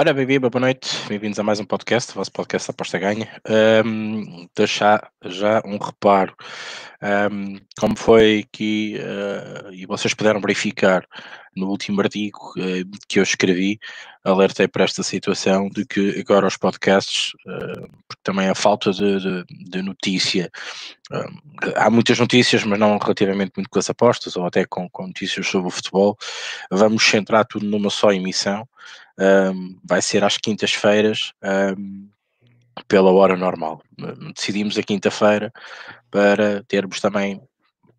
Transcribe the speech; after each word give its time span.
Ora, 0.00 0.14
bem 0.14 0.40
boa 0.40 0.50
noite, 0.58 0.96
bem-vindos 1.08 1.38
a 1.38 1.42
mais 1.42 1.60
um 1.60 1.64
podcast, 1.66 2.12
o 2.12 2.14
vosso 2.14 2.32
podcast 2.32 2.70
Aposta 2.70 2.98
Ganha. 2.98 3.28
Um, 3.84 4.48
deixar 4.56 5.12
já 5.26 5.60
um 5.62 5.76
reparo, 5.76 6.34
um, 7.30 7.58
como 7.78 7.94
foi 7.98 8.46
que, 8.50 8.96
uh, 8.96 9.70
e 9.74 9.84
vocês 9.84 10.14
puderam 10.14 10.40
verificar 10.40 11.06
no 11.54 11.68
último 11.68 12.00
artigo 12.00 12.52
uh, 12.56 12.98
que 13.08 13.18
eu 13.18 13.22
escrevi, 13.22 13.78
alertei 14.24 14.68
para 14.68 14.84
esta 14.84 15.02
situação 15.02 15.68
de 15.68 15.84
que 15.84 16.20
agora 16.20 16.46
os 16.46 16.56
podcasts, 16.56 17.32
uh, 17.46 17.88
porque 18.06 18.22
também 18.22 18.48
a 18.48 18.54
falta 18.54 18.92
de, 18.92 19.18
de, 19.20 19.44
de 19.70 19.82
notícia, 19.82 20.50
há 21.76 21.90
muitas 21.90 22.18
notícias, 22.18 22.64
mas 22.64 22.78
não 22.78 22.98
relativamente 22.98 23.52
muito 23.56 23.68
com 23.68 23.78
as 23.78 23.90
apostas, 23.90 24.36
ou 24.36 24.46
até 24.46 24.64
com, 24.64 24.88
com 24.90 25.06
notícias 25.06 25.46
sobre 25.46 25.68
o 25.68 25.70
futebol, 25.70 26.16
vamos 26.70 27.04
centrar 27.04 27.44
tudo 27.46 27.66
numa 27.66 27.90
só 27.90 28.12
emissão 28.12 28.68
vai 29.84 30.00
ser 30.00 30.24
às 30.24 30.38
quintas-feiras 30.38 31.32
pela 32.88 33.10
hora 33.10 33.36
normal. 33.36 33.82
Decidimos 34.34 34.78
a 34.78 34.82
quinta-feira 34.82 35.52
para 36.10 36.62
termos 36.64 37.00
também 37.00 37.40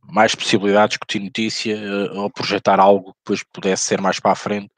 mais 0.04 0.36
possibilidades 0.36 0.94
de 0.94 1.00
discutir 1.00 1.20
notícia 1.20 1.78
uh, 1.78 2.20
ou 2.20 2.30
projetar 2.30 2.80
algo 2.80 3.12
que 3.14 3.20
depois 3.20 3.44
pudesse 3.44 3.84
ser 3.84 4.02
mais 4.02 4.20
para 4.20 4.32
a 4.32 4.36
frente 4.36 4.72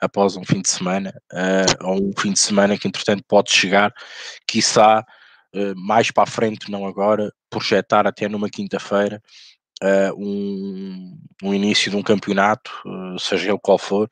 após 0.00 0.36
um 0.36 0.44
fim 0.44 0.62
de 0.62 0.68
semana 0.68 1.14
uh, 1.32 1.86
ou 1.86 2.02
um 2.02 2.12
fim 2.18 2.32
de 2.32 2.38
semana 2.38 2.78
que 2.78 2.88
entretanto 2.88 3.22
pode 3.28 3.52
chegar, 3.52 3.92
quiçá 4.46 5.04
uh, 5.54 5.74
mais 5.76 6.10
para 6.10 6.24
a 6.24 6.26
frente, 6.26 6.70
não 6.70 6.86
agora, 6.86 7.32
projetar 7.50 8.06
até 8.06 8.28
numa 8.28 8.48
quinta-feira 8.48 9.22
uh, 9.82 10.14
um, 10.16 11.18
um, 11.42 11.54
início 11.54 11.90
de 11.90 11.96
um 11.96 12.02
campeonato, 12.02 12.70
uh, 12.86 13.18
seja 13.18 13.50
ele 13.50 13.58
qual 13.60 13.78
for, 13.78 14.08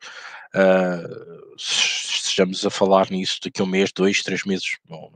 uh, 0.55 1.55
estejamos 1.57 2.65
a 2.65 2.69
falar 2.69 3.09
nisso 3.09 3.39
daqui 3.43 3.61
a 3.61 3.63
um 3.63 3.67
mês, 3.67 3.91
dois, 3.91 4.21
três 4.21 4.43
meses, 4.43 4.77
não, 4.89 5.09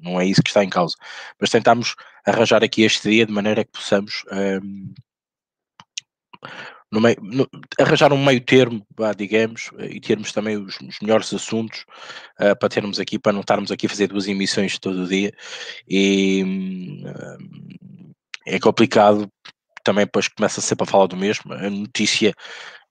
não, 0.00 0.20
é 0.20 0.26
isso 0.26 0.42
que 0.42 0.50
está 0.50 0.64
em 0.64 0.68
causa, 0.68 0.94
mas 1.40 1.50
tentamos 1.50 1.94
arranjar 2.26 2.62
aqui 2.62 2.82
este 2.82 3.10
dia 3.10 3.26
de 3.26 3.32
maneira 3.32 3.64
que 3.64 3.72
possamos 3.72 4.24
um, 4.32 4.94
no 6.90 7.00
meio, 7.00 7.16
no, 7.20 7.48
arranjar 7.78 8.12
um 8.12 8.24
meio 8.24 8.40
termo, 8.40 8.86
digamos, 9.16 9.70
e 9.78 10.00
termos 10.00 10.32
também 10.32 10.56
os, 10.56 10.78
os 10.80 10.98
melhores 11.00 11.32
assuntos 11.34 11.84
uh, 12.40 12.58
para 12.58 12.68
termos 12.68 12.98
aqui, 12.98 13.18
para 13.18 13.32
não 13.32 13.40
estarmos 13.40 13.70
aqui 13.70 13.86
a 13.86 13.88
fazer 13.88 14.08
duas 14.08 14.26
emissões 14.26 14.78
todo 14.78 15.02
o 15.02 15.06
dia 15.06 15.32
e 15.86 16.42
um, 16.44 17.02
é 18.46 18.58
complicado 18.58 19.30
também 19.84 20.04
depois 20.04 20.28
começa 20.28 20.60
sempre 20.60 20.84
a 20.84 20.86
falar 20.86 21.06
do 21.06 21.16
mesmo. 21.16 21.52
A 21.52 21.70
notícia 21.70 22.34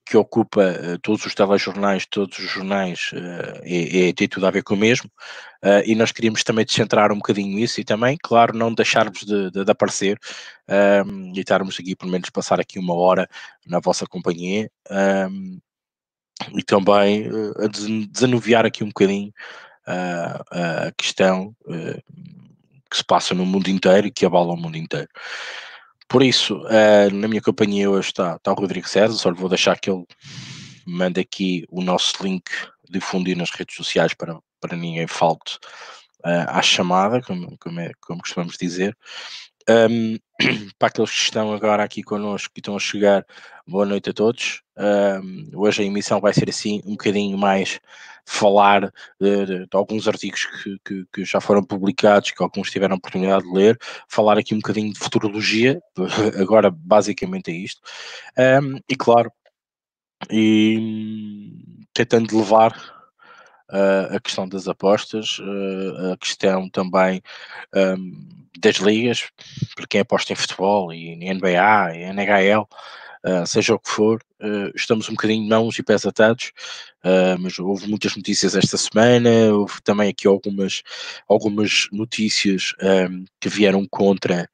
que 0.08 0.16
ocupa 0.16 0.62
uh, 0.62 0.98
todos 1.00 1.26
os 1.26 1.34
telejornais, 1.34 2.06
todos 2.06 2.38
os 2.38 2.50
jornais, 2.50 3.10
uh, 3.12 3.60
é, 3.62 4.08
é, 4.08 4.12
tem 4.14 4.26
tudo 4.26 4.46
a 4.46 4.50
ver 4.50 4.62
com 4.62 4.72
o 4.72 4.76
mesmo, 4.76 5.10
uh, 5.62 5.82
e 5.84 5.94
nós 5.94 6.12
queríamos 6.12 6.42
também 6.42 6.64
descentrar 6.64 7.12
um 7.12 7.16
bocadinho 7.16 7.58
isso 7.58 7.78
e 7.78 7.84
também, 7.84 8.16
claro, 8.22 8.56
não 8.56 8.72
deixarmos 8.72 9.20
de, 9.20 9.50
de, 9.50 9.64
de 9.64 9.70
aparecer 9.70 10.18
um, 11.06 11.32
e 11.34 11.40
estarmos 11.40 11.78
aqui, 11.78 11.94
pelo 11.94 12.10
menos, 12.10 12.30
passar 12.30 12.58
aqui 12.58 12.78
uma 12.78 12.94
hora 12.94 13.28
na 13.66 13.80
vossa 13.80 14.06
companhia 14.06 14.70
um, 15.30 15.58
e 16.54 16.62
também 16.62 17.28
a 17.56 17.66
desanuviar 18.10 18.64
aqui 18.64 18.82
um 18.82 18.88
bocadinho 18.88 19.32
a 19.86 20.92
questão 20.96 21.54
que 22.88 22.96
se 22.96 23.04
passa 23.04 23.34
no 23.34 23.44
mundo 23.44 23.68
inteiro 23.68 24.06
e 24.06 24.10
que 24.10 24.24
abala 24.24 24.52
o 24.52 24.56
mundo 24.56 24.76
inteiro. 24.76 25.08
Por 26.08 26.22
isso, 26.22 26.62
uh, 26.62 27.12
na 27.12 27.28
minha 27.28 27.42
companhia 27.42 27.90
hoje 27.90 28.08
está, 28.08 28.36
está 28.36 28.50
o 28.50 28.54
Rodrigo 28.54 28.88
César, 28.88 29.14
só 29.14 29.28
lhe 29.28 29.36
vou 29.36 29.48
deixar 29.48 29.78
que 29.78 29.90
ele 29.90 30.06
mande 30.86 31.20
aqui 31.20 31.66
o 31.68 31.82
nosso 31.82 32.14
link 32.22 32.50
difundir 32.88 33.36
nas 33.36 33.50
redes 33.50 33.76
sociais 33.76 34.14
para, 34.14 34.38
para 34.58 34.74
ninguém 34.74 35.06
falte 35.06 35.56
uh, 36.24 36.48
à 36.48 36.62
chamada, 36.62 37.20
como, 37.20 37.56
como, 37.58 37.80
é, 37.80 37.92
como 38.00 38.20
costumamos 38.20 38.56
dizer. 38.56 38.96
Um, 39.68 40.16
para 40.78 40.88
aqueles 40.88 41.10
que 41.10 41.22
estão 41.24 41.52
agora 41.52 41.84
aqui 41.84 42.02
connosco 42.02 42.54
e 42.56 42.60
estão 42.60 42.74
a 42.74 42.80
chegar, 42.80 43.26
boa 43.66 43.84
noite 43.84 44.08
a 44.08 44.14
todos. 44.14 44.62
Um, 44.78 45.50
hoje 45.54 45.82
a 45.82 45.84
emissão 45.84 46.20
vai 46.20 46.32
ser 46.32 46.48
assim 46.48 46.80
um 46.86 46.92
bocadinho 46.92 47.36
mais 47.36 47.78
falar 48.28 48.92
de, 49.18 49.46
de, 49.46 49.58
de 49.60 49.68
alguns 49.72 50.06
artigos 50.06 50.44
que, 50.44 50.78
que, 50.84 51.06
que, 51.12 51.24
já 51.24 51.40
foram 51.40 51.64
publicados, 51.64 52.30
que 52.30 52.42
alguns 52.42 52.70
tiveram 52.70 52.96
oportunidade 52.96 53.42
de 53.42 53.52
ler, 53.52 53.78
falar 54.06 54.36
aqui 54.36 54.54
um 54.54 54.58
bocadinho 54.58 54.92
de 54.92 54.98
futurologia, 54.98 55.80
agora 56.38 56.70
basicamente 56.70 57.50
é 57.50 57.54
isto. 57.54 57.80
Um, 58.62 58.78
e 58.86 58.94
claro, 58.94 59.32
e 60.30 61.56
tentando 61.94 62.36
levar 62.36 62.72
uh, 63.70 64.14
a 64.14 64.20
questão 64.20 64.46
das 64.46 64.68
apostas, 64.68 65.38
uh, 65.38 66.12
a 66.12 66.16
questão 66.18 66.68
também 66.68 67.22
um, 67.74 68.28
das 68.58 68.76
ligas, 68.76 69.30
para 69.74 69.86
quem 69.86 70.02
aposta 70.02 70.34
em 70.34 70.36
futebol 70.36 70.92
e 70.92 71.08
em 71.08 71.32
NBA 71.32 71.96
e 71.96 72.12
NHL, 72.12 72.68
uh, 73.24 73.46
seja 73.46 73.74
o 73.74 73.78
que 73.78 73.90
for, 73.90 74.20
uh, 74.40 74.70
estamos 74.74 75.08
um 75.08 75.12
bocadinho 75.12 75.48
mãos 75.48 75.78
e 75.78 75.82
pés 75.82 76.04
atados, 76.06 76.52
uh, 77.04 77.38
mas 77.38 77.58
houve 77.58 77.88
muitas 77.88 78.16
notícias 78.16 78.54
esta 78.54 78.76
semana, 78.76 79.30
houve 79.52 79.80
também 79.82 80.10
aqui 80.10 80.26
algumas, 80.26 80.82
algumas 81.28 81.88
notícias 81.92 82.74
um, 83.10 83.24
que 83.40 83.48
vieram 83.48 83.86
contra 83.88 84.48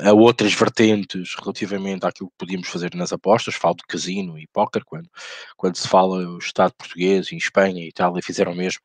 a 0.00 0.12
outras 0.14 0.54
vertentes 0.54 1.34
relativamente 1.38 2.06
àquilo 2.06 2.30
que 2.30 2.38
podíamos 2.38 2.66
fazer 2.68 2.94
nas 2.94 3.12
apostas, 3.12 3.54
falo 3.54 3.76
de 3.76 3.84
casino 3.86 4.38
e 4.38 4.46
póquer, 4.46 4.82
quando, 4.84 5.08
quando 5.54 5.76
se 5.76 5.86
fala 5.86 6.26
o 6.30 6.38
Estado 6.38 6.72
português 6.78 7.30
em 7.30 7.36
Espanha 7.36 7.84
e 7.84 7.88
Itália 7.88 8.22
fizeram 8.22 8.54
mesmo, 8.54 8.80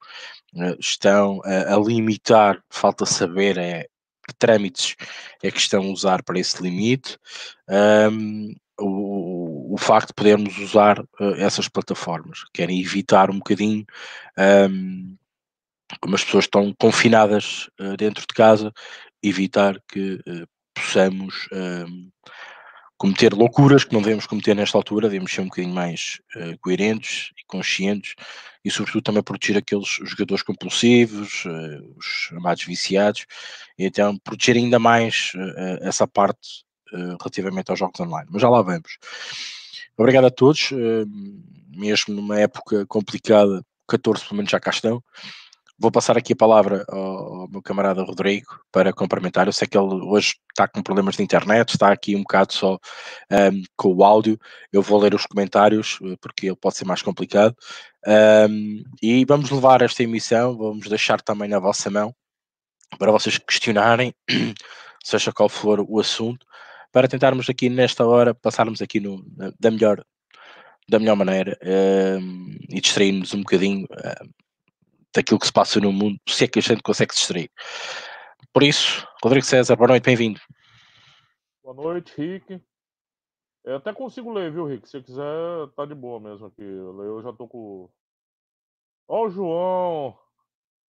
estão 0.78 1.42
a, 1.46 1.74
a 1.74 1.80
limitar, 1.80 2.62
falta 2.70 3.06
saber 3.06 3.58
é 3.58 3.88
que 4.28 4.34
trâmites 4.36 4.96
é 5.42 5.52
que 5.52 5.60
estão 5.60 5.84
a 5.84 5.92
usar 5.92 6.24
para 6.24 6.40
esse 6.40 6.62
limite, 6.62 7.18
um, 8.12 8.54
o, 8.80 9.74
o, 9.74 9.78
facto 9.78 10.08
de 10.08 10.14
podermos 10.14 10.58
usar 10.58 11.00
uh, 11.00 11.36
essas 11.38 11.68
plataformas, 11.68 12.40
querem 12.54 12.80
evitar 12.80 13.30
um 13.30 13.38
bocadinho, 13.38 13.86
um, 14.70 15.16
como 16.02 16.16
as 16.16 16.24
pessoas 16.24 16.46
estão 16.46 16.74
confinadas 16.80 17.70
uh, 17.80 17.96
dentro 17.98 18.22
de 18.22 18.34
casa, 18.34 18.72
evitar 19.22 19.80
que 19.88 20.16
uh, 20.16 20.48
possamos 20.74 21.48
um, 21.52 22.10
cometer 22.98 23.34
loucuras 23.34 23.84
que 23.84 23.94
não 23.94 24.02
devemos 24.02 24.26
cometer 24.26 24.56
nesta 24.56 24.78
altura, 24.78 25.10
devemos 25.10 25.32
ser 25.32 25.42
um 25.42 25.46
bocadinho 25.46 25.74
mais 25.74 26.20
uh, 26.36 26.58
coerentes 26.60 27.32
e 27.38 27.46
conscientes 27.46 28.16
e 28.66 28.72
sobretudo 28.72 29.04
também 29.04 29.22
proteger 29.22 29.58
aqueles 29.58 30.00
jogadores 30.04 30.42
compulsivos, 30.42 31.44
os 31.98 32.06
chamados 32.06 32.64
viciados, 32.64 33.26
e 33.78 33.86
então 33.86 34.18
proteger 34.18 34.56
ainda 34.56 34.80
mais 34.80 35.34
essa 35.82 36.08
parte 36.08 36.64
relativamente 36.92 37.70
aos 37.70 37.80
jogos 37.80 38.00
online. 38.00 38.28
Mas 38.32 38.42
já 38.42 38.50
lá 38.50 38.62
vamos. 38.62 38.98
Obrigado 39.98 40.26
a 40.26 40.32
todos, 40.32 40.72
mesmo 41.76 42.16
numa 42.16 42.40
época 42.40 42.86
complicada, 42.88 43.64
14 43.88 44.24
pelo 44.24 44.38
menos 44.38 44.52
já 44.52 44.60
cá 44.60 44.72
estão. 44.72 45.04
Vou 45.78 45.92
passar 45.92 46.18
aqui 46.18 46.34
a 46.34 46.36
palavra 46.36 46.86
ao, 46.88 47.42
ao, 47.42 47.48
meu 47.50 47.62
camarada 47.62 48.04
Rodrigo 48.04 48.60
para 48.72 48.94
complementar. 48.94 49.48
Eu 49.48 49.54
sei 49.54 49.68
que 49.68 49.78
ele 49.78 49.94
hoje 50.06 50.36
está 50.50 50.68
com 50.68 50.84
problemas 50.84 51.16
de 51.16 51.24
internet, 51.24 51.70
está 51.72 51.92
aqui 51.92 52.16
um 52.16 52.22
bocado 52.22 52.54
só 52.54 52.76
um, 53.32 53.64
com 53.76 53.94
o 53.94 54.04
áudio. 54.04 54.40
Eu 54.72 54.82
vou 54.82 55.00
ler 55.00 55.16
os 55.16 55.26
comentários 55.26 55.98
eh, 56.04 56.16
porque 56.22 56.48
ele 56.48 56.56
pode 56.56 56.78
ser 56.78 56.86
mais 56.86 57.02
complicado. 57.02 57.56
Um, 58.08 58.84
e 59.02 59.26
vamos 59.26 59.50
levar 59.50 59.82
esta 59.82 60.04
emissão, 60.04 60.56
vamos 60.56 60.88
deixar 60.88 61.22
também 61.22 61.50
na 61.50 61.60
vossa 61.60 61.90
mão 61.90 62.16
para 62.98 63.12
vocês 63.12 63.38
questionarem, 63.40 64.13
seja 65.04 65.34
qual 65.34 65.50
for 65.50 65.84
o 65.86 66.00
assunto, 66.00 66.46
para 66.94 67.07
tentarmos 67.07 67.50
aqui 67.50 67.69
nesta 67.69 68.06
hora 68.06 68.36
passarmos 68.36 68.81
aqui 68.81 69.00
no, 69.00 69.25
da 69.60 69.72
melhor 69.72 70.06
da 70.88 71.00
melhor 71.00 71.16
maneira 71.16 71.57
um, 72.22 72.56
e 72.69 72.80
distrairmos 72.80 73.34
um 73.34 73.40
bocadinho 73.40 73.88
daquilo 75.16 75.40
que 75.40 75.48
se 75.48 75.54
passa 75.54 75.80
no 75.80 75.92
mundo, 75.92 76.19
se 76.28 76.44
é 76.44 76.48
que 76.48 76.60
a 76.60 76.62
gente 76.62 76.81
consegue 76.81 77.13
se 77.13 77.19
distrair. 77.19 77.51
Por 78.51 78.63
isso, 78.63 79.07
Rodrigo 79.24 79.45
César, 79.45 79.75
boa 79.75 79.90
noite, 79.90 80.04
bem-vindo. 80.04 80.40
Boa 81.63 81.75
noite, 81.75 82.13
Rick. 82.18 82.62
Eu 83.63 83.78
até 83.78 83.94
consigo 83.94 84.34
ler, 84.34 84.51
viu, 84.51 84.66
Rick? 84.66 84.90
Se 84.90 85.01
quiser, 85.01 85.24
tá 85.75 85.86
de 85.86 85.95
boa 85.95 86.19
mesmo 86.19 86.48
aqui. 86.48 86.62
Eu 86.62 87.22
já 87.24 87.31
tô 87.31 87.48
com. 87.48 87.90
Ó, 89.07 89.25
o 89.25 89.30
João! 89.30 90.19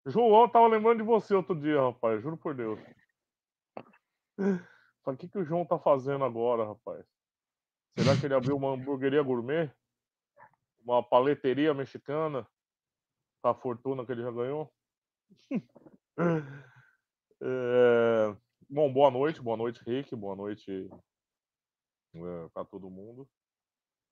João 0.07 0.49
tava 0.49 0.67
lembrando 0.67 0.99
de 0.99 1.05
você 1.05 1.35
outro 1.35 1.55
dia, 1.55 1.81
rapaz, 1.81 2.21
juro 2.23 2.37
por 2.37 2.55
Deus. 2.55 2.81
O 5.13 5.17
que, 5.17 5.29
que 5.29 5.39
o 5.39 5.45
João 5.45 5.67
tá 5.67 5.79
fazendo 5.79 6.25
agora, 6.25 6.65
rapaz? 6.65 7.05
Será 7.99 8.17
que 8.19 8.27
ele 8.27 8.35
abriu 8.35 8.57
uma 8.57 8.71
hamburgueria 8.71 9.23
gourmet? 9.23 9.71
Uma 10.83 11.03
paleteria 11.03 11.73
mexicana? 11.75 12.47
a 13.45 13.55
fortuna 13.55 14.05
que 14.05 14.13
ele 14.13 14.23
já 14.23 14.31
ganhou. 14.31 14.73
é... 17.43 18.37
Bom, 18.69 18.93
boa 18.93 19.11
noite, 19.11 19.43
boa 19.43 19.57
noite, 19.57 19.83
Rick, 19.85 20.17
boa 20.17 20.35
noite 20.35 20.89
é, 22.15 22.49
para 22.55 22.65
todo 22.65 22.91
mundo. 22.91 23.29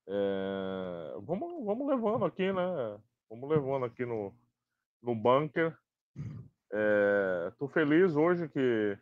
É... 0.06 1.14
Vamos, 1.22 1.64
vamos 1.64 1.88
levando 1.88 2.24
aqui, 2.26 2.52
né? 2.52 3.00
Vamos 3.30 3.48
levando 3.48 3.86
aqui 3.86 4.04
no, 4.04 4.34
no 5.02 5.14
bunker. 5.14 5.76
É, 6.74 7.52
feliz 7.72 8.14
hoje 8.14 8.48
que 8.48 8.98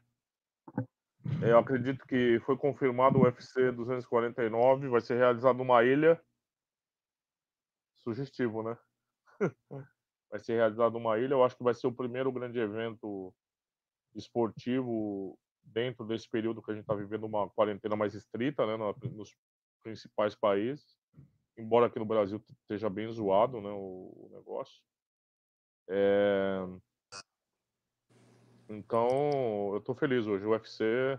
eu 1.42 1.58
acredito 1.58 2.06
que 2.06 2.40
foi 2.40 2.56
confirmado 2.56 3.18
o 3.18 3.22
UFC 3.22 3.72
249, 3.72 4.88
vai 4.88 5.00
ser 5.00 5.16
realizado 5.16 5.58
numa 5.58 5.82
ilha. 5.84 6.20
Sugestivo, 7.98 8.62
né? 8.62 8.78
vai 10.30 10.40
ser 10.40 10.54
realizado 10.54 10.92
numa 10.92 11.18
ilha. 11.18 11.34
Eu 11.34 11.44
acho 11.44 11.56
que 11.56 11.64
vai 11.64 11.74
ser 11.74 11.86
o 11.86 11.92
primeiro 11.92 12.30
grande 12.32 12.58
evento 12.58 13.34
esportivo 14.14 15.38
dentro 15.62 16.04
desse 16.04 16.28
período 16.28 16.62
que 16.62 16.70
a 16.70 16.74
gente 16.74 16.82
está 16.82 16.94
vivendo 16.94 17.24
uma 17.24 17.48
quarentena 17.50 17.96
mais 17.96 18.14
estrita, 18.14 18.66
né, 18.66 18.76
nos 19.12 19.36
principais 19.82 20.34
países. 20.34 20.98
Embora 21.56 21.86
aqui 21.86 21.98
no 21.98 22.04
Brasil 22.04 22.42
esteja 22.62 22.88
bem 22.88 23.10
zoado, 23.12 23.60
né, 23.60 23.70
o, 23.70 24.30
negócio. 24.32 24.82
É... 25.88 26.66
Então, 28.70 29.08
eu 29.72 29.78
estou 29.78 29.96
feliz 29.96 30.28
hoje. 30.28 30.46
UFC, 30.46 31.18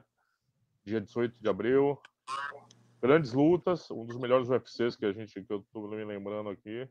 dia 0.85 1.01
18 1.01 1.37
de 1.37 1.49
abril. 1.49 2.01
Grandes 3.01 3.33
lutas, 3.33 3.91
um 3.91 4.05
dos 4.05 4.17
melhores 4.17 4.49
UFCs 4.49 4.95
que 4.95 5.05
a 5.05 5.11
gente 5.11 5.43
que 5.43 5.51
eu 5.51 5.59
estou 5.59 5.89
me 5.89 6.05
lembrando 6.05 6.49
aqui, 6.49 6.87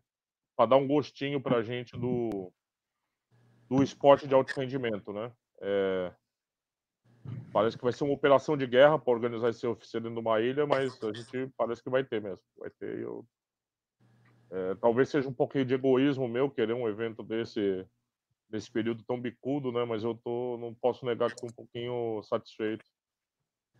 para 0.54 0.70
dar 0.70 0.76
um 0.76 0.86
gostinho 0.86 1.40
para 1.40 1.56
a 1.56 1.62
gente 1.62 1.96
do 1.96 2.52
do 3.70 3.82
esporte 3.82 4.26
de 4.26 4.34
alto 4.34 4.52
rendimento, 4.52 5.12
né? 5.12 5.32
É, 5.62 6.12
parece 7.52 7.78
que 7.78 7.84
vai 7.84 7.92
ser 7.92 8.04
uma 8.04 8.12
operação 8.12 8.54
de 8.54 8.66
guerra 8.66 8.98
para 8.98 9.12
organizar 9.14 9.48
esse 9.48 9.66
UFC 9.66 9.98
dentro 9.98 10.14
de 10.14 10.20
uma 10.20 10.40
ilha, 10.40 10.66
mas 10.66 11.02
a 11.02 11.12
gente 11.12 11.50
parece 11.56 11.82
que 11.82 11.88
vai 11.88 12.04
ter 12.04 12.20
mesmo. 12.20 12.42
Vai 12.58 12.68
ter. 12.68 12.98
Eu, 12.98 13.24
é, 14.50 14.74
talvez 14.74 15.08
seja 15.08 15.28
um 15.28 15.32
pouquinho 15.32 15.64
de 15.64 15.72
egoísmo 15.72 16.28
meu 16.28 16.50
querer 16.50 16.74
um 16.74 16.86
evento 16.86 17.22
desse 17.22 17.86
nesse 18.50 18.70
período 18.70 19.04
tão 19.04 19.20
bicudo, 19.20 19.72
né? 19.72 19.84
Mas 19.84 20.02
eu 20.02 20.14
tô, 20.14 20.58
não 20.58 20.74
posso 20.74 21.04
negar 21.04 21.28
que 21.28 21.34
estou 21.34 21.50
um 21.50 21.52
pouquinho 21.52 22.22
satisfeito 22.24 22.84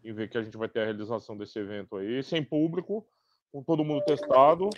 em 0.02 0.12
ver 0.12 0.30
que 0.30 0.38
a 0.38 0.42
gente 0.42 0.56
vai 0.56 0.68
ter 0.68 0.80
a 0.80 0.84
realização 0.84 1.36
desse 1.36 1.58
evento 1.58 1.96
aí, 1.96 2.22
sem 2.22 2.42
público, 2.42 3.06
com 3.52 3.62
todo 3.62 3.84
mundo 3.84 4.04
testado, 4.04 4.70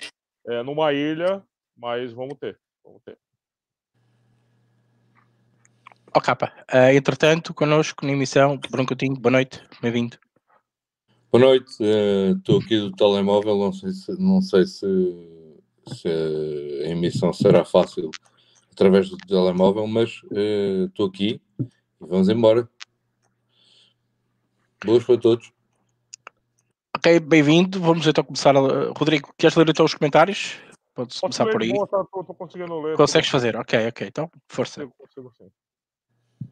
é, 0.48 0.62
numa 0.62 0.92
ilha, 0.92 1.44
mas 1.76 2.12
vamos 2.12 2.36
ter, 2.38 2.58
vamos 2.84 3.00
ter. 3.04 3.16
Ó 6.14 6.18
oh, 6.18 6.20
capa, 6.20 6.52
uh, 6.74 6.94
entretanto, 6.94 7.54
connosco 7.54 8.04
na 8.04 8.12
emissão, 8.12 8.58
Bruno 8.70 8.86
Coutinho, 8.86 9.14
boa 9.14 9.30
noite, 9.30 9.62
bem-vindo. 9.80 10.18
Boa 11.30 11.44
noite, 11.44 11.70
estou 12.36 12.58
uh, 12.58 12.62
aqui 12.62 12.78
do 12.78 12.92
telemóvel, 12.92 13.56
não 13.56 13.72
sei 13.72 13.92
se, 13.92 14.20
não 14.20 14.42
sei 14.42 14.66
se, 14.66 14.86
se 15.86 16.08
a 16.84 16.88
emissão 16.88 17.32
será 17.32 17.64
fácil 17.64 18.10
através 18.72 19.10
do 19.10 19.16
telemóvel, 19.19 19.86
mas 19.86 20.20
estou 20.86 21.06
uh, 21.06 21.08
aqui 21.08 21.40
e 21.60 21.69
vamos 22.00 22.28
embora. 22.28 22.69
Boas 24.84 25.04
para 25.04 25.19
todos. 25.19 25.52
Ok, 26.96 27.20
bem-vindo. 27.20 27.80
Vamos 27.80 28.06
então 28.06 28.24
começar. 28.24 28.56
A... 28.56 28.92
Rodrigo, 28.96 29.32
queres 29.38 29.56
ler 29.56 29.69
então 29.69 29.84
os 29.84 29.94
comentários? 29.94 30.58
Podes 30.94 31.20
começar 31.20 31.46
por 31.46 31.62
aí. 31.62 31.70
Estou 31.70 32.34
conseguindo 32.34 32.80
ler. 32.80 32.96
Consegues 32.96 33.30
fazer? 33.30 33.56
Ok, 33.56 33.88
ok. 33.88 34.06
Então, 34.06 34.30
força. 34.48 34.86
Consigo, 34.86 34.94
consigo, 34.98 35.32
sim. 35.36 35.50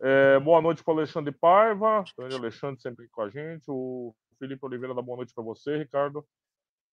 É, 0.00 0.38
boa 0.40 0.62
noite 0.62 0.84
para 0.84 0.94
o 0.94 0.98
Alexandre 0.98 1.32
Paiva. 1.32 2.04
Grande 2.16 2.36
Alexandre 2.36 2.80
sempre 2.80 3.08
com 3.08 3.22
a 3.22 3.28
gente. 3.28 3.64
O 3.68 4.14
Felipe 4.38 4.64
Oliveira 4.64 4.94
dá 4.94 5.02
boa 5.02 5.16
noite 5.16 5.34
para 5.34 5.44
você, 5.44 5.76
Ricardo. 5.76 6.24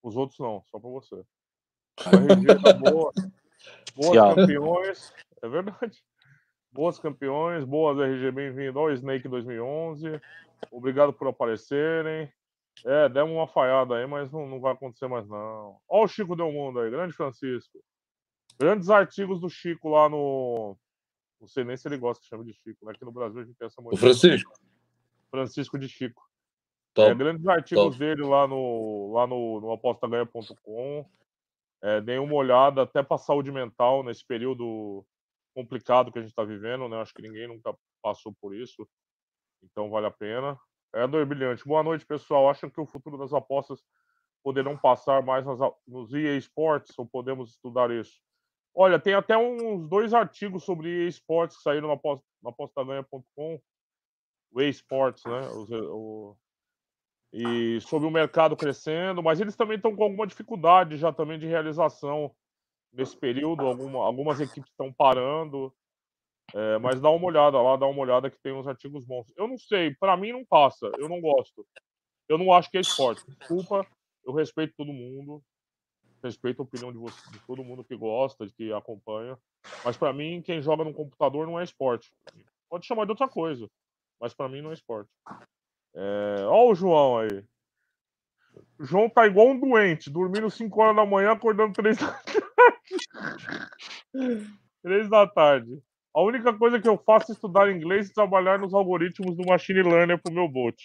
Os 0.02 0.16
outros 0.16 0.38
não, 0.38 0.62
só 0.70 0.78
para 0.78 0.90
você. 0.90 1.16
A 2.04 2.10
RG 2.10 2.62
tá 2.62 2.72
boa. 2.74 3.12
Boas 3.96 4.34
campeões. 4.34 5.14
É 5.42 5.48
verdade. 5.48 6.02
Boas 6.72 6.98
campeões, 6.98 7.64
boas 7.64 7.98
RG, 7.98 8.30
bem-vindo 8.30 8.78
ao 8.78 8.92
Snake 8.92 9.28
2011. 9.28 10.20
Obrigado 10.70 11.12
por 11.12 11.28
aparecerem. 11.28 12.30
É, 12.84 13.08
demos 13.08 13.32
uma 13.32 13.48
falhada 13.48 13.96
aí, 13.96 14.06
mas 14.06 14.30
não, 14.30 14.46
não 14.46 14.60
vai 14.60 14.72
acontecer 14.72 15.08
mais 15.08 15.26
não. 15.28 15.78
Olha 15.88 16.04
o 16.04 16.08
Chico 16.08 16.36
Del 16.36 16.52
Mundo 16.52 16.80
aí, 16.80 16.90
grande 16.90 17.12
Francisco. 17.12 17.82
Grandes 18.58 18.90
artigos 18.90 19.40
do 19.40 19.48
Chico 19.48 19.88
lá 19.88 20.08
no. 20.08 20.76
Não 21.40 21.48
sei 21.48 21.64
nem 21.64 21.76
se 21.76 21.88
ele 21.88 21.96
gosta 21.96 22.22
que 22.22 22.28
chama 22.28 22.44
de 22.44 22.52
Chico, 22.52 22.84
né? 22.84 22.92
Aqui 22.92 23.04
no 23.04 23.12
Brasil 23.12 23.40
a 23.40 23.44
gente 23.44 23.56
tem 23.56 23.66
essa 23.66 23.80
mulher. 23.80 23.94
O 23.94 23.98
Francisco. 23.98 24.52
Francisco 25.30 25.78
de 25.78 25.88
Chico. 25.88 26.22
É, 26.96 27.14
grandes 27.14 27.46
artigos 27.46 27.84
Top. 27.84 27.98
dele 27.98 28.24
lá 28.24 28.46
no, 28.48 29.12
lá 29.12 29.26
no, 29.26 29.60
no 29.60 29.72
apostaganha.com. 29.72 31.08
É, 31.82 32.00
dei 32.00 32.18
uma 32.18 32.34
olhada 32.34 32.82
até 32.82 33.02
para 33.02 33.18
saúde 33.18 33.52
mental 33.52 34.02
nesse 34.02 34.24
período 34.24 35.04
complicado 35.54 36.10
que 36.10 36.18
a 36.18 36.22
gente 36.22 36.30
está 36.30 36.44
vivendo, 36.44 36.88
né? 36.88 37.00
Acho 37.00 37.14
que 37.14 37.22
ninguém 37.22 37.48
nunca 37.48 37.76
passou 38.02 38.34
por 38.40 38.54
isso. 38.54 38.88
Então 39.62 39.90
vale 39.90 40.06
a 40.06 40.10
pena. 40.10 40.58
É 40.94 41.06
do 41.06 41.24
brilhante. 41.26 41.66
Boa 41.66 41.82
noite, 41.82 42.06
pessoal. 42.06 42.48
Acham 42.48 42.70
que 42.70 42.80
o 42.80 42.86
futuro 42.86 43.18
das 43.18 43.32
apostas 43.32 43.82
poderão 44.42 44.76
passar 44.76 45.22
mais 45.22 45.44
nas, 45.44 45.58
nos 45.86 46.12
EA 46.14 46.36
Sports 46.36 46.98
ou 46.98 47.06
podemos 47.06 47.50
estudar 47.50 47.90
isso? 47.90 48.20
Olha, 48.74 48.98
tem 48.98 49.14
até 49.14 49.36
uns 49.36 49.88
dois 49.88 50.14
artigos 50.14 50.64
sobre 50.64 51.04
EA 51.04 51.08
Sports 51.08 51.56
que 51.56 51.62
saíram 51.62 51.88
na 51.88 52.50
apostaganha.com, 52.50 53.60
o 54.52 54.60
EA 54.60 54.68
Sports, 54.68 55.24
né? 55.24 55.40
o, 55.50 56.36
e 57.32 57.80
sobre 57.82 58.08
o 58.08 58.10
mercado 58.10 58.56
crescendo, 58.56 59.22
mas 59.22 59.40
eles 59.40 59.56
também 59.56 59.76
estão 59.76 59.94
com 59.94 60.04
alguma 60.04 60.26
dificuldade 60.26 60.96
já 60.96 61.12
também 61.12 61.38
de 61.38 61.46
realização 61.46 62.34
nesse 62.92 63.16
período. 63.16 63.66
Alguma, 63.66 64.04
algumas 64.04 64.40
equipes 64.40 64.70
estão 64.70 64.92
parando. 64.92 65.72
É, 66.54 66.78
mas 66.78 67.00
dá 67.00 67.10
uma 67.10 67.26
olhada 67.26 67.60
lá, 67.60 67.76
dá 67.76 67.86
uma 67.86 68.00
olhada 68.00 68.30
que 68.30 68.40
tem 68.40 68.52
uns 68.52 68.66
artigos 68.66 69.04
bons. 69.04 69.26
Eu 69.36 69.46
não 69.46 69.58
sei, 69.58 69.94
para 69.94 70.16
mim 70.16 70.32
não 70.32 70.44
passa, 70.44 70.90
eu 70.98 71.08
não 71.08 71.20
gosto. 71.20 71.66
Eu 72.26 72.38
não 72.38 72.52
acho 72.52 72.70
que 72.70 72.78
é 72.78 72.80
esporte. 72.80 73.22
Desculpa, 73.26 73.86
eu 74.24 74.32
respeito 74.32 74.74
todo 74.76 74.92
mundo, 74.92 75.42
respeito 76.22 76.60
a 76.60 76.64
opinião 76.64 76.90
de, 76.90 76.98
você, 76.98 77.30
de 77.30 77.38
todo 77.40 77.64
mundo 77.64 77.84
que 77.84 77.94
gosta, 77.94 78.46
de 78.46 78.52
que 78.52 78.72
acompanha. 78.72 79.38
Mas 79.84 79.96
para 79.96 80.12
mim, 80.12 80.40
quem 80.40 80.62
joga 80.62 80.84
no 80.84 80.94
computador 80.94 81.46
não 81.46 81.60
é 81.60 81.64
esporte. 81.64 82.10
Pode 82.68 82.86
chamar 82.86 83.04
de 83.04 83.12
outra 83.12 83.28
coisa, 83.28 83.68
mas 84.18 84.32
para 84.32 84.48
mim 84.48 84.62
não 84.62 84.70
é 84.70 84.74
esporte. 84.74 85.10
É... 85.94 86.36
Olha 86.46 86.70
o 86.70 86.74
João 86.74 87.18
aí. 87.18 87.44
O 88.78 88.84
João 88.84 89.08
tá 89.08 89.26
igual 89.26 89.48
um 89.48 89.58
doente, 89.58 90.10
dormindo 90.10 90.48
5 90.50 90.80
horas 90.80 90.96
da 90.96 91.04
manhã, 91.04 91.32
acordando 91.32 91.72
3 91.72 91.96
da 91.96 92.12
tarde. 92.12 92.40
3 94.82 95.08
da 95.08 95.26
tarde. 95.26 95.82
A 96.14 96.22
única 96.22 96.52
coisa 96.56 96.80
que 96.80 96.88
eu 96.88 96.96
faço 96.96 97.32
é 97.32 97.34
estudar 97.34 97.70
inglês 97.70 98.08
e 98.08 98.14
trabalhar 98.14 98.58
nos 98.58 98.72
algoritmos 98.74 99.36
do 99.36 99.46
Machine 99.46 99.82
Learner 99.82 100.20
pro 100.20 100.32
meu 100.32 100.48
bot. 100.48 100.76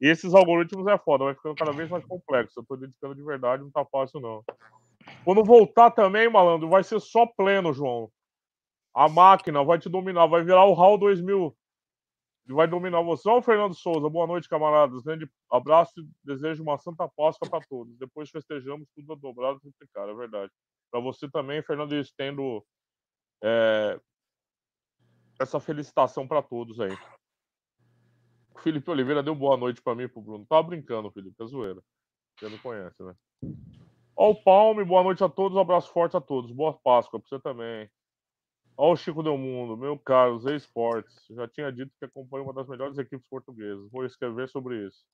E 0.00 0.08
esses 0.08 0.34
algoritmos 0.34 0.86
é 0.86 0.98
foda, 0.98 1.24
vai 1.24 1.34
ficando 1.34 1.54
cada 1.54 1.72
vez 1.72 1.88
mais 1.90 2.04
complexo. 2.06 2.60
Eu 2.60 2.64
tô 2.64 2.76
dedicando 2.76 3.14
de 3.14 3.22
verdade, 3.22 3.62
não 3.62 3.70
tá 3.70 3.84
fácil 3.84 4.18
não. 4.20 4.42
Quando 5.24 5.44
voltar 5.44 5.90
também, 5.90 6.28
malandro, 6.28 6.68
vai 6.68 6.82
ser 6.82 7.00
só 7.00 7.26
pleno, 7.26 7.72
João. 7.72 8.10
A 8.94 9.08
máquina 9.08 9.62
vai 9.62 9.78
te 9.78 9.88
dominar, 9.88 10.26
vai 10.26 10.42
virar 10.42 10.64
o 10.66 10.74
HAL 10.74 10.98
2000. 10.98 11.54
Vai 12.52 12.66
dominar 12.66 13.00
você. 13.02 13.28
Olha 13.28 13.38
o 13.38 13.42
Fernando 13.42 13.74
Souza, 13.74 14.08
boa 14.08 14.26
noite, 14.26 14.48
camaradas. 14.48 15.02
Grande 15.02 15.30
abraço 15.50 15.92
e 16.00 16.08
desejo 16.24 16.62
uma 16.62 16.78
santa 16.78 17.08
Páscoa 17.08 17.48
para 17.48 17.64
todos. 17.66 17.96
Depois 17.96 18.30
festejamos 18.30 18.88
tudo 18.94 19.14
dobrado 19.16 19.58
e 19.58 19.60
triplicado, 19.60 20.10
é 20.10 20.14
verdade. 20.14 20.52
Para 20.90 21.00
você 21.00 21.30
também, 21.30 21.62
Fernando, 21.62 21.94
estendo 21.94 22.64
é, 23.42 24.00
essa 25.40 25.60
felicitação 25.60 26.26
para 26.26 26.42
todos 26.42 26.80
aí. 26.80 26.96
O 28.54 28.58
Felipe 28.58 28.90
Oliveira 28.90 29.22
deu 29.22 29.34
boa 29.34 29.56
noite 29.56 29.80
para 29.80 29.94
mim 29.94 30.04
e 30.04 30.08
pro 30.08 30.20
Bruno. 30.20 30.44
Tava 30.46 30.64
brincando, 30.64 31.10
Felipe, 31.10 31.42
é 31.42 31.46
zoeira. 31.46 31.80
Você 32.38 32.48
não 32.48 32.58
conhece, 32.58 33.02
né? 33.02 33.14
Ó 34.16 34.30
o 34.30 34.34
Palme, 34.34 34.84
boa 34.84 35.02
noite 35.02 35.24
a 35.24 35.28
todos, 35.28 35.56
um 35.56 35.60
abraço 35.60 35.90
forte 35.92 36.16
a 36.16 36.20
todos. 36.20 36.50
Boa 36.52 36.74
Páscoa 36.74 37.18
para 37.20 37.28
você 37.28 37.40
também. 37.40 37.90
Ó 38.82 38.92
o 38.92 38.96
Chico 38.96 39.22
Del 39.22 39.36
Mundo, 39.36 39.76
meu 39.76 39.98
caro, 39.98 40.38
Zé 40.38 40.56
Esportes. 40.56 41.14
Já 41.28 41.46
tinha 41.46 41.70
dito 41.70 41.92
que 41.98 42.04
acompanha 42.06 42.44
uma 42.44 42.54
das 42.54 42.66
melhores 42.66 42.96
equipes 42.96 43.26
portuguesas. 43.28 43.90
Vou 43.90 44.06
escrever 44.06 44.48
sobre 44.48 44.86
isso. 44.86 45.04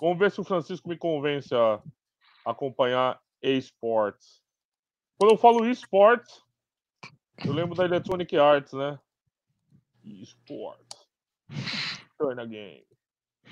Vamos 0.00 0.16
ver 0.16 0.30
se 0.30 0.40
o 0.40 0.44
Francisco 0.44 0.88
me 0.88 0.96
convence 0.96 1.52
a 1.52 1.82
acompanhar 2.46 3.20
esportes. 3.42 4.40
Quando 5.18 5.32
eu 5.32 5.36
falo 5.36 5.68
esportes, 5.68 6.40
eu 7.44 7.52
lembro 7.52 7.74
da 7.74 7.84
Electronic 7.84 8.36
Arts, 8.36 8.74
né? 8.74 8.96
esportes. 10.04 11.00
Turn 12.16 12.46
game. 12.46 12.86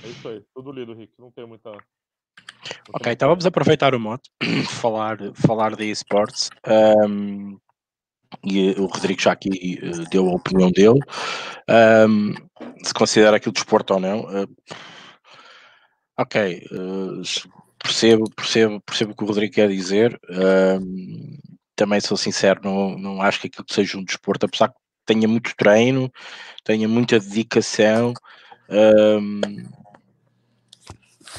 É 0.04 0.06
isso 0.06 0.28
aí, 0.28 0.40
tudo 0.54 0.70
lido, 0.70 0.94
Rick. 0.94 1.12
Não 1.18 1.32
tem 1.32 1.44
muita. 1.44 1.72
ok, 2.94 3.12
então 3.12 3.28
vamos 3.28 3.44
aproveitar 3.44 3.92
o 3.92 3.98
moto, 3.98 4.30
falar, 4.80 5.18
falar 5.34 5.74
de 5.74 5.90
esportes. 5.90 6.48
Um, 6.64 7.58
e 8.44 8.70
o 8.72 8.86
Rodrigo 8.86 9.20
já 9.20 9.32
aqui 9.32 9.80
uh, 9.82 10.08
deu 10.10 10.28
a 10.28 10.34
opinião 10.34 10.70
dele. 10.70 11.00
Um, 12.08 12.34
se 12.84 12.94
considera 12.94 13.36
aquilo 13.36 13.52
desporto 13.52 13.94
ou 13.94 14.00
não. 14.00 14.20
Uh, 14.20 14.48
ok, 16.18 16.62
uh, 16.72 17.22
percebo, 17.78 18.30
percebo, 18.34 18.80
percebo 18.80 19.12
o 19.12 19.16
que 19.16 19.24
o 19.24 19.26
Rodrigo 19.26 19.54
quer 19.54 19.68
dizer. 19.68 20.18
também 21.76 22.00
sou 22.00 22.16
sincero, 22.16 22.60
não, 22.62 22.98
não 22.98 23.22
acho 23.22 23.40
que 23.40 23.46
aquilo 23.46 23.66
seja 23.70 23.98
um 23.98 24.04
desporto, 24.04 24.46
apesar 24.46 24.68
que 24.68 24.74
tenha 25.06 25.28
muito 25.28 25.54
treino, 25.56 26.10
tenha 26.64 26.88
muita 26.88 27.18
dedicação. 27.18 28.12
Um, 28.68 29.40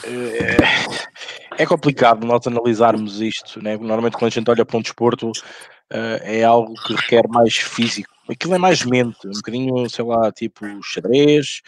é, 0.06 1.63
é 1.63 1.65
complicado 1.65 2.25
nós 2.25 2.46
analisarmos 2.48 3.22
isto, 3.22 3.62
né? 3.62 3.77
Normalmente 3.77 4.13
quando 4.13 4.32
a 4.32 4.36
gente 4.36 4.50
olha 4.50 4.65
para 4.65 4.77
um 4.77 4.82
desporto 4.82 5.29
uh, 5.29 6.20
é 6.22 6.44
algo 6.44 6.74
que 6.86 6.94
requer 6.94 7.27
mais 7.27 7.56
físico. 7.58 8.13
Aquilo 8.29 8.56
é 8.56 8.58
mais 8.58 8.84
mente, 8.86 9.27
um 9.27 9.32
bocadinho, 9.32 9.89
sei 9.89 10.06
lá, 10.06 10.32
tipo 10.32 10.65
xadrez, 10.84 11.62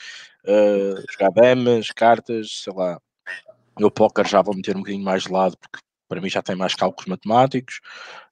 uh, 0.46 1.04
jogar 1.12 1.32
damas, 1.32 1.88
cartas, 1.88 2.62
sei 2.64 2.74
lá. 2.74 3.00
O 3.80 3.90
póquer 3.90 4.28
já 4.28 4.42
vou 4.42 4.56
meter 4.56 4.76
um 4.76 4.80
bocadinho 4.80 5.04
mais 5.04 5.24
de 5.24 5.32
lado, 5.32 5.58
porque 5.58 5.80
para 6.08 6.22
mim 6.22 6.30
já 6.30 6.42
tem 6.42 6.56
mais 6.56 6.76
cálculos 6.76 7.08
matemáticos, 7.08 7.80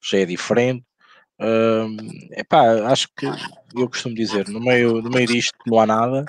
já 0.00 0.18
é 0.18 0.24
diferente. 0.24 0.84
Uh, 1.40 1.96
epá, 2.32 2.90
acho 2.90 3.08
que 3.16 3.26
eu 3.74 3.88
costumo 3.88 4.14
dizer, 4.14 4.46
no 4.48 4.60
meio, 4.60 5.00
no 5.00 5.10
meio 5.10 5.26
disto 5.26 5.56
não 5.66 5.80
há 5.80 5.86
nada, 5.86 6.24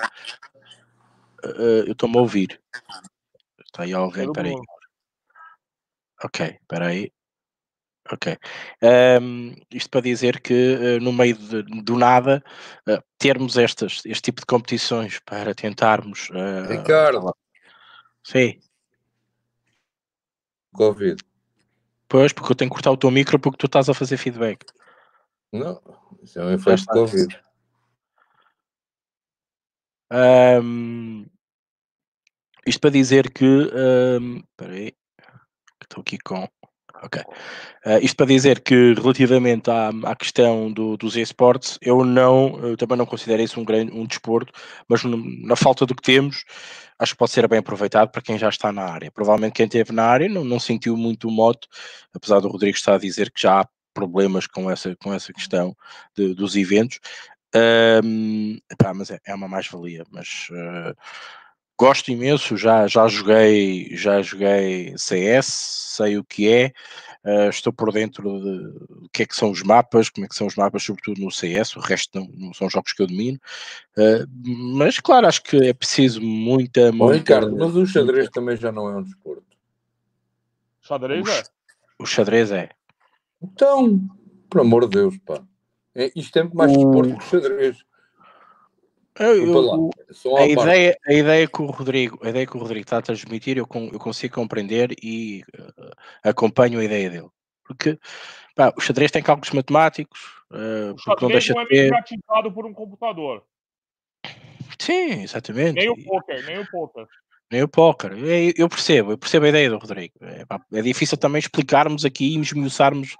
eu 1.44 1.92
estou-me 1.92 2.16
a 2.16 2.20
ouvir. 2.20 2.58
Está 3.72 3.84
aí 3.84 3.94
alguém, 3.94 4.26
espera 4.26 4.48
aí. 4.48 4.54
Ok, 6.22 6.58
espera 6.60 6.86
aí. 6.88 7.10
Ok. 8.12 8.36
Um, 9.22 9.54
isto 9.70 9.88
para 9.88 10.02
dizer 10.02 10.40
que 10.40 10.52
uh, 10.52 11.02
no 11.02 11.10
meio 11.10 11.34
de, 11.36 11.62
do 11.82 11.96
nada 11.96 12.44
uh, 12.86 13.02
termos 13.16 13.56
estas, 13.56 14.02
este 14.04 14.22
tipo 14.22 14.40
de 14.40 14.46
competições 14.46 15.20
para 15.20 15.54
tentarmos. 15.54 16.28
Uh, 16.30 16.68
Ricardo. 16.68 17.34
Sim. 18.22 18.60
Covid. 20.74 21.22
Pois, 22.08 22.30
porque 22.34 22.52
eu 22.52 22.56
tenho 22.56 22.70
que 22.70 22.74
cortar 22.74 22.90
o 22.90 22.96
teu 22.96 23.10
micro 23.10 23.38
porque 23.38 23.56
tu 23.56 23.66
estás 23.66 23.88
a 23.88 23.94
fazer 23.94 24.18
feedback. 24.18 24.66
Não, 25.50 25.80
isso 26.22 26.38
é 26.38 26.44
um 26.44 26.52
efeito 26.52 26.80
de 26.80 26.86
Covid. 26.86 27.40
Um, 30.12 31.26
isto 32.66 32.80
para 32.80 32.90
dizer 32.90 33.30
que. 33.30 33.44
Um, 33.44 34.42
aí. 34.58 34.92
Estou 35.82 36.00
aqui 36.00 36.18
com. 36.18 36.48
Ok. 37.02 37.20
Uh, 37.84 37.98
isto 38.00 38.16
para 38.16 38.26
dizer 38.26 38.60
que 38.60 38.94
relativamente 38.94 39.68
à, 39.68 39.90
à 40.04 40.14
questão 40.14 40.70
do, 40.72 40.96
dos 40.96 41.16
esportes, 41.16 41.76
eu 41.82 42.04
não, 42.04 42.56
eu 42.60 42.76
também 42.76 42.96
não 42.96 43.04
considero 43.04 43.42
isso 43.42 43.60
um 43.60 43.64
grande 43.64 43.92
um 43.92 44.06
desporto, 44.06 44.52
mas 44.88 45.02
no, 45.02 45.16
na 45.44 45.56
falta 45.56 45.84
do 45.84 45.96
que 45.96 46.02
temos, 46.02 46.44
acho 46.96 47.12
que 47.14 47.18
pode 47.18 47.32
ser 47.32 47.48
bem 47.48 47.58
aproveitado 47.58 48.10
para 48.10 48.22
quem 48.22 48.38
já 48.38 48.48
está 48.48 48.70
na 48.72 48.84
área. 48.84 49.10
Provavelmente 49.10 49.54
quem 49.54 49.66
esteve 49.66 49.90
na 49.92 50.04
área 50.04 50.28
não, 50.28 50.44
não 50.44 50.60
sentiu 50.60 50.96
muito 50.96 51.26
o 51.26 51.30
moto, 51.30 51.66
apesar 52.14 52.38
do 52.38 52.48
Rodrigo 52.48 52.76
estar 52.76 52.94
a 52.94 52.98
dizer 52.98 53.32
que 53.32 53.42
já 53.42 53.62
há 53.62 53.68
problemas 53.92 54.46
com 54.46 54.70
essa, 54.70 54.94
com 54.96 55.12
essa 55.12 55.32
questão 55.32 55.76
de, 56.16 56.34
dos 56.34 56.54
eventos. 56.54 57.00
Um, 57.54 58.58
epá, 58.70 58.94
mas 58.94 59.10
é, 59.10 59.18
é 59.26 59.34
uma 59.34 59.48
mais-valia, 59.48 60.04
mas 60.10 60.48
uh, 60.50 60.96
gosto 61.78 62.10
imenso, 62.10 62.56
já, 62.56 62.86
já 62.86 63.06
joguei, 63.08 63.96
já 63.96 64.22
joguei 64.22 64.94
CS, 64.96 65.46
sei 65.46 66.16
o 66.16 66.24
que 66.24 66.48
é, 66.48 66.72
uh, 67.24 67.48
estou 67.48 67.72
por 67.72 67.92
dentro 67.92 68.40
de 68.40 69.04
o 69.04 69.08
que 69.12 69.22
é 69.22 69.26
que 69.26 69.36
são 69.36 69.50
os 69.50 69.62
mapas, 69.62 70.08
como 70.08 70.24
é 70.24 70.28
que 70.28 70.34
são 70.34 70.46
os 70.46 70.56
mapas, 70.56 70.82
sobretudo 70.82 71.20
no 71.20 71.30
CS, 71.30 71.76
o 71.76 71.80
resto 71.80 72.18
não, 72.18 72.28
não 72.34 72.54
são 72.54 72.70
jogos 72.70 72.92
que 72.92 73.02
eu 73.02 73.06
domino, 73.06 73.38
uh, 73.96 74.26
mas 74.76 74.98
claro, 75.00 75.26
acho 75.26 75.42
que 75.42 75.56
é 75.56 75.72
preciso 75.72 76.20
muita, 76.20 76.92
muita... 76.92 77.14
Ricardo, 77.16 77.56
mas 77.56 77.74
o 77.74 77.86
xadrez 77.86 78.24
muita... 78.24 78.32
também 78.32 78.56
já 78.56 78.70
não 78.70 78.88
é 78.88 78.96
um 78.96 79.02
desporto. 79.02 79.44
Xadrez 80.80 81.28
é? 81.28 81.42
O 81.98 82.06
xadrez 82.06 82.50
é. 82.50 82.68
Então, 83.40 84.00
por 84.50 84.60
amor 84.60 84.88
de 84.88 84.98
Deus, 84.98 85.18
pá. 85.18 85.42
É, 85.94 86.10
isto 86.16 86.36
é 86.38 86.42
muito 86.42 86.56
mais 86.56 86.72
o... 86.72 86.74
desporto 86.74 87.16
que 87.18 87.24
xadrez. 87.24 87.84
Eu, 89.18 89.90
eu, 90.24 90.36
a, 90.36 90.46
ideia, 90.46 90.98
a 91.06 91.12
ideia 91.12 91.46
que 91.46 91.60
o 91.60 91.66
Rodrigo, 91.66 92.18
a 92.22 92.30
ideia 92.30 92.46
que 92.46 92.56
o 92.56 92.60
Rodrigo 92.60 92.84
está 92.84 92.98
a 92.98 93.02
transmitir, 93.02 93.58
eu, 93.58 93.68
eu 93.92 93.98
consigo 93.98 94.34
compreender 94.34 94.94
e 95.02 95.42
uh, 95.58 95.90
acompanho 96.24 96.80
a 96.80 96.84
ideia 96.84 97.10
dele. 97.10 97.28
Porque 97.64 97.98
pá, 98.54 98.72
o 98.76 98.80
xadrez 98.80 99.10
tem 99.10 99.22
cálculos 99.22 99.52
matemáticos, 99.52 100.18
uh, 100.50 100.94
o 100.94 100.98
xadrez 100.98 101.22
não 101.22 101.28
deixa 101.28 101.54
não 101.54 101.60
é 101.60 101.64
de 101.64 101.90
ter... 101.90 102.50
por 102.54 102.64
um 102.64 102.72
computador. 102.72 103.44
Sim, 104.78 105.22
exatamente. 105.22 105.74
Nem 105.74 105.90
o 105.90 106.04
poker, 106.04 106.46
nem 106.46 106.58
o 106.58 106.70
poker. 106.70 107.06
Nem 107.50 107.62
o 107.62 107.68
póquer. 107.68 108.12
Eu 108.56 108.66
percebo, 108.66 109.12
eu 109.12 109.18
percebo 109.18 109.44
a 109.44 109.50
ideia 109.50 109.68
do 109.68 109.76
Rodrigo. 109.76 110.14
É, 110.22 110.44
é 110.72 110.82
difícil 110.82 111.18
também 111.18 111.38
explicarmos 111.38 112.02
aqui 112.02 112.34
e 112.34 112.40
esmiuçarmos 112.40 113.14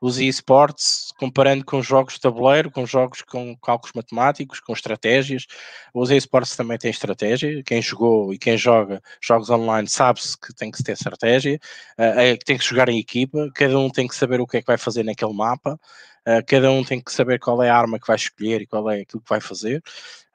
os 0.00 0.18
esportes, 0.18 1.11
comparando 1.22 1.64
com 1.64 1.80
jogos 1.80 2.14
de 2.14 2.20
tabuleiro, 2.20 2.68
com 2.68 2.84
jogos 2.84 3.22
com 3.22 3.56
cálculos 3.58 3.92
matemáticos, 3.94 4.58
com 4.58 4.72
estratégias. 4.72 5.46
Os 5.94 6.10
esportes 6.10 6.56
também 6.56 6.76
têm 6.76 6.90
estratégia. 6.90 7.62
Quem 7.62 7.80
jogou 7.80 8.34
e 8.34 8.38
quem 8.38 8.58
joga 8.58 9.00
jogos 9.22 9.48
online 9.48 9.86
sabe-se 9.88 10.36
que 10.36 10.52
tem 10.52 10.72
que 10.72 10.82
ter 10.82 10.92
estratégia, 10.92 11.60
uh, 11.96 12.44
tem 12.44 12.58
que 12.58 12.64
jogar 12.64 12.88
em 12.88 12.98
equipa, 12.98 13.48
cada 13.54 13.78
um 13.78 13.88
tem 13.88 14.08
que 14.08 14.16
saber 14.16 14.40
o 14.40 14.46
que 14.48 14.56
é 14.56 14.60
que 14.60 14.66
vai 14.66 14.76
fazer 14.76 15.04
naquele 15.04 15.32
mapa. 15.32 15.78
Uh, 16.26 16.42
cada 16.44 16.68
um 16.72 16.82
tem 16.82 17.00
que 17.00 17.12
saber 17.12 17.38
qual 17.38 17.62
é 17.62 17.70
a 17.70 17.76
arma 17.76 18.00
que 18.00 18.06
vai 18.06 18.16
escolher 18.16 18.60
e 18.62 18.66
qual 18.66 18.90
é 18.90 19.02
aquilo 19.02 19.22
que 19.22 19.28
vai 19.28 19.40
fazer, 19.40 19.82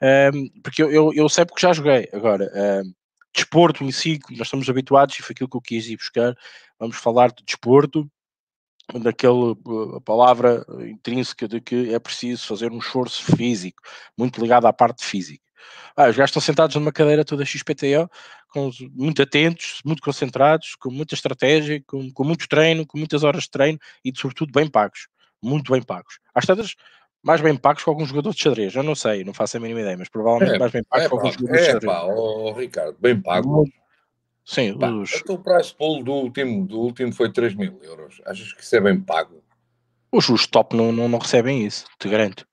uh, 0.01 0.62
porque 0.62 0.84
eu, 0.84 0.91
eu, 0.91 1.13
eu, 1.13 1.29
sei 1.29 1.46
porque 1.46 1.62
já 1.62 1.72
joguei. 1.74 2.10
Agora, 2.13 2.46
uh, 2.46 2.94
desporto 3.34 3.84
em 3.84 3.91
si, 3.91 4.20
nós 4.32 4.48
estamos 4.48 4.70
habituados, 4.70 5.17
e 5.17 5.22
foi 5.22 5.34
aquilo 5.34 5.50
que 5.50 5.58
eu 5.58 5.62
quis 5.62 5.88
ir 5.88 5.98
buscar. 5.98 6.36
Vamos 6.79 6.98
falar 6.98 7.32
de 7.32 7.44
desporto, 7.46 8.10
daquela 8.94 9.51
uh, 9.51 10.01
palavra 10.01 10.65
intrínseca 10.79 11.48
de 11.48 11.60
que 11.60 11.94
é 11.94 12.00
preciso 12.00 12.48
fazer 12.48 12.72
um 12.72 12.79
esforço 12.79 13.36
físico, 13.36 13.82
muito 14.17 14.41
ligado 14.41 14.65
à 14.65 14.74
parte 14.74 15.06
física. 15.06 15.44
Ah, 15.96 16.10
os 16.10 16.15
gajos 16.15 16.29
estão 16.29 16.41
sentados 16.41 16.75
numa 16.75 16.91
cadeira 16.91 17.25
toda 17.25 17.44
XPTO, 17.44 18.10
com, 18.50 18.70
muito 18.94 19.22
atentos, 19.22 19.82
muito 19.84 20.01
concentrados, 20.01 20.75
com 20.75 20.91
muita 20.91 21.15
estratégia, 21.15 21.84
com, 21.86 22.12
com 22.12 22.24
muito 22.24 22.48
treino, 22.48 22.86
com 22.86 22.98
muitas 22.98 23.24
horas 23.24 23.44
de 23.44 23.50
treino 23.50 23.79
e, 24.06 24.12
sobretudo, 24.15 24.51
bem 24.51 24.70
pagos. 24.70 25.08
Muito 25.41 25.72
bem 25.72 25.82
pagos. 25.82 26.20
Às 26.34 26.46
tantas, 26.46 26.75
mais 27.24 27.41
bem 27.41 27.56
pagos 27.56 27.84
que 27.84 27.89
alguns 27.89 28.10
jogadores 28.10 28.38
de 28.38 28.44
xadrez. 28.44 28.75
Eu 28.75 28.84
não 28.84 28.96
sei, 28.96 29.24
não 29.24 29.34
faço 29.34 29.58
a 29.58 29.60
mínima 29.60 29.82
ideia, 29.82 29.98
mas 29.98 30.10
provavelmente 30.10 30.56
é, 30.56 30.60
mais 30.60 30.72
bem 30.72 30.84
pagos 30.84 31.06
é, 31.06 31.10
que 31.10 31.15
alguns 31.15 31.34
jogadores 31.34 31.62
é, 31.62 31.65
de 31.65 31.72
xadrez. 31.72 31.94
Pá, 31.94 32.03
oh, 32.06 32.53
Ricardo, 32.53 32.98
bem 33.00 33.20
pagos. 33.20 33.70
Sim, 34.48 34.77
Pá, 34.80 34.89
os... 34.89 35.13
Então 35.13 35.36
o 35.36 35.44
price 35.44 35.75
pool 35.75 36.01
do 36.01 36.13
último, 36.13 36.66
do 36.66 36.80
último 36.80 37.12
foi 37.13 37.30
3 37.30 37.54
mil 37.54 37.77
euros. 37.84 38.22
Achas 38.25 38.54
que 38.54 38.63
isso 38.63 38.77
é 38.77 38.80
bem 38.80 38.98
pago? 38.98 39.44
Os, 40.10 40.30
os 40.30 40.48
top 40.48 40.74
não, 40.74 40.89
não, 40.94 41.10
não 41.10 41.20
recebem 41.20 41.66
isso, 41.66 41.86
te 42.00 42.08
garanto. 42.08 42.48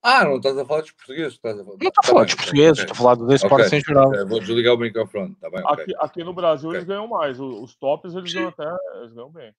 Ah, 0.00 0.24
não 0.24 0.36
estás 0.36 0.56
a 0.56 0.64
falar 0.64 0.82
dos 0.82 0.92
portugueses? 0.92 1.32
Estás 1.32 1.58
a 1.58 1.64
falar... 1.64 1.76
Não 1.80 1.88
estou 1.88 2.00
a 2.00 2.06
falar 2.06 2.24
dos 2.26 2.34
portugueses, 2.36 2.78
estou 2.78 2.92
a 2.92 2.96
falar 2.96 3.14
do 3.16 3.34
esportes 3.34 3.66
okay. 3.66 3.78
em 3.80 3.82
geral. 3.82 4.08
Okay. 4.08 4.24
Vou 4.24 4.38
desligar 4.38 4.74
o 4.74 4.78
microfone, 4.78 5.34
tá 5.34 5.50
bem? 5.50 5.60
Okay. 5.64 5.82
Aqui, 5.82 5.94
aqui 5.98 6.24
no 6.24 6.32
Brasil 6.32 6.72
eles 6.72 6.84
ganham 6.84 7.08
mais, 7.08 7.40
os 7.40 7.74
tops 7.74 8.14
eles 8.14 8.32
ganham 8.32 8.50
até 8.50 8.76
eles 9.00 9.12
ganham 9.12 9.30
bem. 9.32 9.52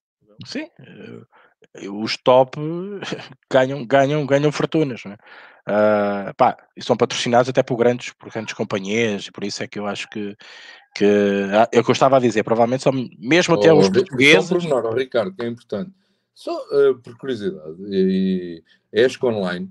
Sim, 0.45 0.69
os 1.91 2.17
top 2.17 2.57
ganham, 3.51 3.85
ganham, 3.85 4.25
ganham 4.25 4.51
fortunas, 4.51 5.03
né? 5.05 5.17
Uh, 5.67 6.33
pá, 6.37 6.57
e 6.77 6.83
são 6.83 6.95
patrocinados 6.95 7.49
até 7.49 7.61
por 7.61 7.75
grandes, 7.75 8.13
por 8.13 8.31
grandes 8.31 8.53
companhias, 8.53 9.25
e 9.25 9.31
por 9.31 9.43
isso 9.43 9.61
é 9.61 9.67
que 9.67 9.77
eu 9.77 9.85
acho 9.85 10.09
que, 10.09 10.35
que 10.95 11.05
é 11.71 11.79
o 11.79 11.83
que 11.83 11.91
eu 11.91 11.93
estava 11.93 12.15
a 12.15 12.21
dizer, 12.21 12.43
provavelmente 12.43 12.83
são 12.83 12.93
mesmo 13.19 13.55
até 13.55 13.73
oh, 13.73 13.79
os 13.79 13.89
portugueses. 13.89 14.47
Só 14.47 14.57
menor, 14.57 14.85
oh, 14.85 14.93
Ricardo, 14.93 15.35
que 15.35 15.43
é 15.43 15.47
importante, 15.47 15.91
só 16.33 16.55
uh, 16.55 16.95
por 17.01 17.17
curiosidade, 17.17 17.75
e, 17.89 18.63
e 18.93 18.99
a 18.99 19.05
ESC 19.05 19.25
Online, 19.25 19.69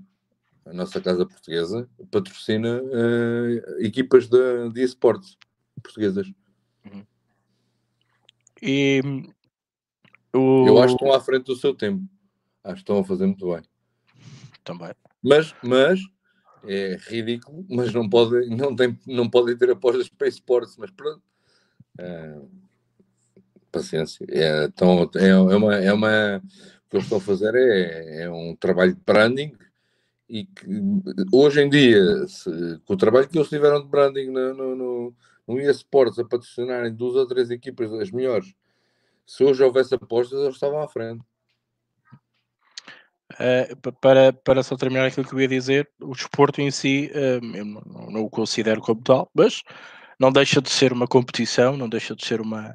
a 0.67 0.73
nossa 0.73 1.01
casa 1.01 1.25
portuguesa, 1.25 1.89
patrocina 2.11 2.79
uh, 2.79 3.83
equipas 3.83 4.27
de, 4.27 4.69
de 4.69 4.83
esportes 4.83 5.35
portuguesas. 5.81 6.27
Uhum. 6.85 7.03
E 8.61 9.01
o... 10.33 10.65
eu 10.67 10.77
acho 10.79 10.95
que 10.95 11.03
estão 11.03 11.17
à 11.17 11.21
frente 11.21 11.45
do 11.45 11.55
seu 11.55 11.73
tempo, 11.73 12.03
acho 12.63 12.75
que 12.75 12.81
estão 12.81 12.99
a 12.99 13.03
fazer 13.03 13.25
muito 13.25 13.51
bem. 13.51 13.61
Também. 14.63 14.91
Mas, 15.23 15.55
mas 15.63 15.99
é 16.65 16.97
ridículo, 17.07 17.65
mas 17.69 17.93
não 17.93 18.09
podem, 18.09 18.49
não 18.49 18.75
tem, 18.75 18.97
não 19.05 19.29
podem 19.29 19.57
ter 19.57 19.69
apostas 19.71 20.09
para 20.09 20.27
esportes, 20.27 20.75
mas 20.77 20.91
pronto. 20.91 21.21
É, 21.97 22.39
paciência. 23.71 24.25
É, 24.29 24.65
então, 24.65 25.09
é, 25.15 25.29
é, 25.29 25.35
uma, 25.35 25.75
é 25.75 25.93
uma. 25.93 26.37
O 26.37 26.89
que 26.89 26.97
eu 26.97 27.01
estou 27.01 27.17
a 27.17 27.21
fazer 27.21 27.53
é, 27.55 28.23
é 28.23 28.29
um 28.29 28.55
trabalho 28.55 28.93
de 28.93 29.01
branding 29.05 29.53
e 30.29 30.45
que 30.45 30.65
hoje 31.31 31.61
em 31.61 31.69
dia, 31.69 32.27
se, 32.27 32.49
com 32.85 32.93
o 32.93 32.97
trabalho 32.97 33.27
que 33.27 33.37
eles 33.37 33.49
tiveram 33.49 33.81
de 33.81 33.87
branding 33.87 34.29
no, 34.29 34.53
no, 34.53 34.75
no, 34.75 35.15
no 35.47 35.59
eSports 35.59 36.19
a 36.19 36.23
patrocinarem 36.23 36.93
duas 36.93 37.15
ou 37.15 37.27
três 37.27 37.49
equipas 37.49 37.91
as 37.93 38.11
melhores, 38.11 38.53
se 39.27 39.43
hoje 39.43 39.61
houvesse 39.61 39.93
apostas, 39.93 40.39
eles 40.39 40.55
estavam 40.55 40.81
à 40.81 40.87
frente. 40.87 41.21
Uh, 43.33 43.91
para, 43.99 44.31
para 44.31 44.63
só 44.63 44.77
terminar 44.77 45.05
aquilo 45.05 45.27
que 45.27 45.35
eu 45.35 45.41
ia 45.41 45.47
dizer, 45.49 45.87
o 46.01 46.13
desporto 46.13 46.61
em 46.61 46.71
si, 46.71 47.11
uh, 47.13 47.45
eu 47.55 47.65
não, 47.65 47.81
não, 48.09 48.21
o 48.21 48.29
considero 48.29 48.81
como 48.81 49.01
tal, 49.03 49.29
mas 49.35 49.63
não 50.17 50.31
deixa 50.31 50.61
de 50.61 50.69
ser 50.69 50.93
uma 50.93 51.05
competição, 51.05 51.75
não 51.75 51.89
deixa 51.89 52.15
de 52.15 52.25
ser 52.25 52.39
uma, 52.39 52.73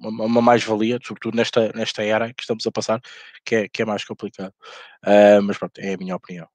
uma, 0.00 0.24
uma 0.24 0.42
mais-valia, 0.42 0.98
sobretudo 1.02 1.36
nesta, 1.36 1.72
nesta 1.72 2.02
era 2.02 2.34
que 2.34 2.42
estamos 2.42 2.66
a 2.66 2.72
passar, 2.72 3.00
que 3.44 3.54
é, 3.54 3.68
que 3.68 3.80
é 3.80 3.84
mais 3.84 4.04
complicado. 4.04 4.52
Uh, 5.06 5.40
mas 5.44 5.56
pronto, 5.56 5.78
é 5.78 5.94
a 5.94 5.96
minha 5.96 6.16
opinião. 6.16 6.48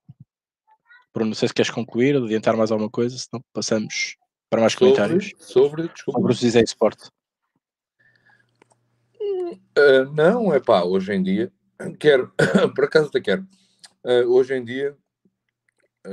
Bruno, 1.14 1.30
não 1.30 1.34
sei 1.34 1.48
se 1.48 1.54
queres 1.54 1.70
concluir, 1.70 2.16
adiantar 2.16 2.56
mais 2.56 2.70
alguma 2.70 2.90
coisa, 2.90 3.16
senão 3.16 3.42
passamos 3.54 4.16
para 4.50 4.60
mais 4.60 4.74
Sobre, 4.74 4.92
comentários 4.92 5.32
sobre, 5.38 5.88
desculpa. 5.88 6.20
sobre 6.20 6.32
o 6.32 6.36
Zizé 6.36 6.60
Sport. 6.62 7.08
Uh, 9.76 10.12
não, 10.14 10.52
é 10.52 10.60
pá, 10.60 10.82
hoje 10.82 11.12
em 11.12 11.22
dia, 11.22 11.52
quero, 11.98 12.32
por 12.74 12.84
acaso 12.84 13.08
até 13.08 13.20
quero, 13.20 13.46
Uh, 14.04 14.28
hoje 14.30 14.54
em 14.54 14.62
dia, 14.62 14.94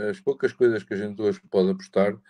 as 0.10 0.18
poucas 0.22 0.54
coisas 0.54 0.82
que 0.82 0.94
a 0.94 0.98
gente 0.98 1.22
hoje 1.22 1.42
pode 1.51 1.72
apostar, 1.72 2.13
uh, 2.13 2.22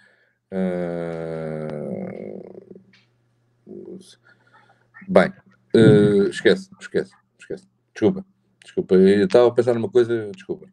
bem, 5.07 5.31
uh, 5.75 6.27
esquece, 6.29 6.67
esquece, 6.79 7.13
esquece, 7.39 7.67
desculpa, 7.93 8.25
desculpa, 8.63 8.95
eu 8.95 9.25
estava 9.25 9.49
a 9.49 9.53
pensar 9.53 9.75
numa 9.75 9.91
coisa, 9.91 10.31
desculpa. 10.31 10.65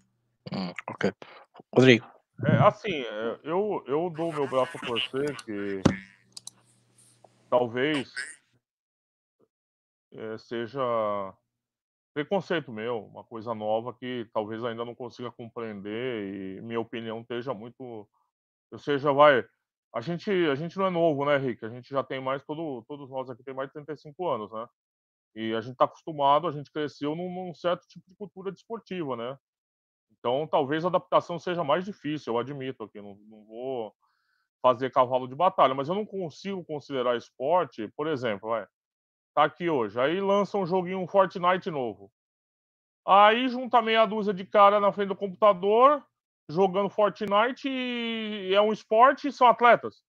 Hum, 0.54 0.72
ok. 0.88 1.12
Rodrigo. 1.74 2.06
É, 2.46 2.56
assim, 2.66 3.04
eu, 3.44 3.84
eu 3.86 4.08
dou 4.08 4.32
meu 4.32 4.48
braço 4.48 4.78
a 4.78 4.86
torcer 4.86 5.36
que 5.44 5.82
talvez 7.50 8.10
é, 10.12 10.38
seja 10.38 10.80
preconceito 12.14 12.72
meu, 12.72 13.06
uma 13.06 13.22
coisa 13.24 13.54
nova 13.54 13.94
que 13.94 14.28
talvez 14.32 14.64
ainda 14.64 14.84
não 14.84 14.94
consiga 14.94 15.30
compreender 15.30 16.58
e 16.58 16.60
minha 16.62 16.80
opinião 16.80 17.20
esteja 17.20 17.54
muito, 17.54 18.08
ou 18.72 18.78
seja, 18.78 19.12
vai, 19.12 19.44
a 19.94 20.00
gente 20.00 20.30
a 20.30 20.54
gente 20.54 20.76
não 20.76 20.86
é 20.86 20.90
novo, 20.90 21.24
né, 21.24 21.36
Rick? 21.36 21.64
A 21.64 21.68
gente 21.68 21.88
já 21.88 22.02
tem 22.02 22.20
mais 22.20 22.44
todo, 22.44 22.84
todos 22.88 23.08
nós 23.10 23.30
aqui 23.30 23.42
tem 23.44 23.54
mais 23.54 23.68
de 23.68 23.74
35 23.74 24.28
anos, 24.28 24.52
né? 24.52 24.66
E 25.34 25.54
a 25.54 25.60
gente 25.60 25.72
está 25.74 25.84
acostumado, 25.84 26.48
a 26.48 26.52
gente 26.52 26.72
cresceu 26.72 27.14
num, 27.14 27.32
num, 27.32 27.54
certo 27.54 27.86
tipo 27.86 28.04
de 28.08 28.16
cultura 28.16 28.50
desportiva, 28.50 29.16
né? 29.16 29.38
Então, 30.10 30.46
talvez 30.46 30.84
a 30.84 30.88
adaptação 30.88 31.38
seja 31.38 31.62
mais 31.62 31.84
difícil, 31.84 32.32
eu 32.32 32.38
admito 32.38 32.82
aqui, 32.84 33.00
não, 33.00 33.14
não 33.28 33.44
vou 33.44 33.94
fazer 34.62 34.90
cavalo 34.90 35.28
de 35.28 35.34
batalha, 35.36 35.74
mas 35.74 35.88
eu 35.88 35.94
não 35.94 36.04
consigo 36.04 36.64
considerar 36.64 37.16
esporte, 37.16 37.88
por 37.96 38.08
exemplo, 38.08 38.48
vai, 38.50 38.66
tá 39.38 39.44
aqui 39.44 39.70
hoje. 39.70 40.00
Aí 40.00 40.20
lança 40.20 40.58
um 40.58 40.66
joguinho 40.66 40.98
um 41.00 41.06
Fortnite 41.06 41.70
novo. 41.70 42.10
Aí 43.06 43.48
junta 43.48 43.80
meia 43.80 44.04
dúzia 44.04 44.34
de 44.34 44.44
cara 44.44 44.80
na 44.80 44.92
frente 44.92 45.08
do 45.08 45.16
computador, 45.16 46.04
jogando 46.50 46.90
Fortnite 46.90 47.68
e 47.68 48.52
é 48.52 48.60
um 48.60 48.72
esporte 48.72 49.28
e 49.28 49.32
são 49.32 49.46
atletas. 49.46 50.02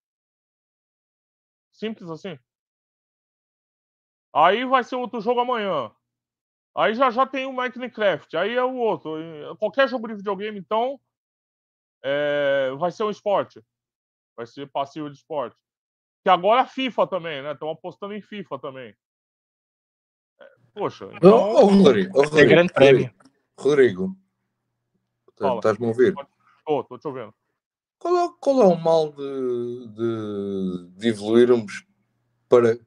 Simples 1.71 2.09
assim. 2.09 2.38
Aí 4.33 4.65
vai 4.65 4.83
ser 4.83 4.95
outro 4.95 5.21
jogo 5.21 5.41
amanhã. 5.41 5.91
Aí 6.75 6.93
já 6.95 7.12
já 7.12 7.25
tem 7.25 7.45
o 7.45 7.53
Minecraft, 7.53 8.36
aí 8.36 8.55
é 8.55 8.63
o 8.63 8.75
outro. 8.75 9.12
Qualquer 9.57 9.88
jogo 9.88 10.07
de 10.07 10.15
videogame, 10.15 10.59
então, 10.59 11.00
é... 12.03 12.71
vai 12.77 12.91
ser 12.91 13.03
um 13.03 13.09
esporte. 13.09 13.63
Vai 14.36 14.48
ser 14.48 14.69
passivo 14.71 15.09
de 15.09 15.17
esporte. 15.17 15.57
Que 16.24 16.29
agora 16.29 16.62
é 16.62 16.67
FIFA 16.67 17.07
também, 17.07 17.41
né? 17.41 17.53
Estão 17.53 17.69
apostando 17.69 18.13
em 18.13 18.21
FIFA 18.21 18.59
também. 18.59 18.95
Poxa, 20.74 21.10
então... 21.14 21.32
Oh, 21.32 21.64
oh, 21.64 21.66
Rodrigo, 21.66 22.12
oh, 22.16 22.24
Rodrigo, 22.24 22.40
é 22.40 22.46
grande 22.46 22.74
prémio. 22.74 23.14
Rodrigo, 23.58 24.18
estás-me 25.32 25.86
a 25.86 25.90
ouvir? 25.90 26.14
Estou, 26.60 26.82
estou 26.82 27.00
te 27.00 27.08
ouvindo. 27.08 27.34
Qual 27.98 28.18
é, 28.18 28.30
qual 28.40 28.62
é 28.62 28.66
o 28.66 28.80
mal 28.80 29.12
de, 29.12 29.88
de, 29.88 30.90
de 30.98 31.08
evoluirmos 31.10 31.86
para. 32.48 32.80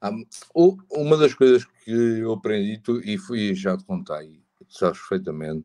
Ah, 0.00 0.12
uma 0.54 1.16
das 1.16 1.34
coisas 1.34 1.64
que 1.84 1.90
eu 1.90 2.32
aprendi 2.32 2.78
tu, 2.78 3.00
e 3.04 3.18
fui 3.18 3.54
já 3.54 3.76
te 3.76 3.84
contei, 3.84 4.40
sabes 4.68 4.98
perfeitamente, 4.98 5.64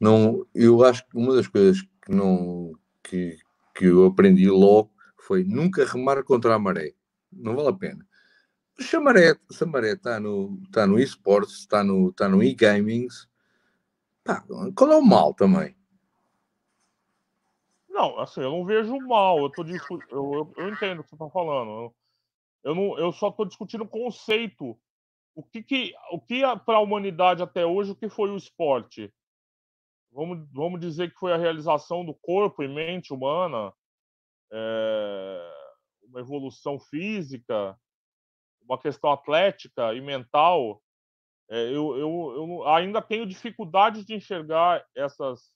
não, 0.00 0.46
eu 0.54 0.84
acho 0.84 1.06
que 1.08 1.16
uma 1.16 1.34
das 1.34 1.48
coisas 1.48 1.82
que, 1.82 2.12
não, 2.12 2.72
que, 3.02 3.36
que 3.74 3.86
eu 3.86 4.06
aprendi 4.06 4.48
logo 4.48 4.90
foi 5.16 5.44
nunca 5.44 5.84
remar 5.84 6.22
contra 6.22 6.54
a 6.54 6.58
maré. 6.58 6.94
Não 7.32 7.54
vale 7.54 7.68
a 7.68 7.72
pena. 7.72 8.06
Chamaré, 8.80 9.34
Samaré 9.50 9.92
está 9.92 10.20
no, 10.20 10.60
tá 10.70 10.86
no 10.86 10.98
esportes, 10.98 11.58
está 11.58 11.82
no, 11.82 12.12
tá 12.12 12.28
no 12.28 12.42
e-gamings. 12.42 13.28
Qual 14.74 14.92
é 14.92 14.96
o 14.96 15.02
mal 15.02 15.34
também? 15.34 15.76
Não, 17.88 18.18
assim, 18.20 18.40
eu 18.40 18.50
não 18.50 18.64
vejo 18.64 18.96
mal. 19.00 19.40
Eu, 19.40 19.50
tô, 19.50 19.64
eu, 19.64 20.00
eu, 20.10 20.52
eu 20.56 20.68
entendo 20.68 21.00
o 21.00 21.02
que 21.02 21.10
você 21.10 21.16
está 21.16 21.28
falando. 21.30 21.70
Eu, 21.70 21.94
eu, 22.64 22.74
não, 22.74 22.98
eu 22.98 23.12
só 23.12 23.28
estou 23.28 23.44
discutindo 23.46 23.82
o 23.82 23.88
conceito. 23.88 24.78
O 25.34 25.42
que, 25.42 25.62
que, 25.62 25.94
o 26.12 26.20
que 26.20 26.42
para 26.64 26.78
a 26.78 26.80
humanidade 26.80 27.42
até 27.42 27.66
hoje, 27.66 27.92
o 27.92 27.96
que 27.96 28.08
foi 28.08 28.30
o 28.30 28.36
esporte? 28.36 29.12
Vamos, 30.12 30.48
vamos 30.52 30.80
dizer 30.80 31.12
que 31.12 31.18
foi 31.18 31.32
a 31.32 31.36
realização 31.36 32.04
do 32.04 32.14
corpo 32.14 32.62
e 32.62 32.68
mente 32.68 33.12
humana, 33.12 33.72
é, 34.52 35.52
uma 36.04 36.20
evolução 36.20 36.78
física, 36.78 37.78
uma 38.68 38.78
questão 38.78 39.10
atlética 39.10 39.94
e 39.94 40.00
mental, 40.00 40.82
é, 41.50 41.68
eu, 41.68 41.96
eu, 41.96 42.32
eu 42.36 42.68
ainda 42.68 43.00
tenho 43.00 43.26
dificuldade 43.26 44.04
de 44.04 44.14
enxergar 44.14 44.84
essas, 44.94 45.50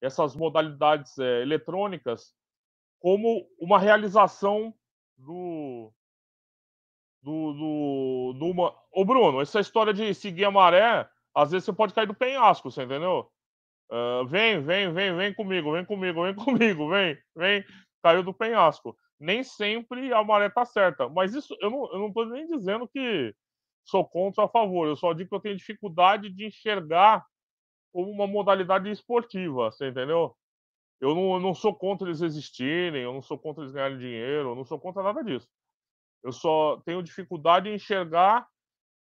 essas 0.00 0.36
modalidades 0.36 1.18
é, 1.18 1.42
eletrônicas 1.42 2.32
como 3.00 3.48
uma 3.58 3.78
realização 3.78 4.72
do. 5.16 5.92
do, 7.20 7.52
do, 7.52 8.32
do 8.38 8.46
uma... 8.46 8.74
Ô, 8.92 9.04
Bruno, 9.04 9.40
essa 9.40 9.60
história 9.60 9.92
de 9.92 10.14
seguir 10.14 10.44
a 10.44 10.50
maré, 10.50 11.08
às 11.34 11.50
vezes 11.50 11.64
você 11.64 11.72
pode 11.72 11.92
cair 11.92 12.06
do 12.06 12.14
penhasco, 12.14 12.70
você 12.70 12.84
entendeu? 12.84 13.30
Uh, 13.90 14.26
vem, 14.26 14.60
vem, 14.60 14.92
vem, 14.92 15.16
vem 15.16 15.34
comigo, 15.34 15.72
vem 15.72 15.84
comigo, 15.84 16.22
vem 16.22 16.34
comigo, 16.36 16.88
vem, 16.90 17.18
vem, 17.34 17.64
caiu 18.02 18.22
do 18.22 18.34
penhasco 18.34 18.96
nem 19.18 19.42
sempre 19.42 20.12
a 20.12 20.22
maré 20.22 20.48
tá 20.48 20.64
certa. 20.64 21.08
Mas 21.08 21.34
isso 21.34 21.56
eu 21.60 21.70
não, 21.70 21.92
eu 21.92 21.98
não 21.98 22.12
tô 22.12 22.24
nem 22.24 22.46
dizendo 22.46 22.88
que 22.88 23.34
sou 23.84 24.06
contra 24.06 24.42
ou 24.42 24.46
a 24.46 24.50
favor. 24.50 24.86
Eu 24.86 24.96
só 24.96 25.12
digo 25.12 25.30
que 25.30 25.34
eu 25.34 25.40
tenho 25.40 25.56
dificuldade 25.56 26.30
de 26.30 26.46
enxergar 26.46 27.24
como 27.92 28.10
uma 28.10 28.26
modalidade 28.26 28.90
esportiva, 28.90 29.70
você 29.70 29.88
entendeu? 29.88 30.36
Eu 31.00 31.14
não, 31.14 31.34
eu 31.34 31.40
não 31.40 31.54
sou 31.54 31.74
contra 31.74 32.08
eles 32.08 32.20
existirem, 32.20 33.02
eu 33.02 33.12
não 33.12 33.22
sou 33.22 33.38
contra 33.38 33.62
eles 33.62 33.72
ganharem 33.72 33.98
dinheiro, 33.98 34.50
eu 34.50 34.54
não 34.54 34.64
sou 34.64 34.78
contra 34.78 35.02
nada 35.02 35.22
disso. 35.22 35.48
Eu 36.22 36.32
só 36.32 36.80
tenho 36.84 37.02
dificuldade 37.02 37.68
em 37.68 37.74
enxergar 37.74 38.46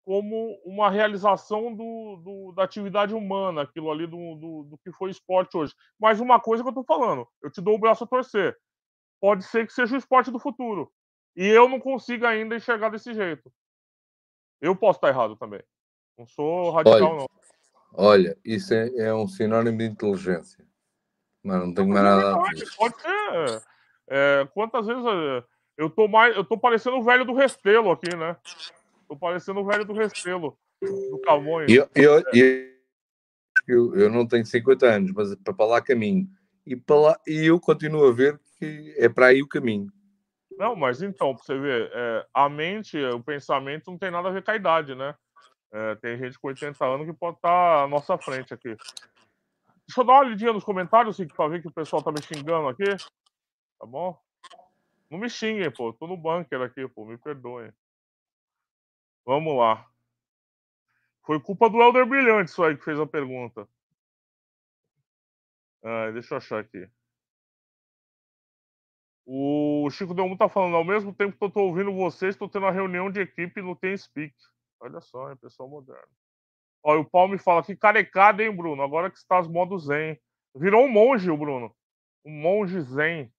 como 0.04 0.58
uma 0.64 0.90
realização 0.90 1.74
do, 1.74 2.16
do, 2.16 2.52
da 2.52 2.64
atividade 2.64 3.14
humana, 3.14 3.62
aquilo 3.62 3.90
ali 3.90 4.06
do, 4.06 4.34
do, 4.34 4.62
do, 4.64 4.78
que 4.78 4.90
foi 4.92 5.10
esporte 5.10 5.56
hoje. 5.56 5.74
Mas 5.98 6.18
uma 6.18 6.40
coisa 6.40 6.62
que 6.62 6.68
eu 6.68 6.74
tô 6.74 6.82
falando, 6.82 7.26
eu 7.42 7.50
te 7.50 7.60
dou 7.60 7.76
o 7.76 7.78
braço 7.78 8.02
a 8.02 8.06
torcer 8.06 8.56
pode 9.22 9.44
ser 9.44 9.64
que 9.64 9.72
seja 9.72 9.94
o 9.94 9.98
esporte 9.98 10.32
do 10.32 10.40
futuro. 10.40 10.92
E 11.36 11.46
eu 11.46 11.68
não 11.68 11.78
consigo 11.78 12.26
ainda 12.26 12.56
enxergar 12.56 12.88
desse 12.88 13.14
jeito. 13.14 13.52
Eu 14.60 14.74
posso 14.74 14.98
estar 14.98 15.10
errado 15.10 15.36
também. 15.36 15.62
Não 16.18 16.26
sou 16.26 16.72
radical, 16.72 17.00
olha, 17.00 17.18
não. 17.18 17.28
Olha, 17.94 18.38
isso 18.44 18.74
é, 18.74 18.88
é, 18.96 19.14
um 19.14 19.28
sinônimo 19.28 19.78
de 19.78 19.84
inteligência. 19.84 20.66
Mas 21.40 21.60
não 21.60 21.72
tenho 21.72 21.88
mais 21.88 22.02
nada 22.02 22.36
a 22.36 22.52
dizer. 22.52 22.66
Pode 22.76 23.00
ser. 23.00 23.62
É, 24.08 24.48
quantas 24.52 24.86
vezes 24.86 25.04
é, 25.04 25.44
eu 25.76 25.88
tô 25.88 26.08
mais. 26.08 26.36
Eu 26.36 26.44
tô 26.44 26.58
parecendo 26.58 26.96
o 26.96 27.04
velho 27.04 27.24
do 27.24 27.32
Restelo 27.32 27.92
aqui, 27.92 28.14
né? 28.16 28.36
Tô 29.08 29.16
parecendo 29.16 29.60
o 29.60 29.64
velho 29.64 29.84
do 29.84 29.92
Restelo, 29.92 30.58
do 30.80 31.20
Camões. 31.24 31.70
Eu, 31.70 31.88
eu, 31.94 32.22
eu, 33.68 33.94
eu, 33.94 34.10
não 34.10 34.26
tenho 34.26 34.44
50 34.44 34.86
anos, 34.86 35.12
mas 35.12 35.34
para 35.36 35.64
lá 35.64 35.80
caminho. 35.80 36.28
E, 36.66 36.76
para 36.76 36.96
lá, 36.96 37.20
e 37.26 37.46
eu 37.46 37.60
continuo 37.60 38.06
a 38.06 38.12
ver 38.12 38.40
que 38.58 38.94
é 38.96 39.08
para 39.08 39.26
aí 39.26 39.42
o 39.42 39.48
caminho. 39.48 39.92
Não, 40.56 40.76
mas 40.76 41.02
então, 41.02 41.34
para 41.34 41.44
você 41.44 41.58
ver, 41.58 41.90
é, 41.92 42.26
a 42.32 42.48
mente, 42.48 42.96
o 43.04 43.22
pensamento 43.22 43.90
não 43.90 43.98
tem 43.98 44.10
nada 44.10 44.28
a 44.28 44.32
ver 44.32 44.44
com 44.44 44.50
a 44.50 44.56
idade, 44.56 44.94
né? 44.94 45.14
É, 45.72 45.94
tem 45.96 46.18
gente 46.18 46.38
com 46.38 46.48
80 46.48 46.84
anos 46.84 47.06
que 47.06 47.12
pode 47.12 47.36
estar 47.36 47.84
à 47.84 47.88
nossa 47.88 48.16
frente 48.18 48.52
aqui. 48.52 48.76
Deixa 49.86 50.00
eu 50.00 50.04
dar 50.04 50.12
uma 50.12 50.24
lidinha 50.24 50.52
nos 50.52 50.64
comentários, 50.64 51.16
assim, 51.16 51.26
para 51.26 51.48
ver 51.48 51.62
que 51.62 51.68
o 51.68 51.72
pessoal 51.72 52.02
tá 52.02 52.12
me 52.12 52.22
xingando 52.22 52.68
aqui. 52.68 52.84
Tá 53.78 53.86
bom? 53.86 54.16
Não 55.10 55.18
me 55.18 55.28
xinguem, 55.28 55.70
pô. 55.70 55.92
tô 55.92 56.06
no 56.06 56.16
bunker 56.16 56.60
aqui, 56.60 56.86
pô. 56.88 57.04
Me 57.04 57.18
perdoem. 57.18 57.72
Vamos 59.24 59.56
lá. 59.56 59.86
Foi 61.24 61.40
culpa 61.40 61.68
do 61.68 61.80
Elder 61.80 62.06
Brilhante 62.06 62.50
isso 62.50 62.62
aí 62.62 62.76
que 62.76 62.84
fez 62.84 62.98
a 62.98 63.06
pergunta. 63.06 63.68
Ah, 65.84 66.10
deixa 66.12 66.34
eu 66.34 66.38
achar 66.38 66.60
aqui. 66.60 66.88
O 69.24 69.88
Chico 69.90 70.14
Delmo 70.14 70.36
tá 70.36 70.48
falando, 70.48 70.76
ao 70.76 70.84
mesmo 70.84 71.14
tempo 71.14 71.36
que 71.36 71.44
eu 71.44 71.50
tô 71.50 71.62
ouvindo 71.62 71.92
vocês, 71.92 72.36
tô 72.36 72.48
tendo 72.48 72.64
uma 72.64 72.72
reunião 72.72 73.10
de 73.10 73.20
equipe 73.20 73.62
no 73.62 73.76
TeamSpeak. 73.76 74.34
Olha 74.80 75.00
só, 75.00 75.30
é 75.30 75.36
pessoal 75.36 75.68
moderno. 75.68 76.08
Olha, 76.84 77.00
o 77.00 77.08
Paulo 77.08 77.32
me 77.32 77.38
fala 77.38 77.62
que 77.62 77.76
carecada, 77.76 78.42
hein, 78.42 78.54
Bruno? 78.54 78.82
Agora 78.82 79.10
que 79.10 79.16
está 79.16 79.38
as 79.38 79.46
modos 79.46 79.86
zen. 79.86 80.18
Virou 80.56 80.84
um 80.84 80.88
monge, 80.90 81.30
o 81.30 81.36
Bruno. 81.36 81.74
Um 82.24 82.32
monge 82.32 82.80
zen. 82.80 83.32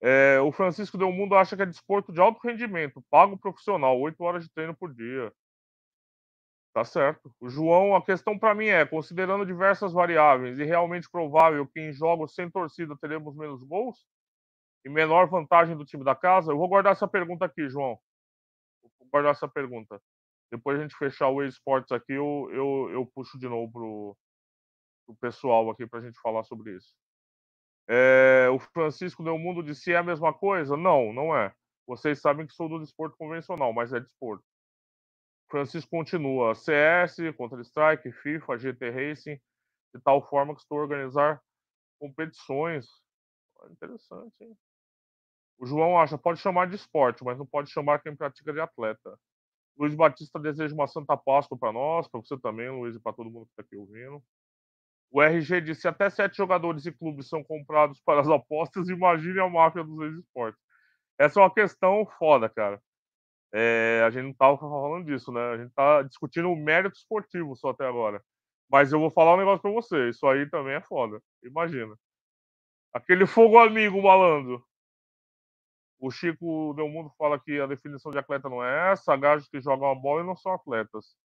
É, 0.00 0.38
o 0.40 0.52
Francisco 0.52 0.96
Del 0.98 1.10
Mundo 1.10 1.34
acha 1.34 1.56
que 1.56 1.62
é 1.62 1.66
desporto 1.66 2.12
de 2.12 2.20
alto 2.20 2.38
rendimento, 2.46 3.02
pago 3.10 3.36
profissional, 3.36 3.98
8 3.98 4.22
horas 4.22 4.44
de 4.44 4.52
treino 4.52 4.76
por 4.76 4.94
dia. 4.94 5.32
Tá 6.78 6.84
certo. 6.84 7.34
O 7.40 7.48
João, 7.48 7.96
a 7.96 8.04
questão 8.04 8.38
para 8.38 8.54
mim 8.54 8.66
é, 8.66 8.86
considerando 8.86 9.44
diversas 9.44 9.92
variáveis 9.92 10.60
e 10.60 10.64
realmente 10.64 11.10
provável 11.10 11.66
que 11.66 11.80
em 11.80 11.92
jogos 11.92 12.36
sem 12.36 12.48
torcida 12.48 12.96
teremos 12.96 13.34
menos 13.34 13.64
gols 13.64 14.06
e 14.84 14.88
menor 14.88 15.28
vantagem 15.28 15.76
do 15.76 15.84
time 15.84 16.04
da 16.04 16.14
casa, 16.14 16.52
eu 16.52 16.56
vou 16.56 16.68
guardar 16.68 16.92
essa 16.92 17.08
pergunta 17.08 17.44
aqui, 17.44 17.68
João. 17.68 17.98
Vou 18.80 19.08
guardar 19.10 19.32
essa 19.32 19.48
pergunta. 19.48 20.00
Depois 20.52 20.78
a 20.78 20.82
gente 20.82 20.94
fechar 20.94 21.28
o 21.30 21.42
esportes 21.42 21.90
aqui, 21.90 22.12
eu, 22.12 22.48
eu, 22.52 22.90
eu 22.92 23.06
puxo 23.12 23.36
de 23.40 23.48
novo 23.48 23.72
pro, 23.72 24.16
pro 25.04 25.16
pessoal 25.16 25.68
aqui 25.70 25.84
para 25.84 25.98
a 25.98 26.02
gente 26.02 26.20
falar 26.20 26.44
sobre 26.44 26.76
isso. 26.76 26.94
É, 27.88 28.48
o 28.52 28.58
Francisco 28.60 29.24
Del 29.24 29.36
Mundo 29.36 29.64
disse: 29.64 29.92
é 29.92 29.96
a 29.96 30.02
mesma 30.04 30.32
coisa? 30.32 30.76
Não, 30.76 31.12
não 31.12 31.36
é. 31.36 31.52
Vocês 31.88 32.20
sabem 32.20 32.46
que 32.46 32.54
sou 32.54 32.68
do 32.68 32.78
desporto 32.78 33.16
convencional, 33.16 33.72
mas 33.72 33.92
é 33.92 33.98
desporto. 33.98 34.44
Francisco 35.48 35.90
continua: 35.90 36.54
CS, 36.54 37.16
Counter-Strike, 37.36 38.12
FIFA, 38.12 38.58
GT 38.58 38.90
Racing, 38.90 39.40
de 39.94 40.00
tal 40.02 40.26
forma 40.28 40.54
que 40.54 40.60
estou 40.60 40.78
a 40.78 40.82
organizar 40.82 41.42
competições. 41.98 42.86
Interessante, 43.70 44.34
hein? 44.40 44.56
O 45.58 45.66
João 45.66 45.98
acha, 45.98 46.16
pode 46.16 46.40
chamar 46.40 46.68
de 46.68 46.76
esporte, 46.76 47.24
mas 47.24 47.36
não 47.36 47.44
pode 47.46 47.70
chamar 47.70 47.98
quem 48.00 48.14
pratica 48.14 48.52
de 48.52 48.60
atleta. 48.60 49.18
Luiz 49.76 49.94
Batista 49.94 50.38
deseja 50.38 50.74
uma 50.74 50.86
Santa 50.86 51.16
Páscoa 51.16 51.58
para 51.58 51.72
nós, 51.72 52.06
para 52.08 52.20
você 52.20 52.36
também, 52.38 52.70
Luiz, 52.70 52.94
e 52.94 53.00
para 53.00 53.12
todo 53.12 53.30
mundo 53.30 53.46
que 53.46 53.52
está 53.52 53.62
aqui 53.62 53.76
ouvindo. 53.76 54.22
O 55.10 55.22
RG 55.22 55.60
disse: 55.60 55.88
até 55.88 56.10
sete 56.10 56.36
jogadores 56.36 56.86
e 56.86 56.92
clubes 56.92 57.28
são 57.28 57.42
comprados 57.42 58.00
para 58.00 58.20
as 58.20 58.28
apostas. 58.28 58.88
Imagine 58.90 59.40
a 59.40 59.48
máfia 59.48 59.82
dos 59.82 60.18
esportes. 60.18 60.60
Essa 61.18 61.40
é 61.40 61.42
uma 61.42 61.52
questão 61.52 62.06
foda, 62.18 62.48
cara. 62.48 62.80
É, 63.52 64.02
a 64.06 64.10
gente 64.10 64.24
não 64.24 64.30
estava 64.30 64.58
falando 64.58 65.06
disso, 65.06 65.32
né? 65.32 65.40
A 65.40 65.56
gente 65.56 65.68
está 65.68 66.02
discutindo 66.02 66.50
o 66.50 66.56
mérito 66.56 66.96
esportivo 66.96 67.56
só 67.56 67.70
até 67.70 67.86
agora. 67.86 68.22
Mas 68.70 68.92
eu 68.92 69.00
vou 69.00 69.10
falar 69.10 69.34
um 69.34 69.38
negócio 69.38 69.62
para 69.62 69.70
você. 69.70 70.10
Isso 70.10 70.26
aí 70.26 70.48
também 70.50 70.74
é 70.74 70.80
foda. 70.82 71.20
Imagina. 71.42 71.96
Aquele 72.92 73.26
fogo 73.26 73.58
amigo, 73.58 74.02
malandro. 74.02 74.64
O 76.00 76.10
Chico 76.10 76.74
Del 76.74 76.88
Mundo 76.88 77.10
fala 77.18 77.40
que 77.40 77.60
a 77.60 77.66
definição 77.66 78.12
de 78.12 78.18
atleta 78.18 78.48
não 78.48 78.62
é 78.64 78.92
essa. 78.92 79.16
Gajos 79.16 79.48
que 79.48 79.60
jogam 79.60 79.90
a 79.90 79.94
bola 79.94 80.22
e 80.22 80.26
não 80.26 80.36
são 80.36 80.52
atletas. 80.52 81.16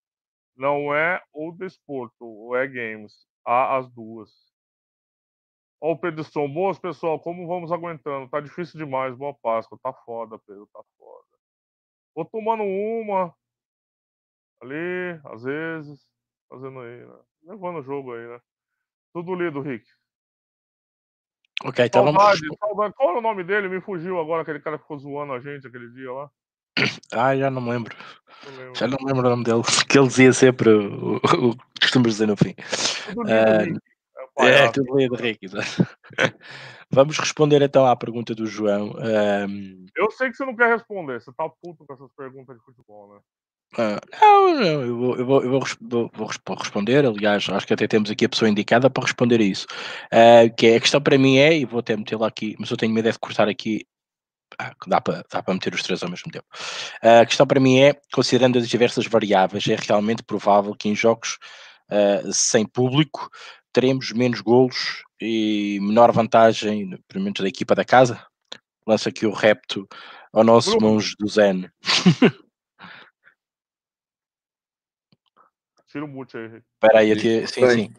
Não 0.56 0.96
é 0.96 1.22
o 1.34 1.52
desporto, 1.52 2.26
ou 2.26 2.56
é 2.56 2.68
games. 2.68 3.28
Há 3.46 3.78
as 3.78 3.90
duas. 3.92 4.32
Ó, 5.82 5.92
o 5.92 6.00
Pedro 6.00 6.22
Strom. 6.22 6.52
Boas, 6.52 6.80
pessoal. 6.80 7.20
Como 7.20 7.48
vamos 7.48 7.72
aguentando? 7.72 8.30
Tá 8.30 8.40
difícil 8.40 8.80
demais. 8.80 9.16
Boa 9.16 9.34
Páscoa. 9.36 9.78
Tá 9.84 9.94
foda, 9.94 10.40
Pedro. 10.48 10.68
Tá 10.74 10.82
foda. 10.98 11.33
Vou 12.16 12.26
tomando 12.26 12.64
uma. 12.64 13.34
Ali, 14.62 15.20
às 15.26 15.44
vezes. 15.44 16.00
Fazendo 16.50 16.80
aí, 16.80 17.06
né? 17.06 17.16
Levando 17.44 17.80
o 17.80 17.84
jogo 17.84 18.14
aí, 18.14 18.28
né? 18.28 18.40
Tudo 19.14 19.36
lido, 19.36 19.62
Rick. 19.62 19.86
Ok, 21.64 21.86
então 21.86 22.04
saudade, 22.04 22.42
vamos. 22.42 22.58
saudade. 22.60 22.94
Qual 22.96 23.10
era 23.10 23.20
o 23.20 23.22
nome 23.22 23.44
dele? 23.44 23.70
Me 23.70 23.82
fugiu 23.82 24.20
agora, 24.20 24.42
aquele 24.42 24.60
cara 24.60 24.78
que 24.78 24.84
ficou 24.84 24.98
zoando 25.00 25.34
a 25.34 25.40
gente 25.40 25.68
aquele 25.68 25.90
dia 25.90 26.12
lá. 26.12 26.30
Ah, 27.14 27.36
já 27.38 27.52
não 27.52 27.62
me 27.62 27.70
lembro. 27.70 27.96
Não 28.46 28.58
lembro. 28.58 28.76
Já 28.76 28.88
não 28.88 28.98
lembro 29.02 29.28
o 29.28 29.30
nome 29.30 29.44
dele. 29.44 29.62
Que 29.88 30.00
ele 30.00 30.08
dizia 30.08 30.34
sempre 30.34 30.70
o, 30.70 31.16
o, 31.18 31.50
o 31.52 31.58
que 31.80 32.00
dizer 32.02 32.28
no 32.28 32.36
fim. 32.36 32.56
Tudo 33.14 33.24
lido, 33.24 33.34
Ah, 33.34 33.64
Rick. 33.64 33.93
É, 34.40 34.68
tudo 34.72 34.98
lido, 34.98 35.16
Rick. 35.16 35.46
exato. 35.46 35.88
Vamos 36.90 37.18
responder 37.18 37.62
então 37.62 37.86
à 37.86 37.96
pergunta 37.96 38.34
do 38.36 38.46
João. 38.46 38.96
Ahm, 39.00 39.86
Eu 39.96 40.10
sei 40.12 40.30
que 40.30 40.36
você 40.38 40.46
não 40.46 40.56
quer 40.56 40.72
responder. 40.72 41.22
Você 41.22 41.32
tá 41.34 41.48
puto 41.50 41.86
com 41.86 41.94
essas 41.94 42.12
perguntas 42.16 42.56
de 42.58 42.64
futebol, 42.64 43.14
né? 43.14 43.20
ah, 43.78 44.00
não, 44.22 44.54
não, 44.56 44.82
eu 44.86 44.98
vou, 44.98 45.16
eu 45.18 45.26
vou, 45.26 45.44
eu 45.44 45.50
vou, 45.50 45.60
vou- 45.82 46.12
vou 46.14 46.28
res- 46.28 46.40
vou 46.46 46.58
responder. 46.58 47.06
Aliás, 47.06 47.48
acho 47.50 47.66
que 47.66 47.74
até 47.74 47.88
temos 47.88 48.12
aqui 48.12 48.26
a 48.26 48.30
pessoa 48.30 48.50
indicada 48.50 48.90
para 48.90 49.04
responder 49.04 49.40
a 49.40 49.44
isso. 49.44 49.66
Ah, 50.12 50.48
que 50.56 50.68
é, 50.68 50.76
a 50.76 50.80
questão 50.80 51.02
para 51.02 51.18
mim 51.18 51.38
é, 51.38 51.58
e 51.58 51.66
vou 51.66 51.80
até 51.80 51.96
metê-la 51.98 52.28
aqui, 52.28 52.56
mas 52.60 52.70
eu 52.70 52.78
tenho 52.78 52.94
medo 52.94 53.08
é 53.08 53.12
de 53.12 53.20
cortar 53.20 53.48
aqui. 53.50 53.86
ah, 54.60 54.74
dá 54.88 55.02
para 55.02 55.24
dá 55.32 55.42
para 55.44 55.54
meter 55.56 55.74
os 55.74 55.82
três 55.84 56.04
ao 56.04 56.10
mesmo 56.10 56.32
tempo. 56.32 56.46
Ah, 57.02 57.22
a 57.22 57.26
questão 57.26 57.48
para 57.48 57.60
mim 57.60 57.80
é, 57.80 57.96
considerando 58.14 58.60
as 58.60 58.70
diversas 58.70 59.08
variáveis, 59.08 59.68
é 59.68 59.76
realmente 59.76 60.22
provável 60.24 60.76
que 60.76 60.90
em 60.90 60.96
jogos 60.96 61.38
ah, 61.90 62.22
sem 62.32 62.66
público 62.68 63.28
teremos 63.74 64.12
menos 64.12 64.40
golos 64.40 65.04
e 65.20 65.80
menor 65.82 66.12
vantagem, 66.12 66.98
pelo 67.08 67.24
menos 67.24 67.40
da 67.42 67.48
equipa 67.48 67.74
da 67.76 67.84
casa. 67.84 68.26
Lança 68.86 69.10
aqui 69.10 69.26
o 69.26 69.34
repto 69.34 69.88
ao 70.32 70.44
nosso 70.44 70.78
Bruno. 70.78 70.94
monge 70.94 71.16
do 71.20 71.28
Zen. 71.28 71.70
Tira 75.88 76.06
o 76.06 76.08
mute 76.08 76.38
aí. 76.38 76.62
Espera 76.74 77.00
aí, 77.00 77.12
até- 77.12 77.48
sim, 77.48 77.62
Bem, 77.62 77.70
sim. 77.88 77.94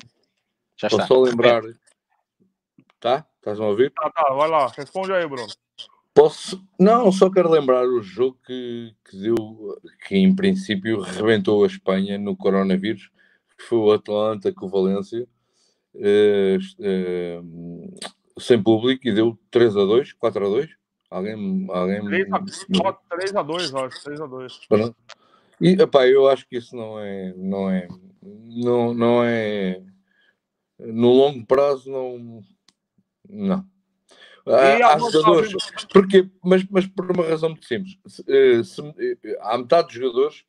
Já 0.76 0.88
está. 0.88 1.06
só 1.06 1.20
lembrar. 1.20 1.62
Tá? 2.98 3.26
Estás 3.36 3.60
a 3.60 3.64
ouvir? 3.66 3.92
Tá, 3.92 4.10
tá, 4.10 4.32
vai 4.32 4.48
lá. 4.48 4.66
Responde 4.68 5.12
aí, 5.12 5.26
Bruno. 5.26 5.46
Posso. 6.12 6.64
Não, 6.78 7.10
só 7.12 7.30
quero 7.30 7.50
lembrar 7.50 7.86
o 7.86 8.02
jogo 8.02 8.38
que, 8.46 8.94
que 9.04 9.16
deu, 9.16 9.34
que 10.06 10.16
em 10.16 10.34
princípio 10.34 11.00
rebentou 11.00 11.64
a 11.64 11.66
Espanha 11.66 12.18
no 12.18 12.36
coronavírus, 12.36 13.10
que 13.58 13.64
foi 13.64 13.78
o 13.78 13.92
Atlanta 13.92 14.52
com 14.52 14.66
o 14.66 14.68
Valência, 14.68 15.28
sem 18.38 18.62
público, 18.62 19.06
e 19.06 19.12
deu 19.12 19.38
3 19.50 19.76
a 19.76 19.80
2, 19.84 20.12
4 20.12 20.46
a 20.46 20.48
2. 20.48 20.70
Alguém. 21.10 21.66
alguém 21.70 22.04
3 22.04 22.32
a 22.32 22.94
3x2, 23.44 23.74
acho. 23.74 24.02
3x2. 24.10 24.60
Pronto. 24.68 24.96
E 25.60 25.68
epá, 25.80 26.06
eu 26.06 26.28
acho 26.28 26.46
que 26.48 26.56
isso 26.56 26.74
não 26.76 26.98
é, 26.98 27.32
não 27.36 27.70
é, 27.70 27.86
não, 28.22 28.92
não 28.92 29.22
é, 29.24 29.80
no 30.78 31.12
longo 31.12 31.46
prazo 31.46 31.90
não, 31.90 32.42
não. 33.28 33.64
A 34.46 34.50
Há, 34.50 34.94
há 34.94 34.98
jogadores, 34.98 35.52
porque, 35.90 36.28
mas, 36.42 36.64
mas 36.68 36.86
por 36.86 37.10
uma 37.10 37.24
razão 37.24 37.50
muito 37.50 37.64
simples. 37.64 37.96
Se- 38.06 38.24
eh, 38.28 38.62
se- 38.62 38.82
eh, 38.98 39.38
há 39.40 39.56
metade 39.56 39.86
dos 39.88 39.96
jogadores 39.96 40.44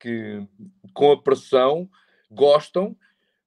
que 0.00 0.44
com 0.92 1.12
a 1.12 1.22
pressão 1.22 1.88
gostam, 2.30 2.96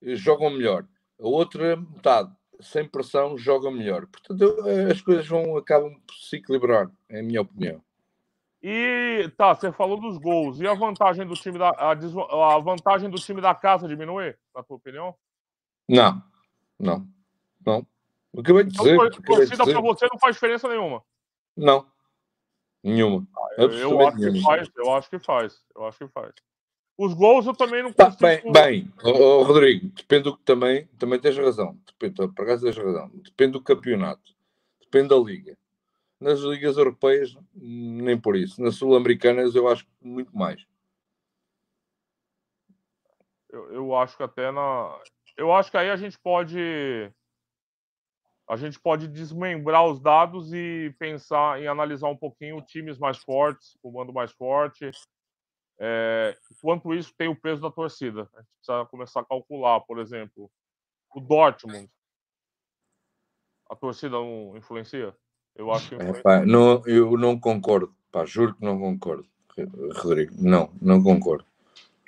eh, 0.02 0.16
jogam 0.16 0.52
melhor. 0.52 0.88
A 1.22 1.28
outra 1.28 1.76
metade, 1.76 2.32
sem 2.60 2.88
pressão, 2.88 3.38
jogam 3.38 3.72
melhor. 3.72 4.08
Portanto, 4.08 4.68
eh, 4.68 4.92
as 4.92 5.02
coisas 5.02 5.28
vão, 5.28 5.56
acabam 5.56 5.94
por 6.08 6.16
se 6.16 6.38
equilibrar, 6.38 6.90
é 7.10 7.20
a 7.20 7.24
minha 7.24 7.42
opinião. 7.42 7.82
E 8.64 9.32
tá, 9.38 9.54
você 9.56 9.72
falou 9.72 10.00
dos 10.00 10.18
gols. 10.18 10.60
E 10.60 10.68
a 10.68 10.74
vantagem 10.74 11.26
do 11.26 11.34
time 11.34 11.58
da 11.58 11.70
a, 11.70 11.92
a 12.56 12.60
vantagem 12.60 13.10
do 13.10 13.18
time 13.18 13.42
da 13.42 13.56
casa 13.56 13.88
diminuir, 13.88 14.38
na 14.56 14.62
tua 14.64 14.78
opinião? 14.78 15.16
Não, 15.90 16.22
não, 16.80 17.08
não. 17.66 17.86
Acabei 18.38 18.64
de 18.64 18.70
Então, 18.74 18.86
dizer. 18.86 18.96
Acabei 18.96 19.10
de 19.10 19.22
torcida 19.24 19.58
dizer. 19.64 19.72
pra 19.74 19.82
você 19.82 20.08
não 20.12 20.20
faz 20.20 20.36
diferença 20.36 20.68
nenhuma. 20.68 21.04
Não, 21.58 21.86
nenhuma. 22.84 23.28
Eu 23.58 23.66
Absolutamente 23.66 24.08
acho 24.08 24.18
que 24.18 24.32
nenhuma. 24.32 24.44
faz, 24.50 24.70
eu 24.76 24.94
acho 24.94 25.10
que 25.10 25.20
faz, 25.20 25.64
eu 25.76 25.86
acho 25.86 25.98
que 25.98 26.08
faz. 26.08 26.34
Os 27.04 27.16
gols 27.16 27.48
eu 27.48 27.54
também 27.56 27.82
não 27.82 27.92
Tá, 27.92 28.12
consigo. 28.12 28.52
bem, 28.54 28.84
bem, 28.84 28.94
ó, 29.04 29.42
Rodrigo, 29.42 29.90
depende 29.90 30.26
do 30.26 30.38
que 30.38 30.44
também, 30.44 30.86
também 31.00 31.20
tens 31.20 31.36
razão. 31.36 31.76
Depende, 31.88 32.16
por 32.36 32.44
acaso 32.44 32.64
tens 32.64 32.78
razão. 32.78 33.10
Depende 33.16 33.54
do 33.54 33.64
campeonato, 33.64 34.36
depende 34.80 35.08
da 35.10 35.16
liga. 35.18 35.58
Nas 36.20 36.42
ligas 36.42 36.78
europeias, 36.78 37.36
nem 37.56 38.20
por 38.22 38.36
isso. 38.36 38.62
Nas 38.62 38.76
sul-americanas, 38.76 39.56
eu 39.56 39.68
acho 39.68 39.88
muito 40.00 40.38
mais. 40.38 40.64
Eu, 43.50 43.74
eu 43.74 43.96
acho 43.96 44.16
que 44.16 44.22
até 44.22 44.52
na. 44.52 44.96
Eu 45.36 45.52
acho 45.52 45.72
que 45.72 45.78
aí 45.78 45.90
a 45.90 45.96
gente 45.96 46.20
pode. 46.20 46.60
A 48.48 48.56
gente 48.56 48.80
pode 48.80 49.08
desmembrar 49.08 49.88
os 49.88 50.00
dados 50.00 50.54
e 50.54 50.94
pensar 51.00 51.60
em 51.60 51.66
analisar 51.68 52.10
um 52.10 52.18
pouquinho 52.18 52.62
times 52.62 53.00
mais 53.00 53.18
fortes, 53.18 53.76
comando 53.82 54.14
mais 54.14 54.32
forte. 54.32 54.92
É, 55.84 56.38
enquanto 56.52 56.94
isso, 56.94 57.12
tem 57.18 57.28
o 57.28 57.36
peso 57.36 57.60
da 57.60 57.72
torcida. 57.72 58.30
A 58.36 58.42
gente 58.42 58.50
precisa 58.58 58.86
começar 58.86 59.22
a 59.22 59.26
calcular, 59.26 59.80
por 59.82 59.98
exemplo, 59.98 60.50
o 61.16 61.20
Dortmund. 61.20 61.90
A 63.68 63.76
torcida 63.76 64.12
não 64.12 64.56
influencia? 64.56 65.16
Eu 65.56 65.72
acho 65.72 65.90
que 65.90 65.96
É, 65.96 65.98
influencia. 65.98 66.22
pá, 66.22 66.46
não, 66.46 66.84
eu 66.86 67.18
não 67.18 67.40
concordo. 67.40 67.96
Pá, 68.12 68.26
juro 68.26 68.54
que 68.54 68.64
não 68.64 68.78
concordo, 68.80 69.28
Rodrigo. 69.96 70.34
Não, 70.38 70.72
não 70.80 71.02
concordo. 71.02 71.46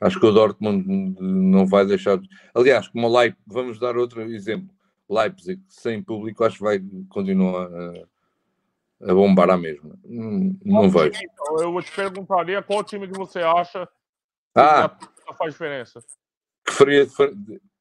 Acho 0.01 0.19
que 0.19 0.25
o 0.25 0.31
Dortmund 0.31 0.85
não 1.19 1.65
vai 1.65 1.83
deixar. 1.85 2.17
de- 2.17 2.29
Aliás, 2.53 2.87
como 2.89 3.07
o 3.07 3.17
Leipzig, 3.17 3.41
vamos 3.47 3.79
dar 3.79 3.97
outro 3.97 4.21
exemplo. 4.21 4.69
Leipzig, 5.09 5.63
sem 5.67 6.03
público, 6.03 6.43
acho 6.43 6.57
que 6.57 6.63
vai 6.63 6.79
continuar 7.09 7.71
a, 7.73 8.07
a 9.01 9.13
bombar 9.13 9.49
a 9.49 9.57
mesma. 9.57 9.97
Não, 10.03 10.57
não 10.63 10.91
Qual 10.91 11.03
vejo. 11.03 11.19
então? 11.23 11.61
Eu 11.61 11.81
te 11.81 11.91
perguntaria 11.91 12.61
qual 12.61 12.83
time 12.83 13.07
que 13.07 13.17
você 13.17 13.39
acha 13.39 13.85
que 13.85 13.91
Ah, 14.55 14.97
faz 15.37 15.53
diferença. 15.53 16.03
que 16.65 16.73
faria 16.73 17.07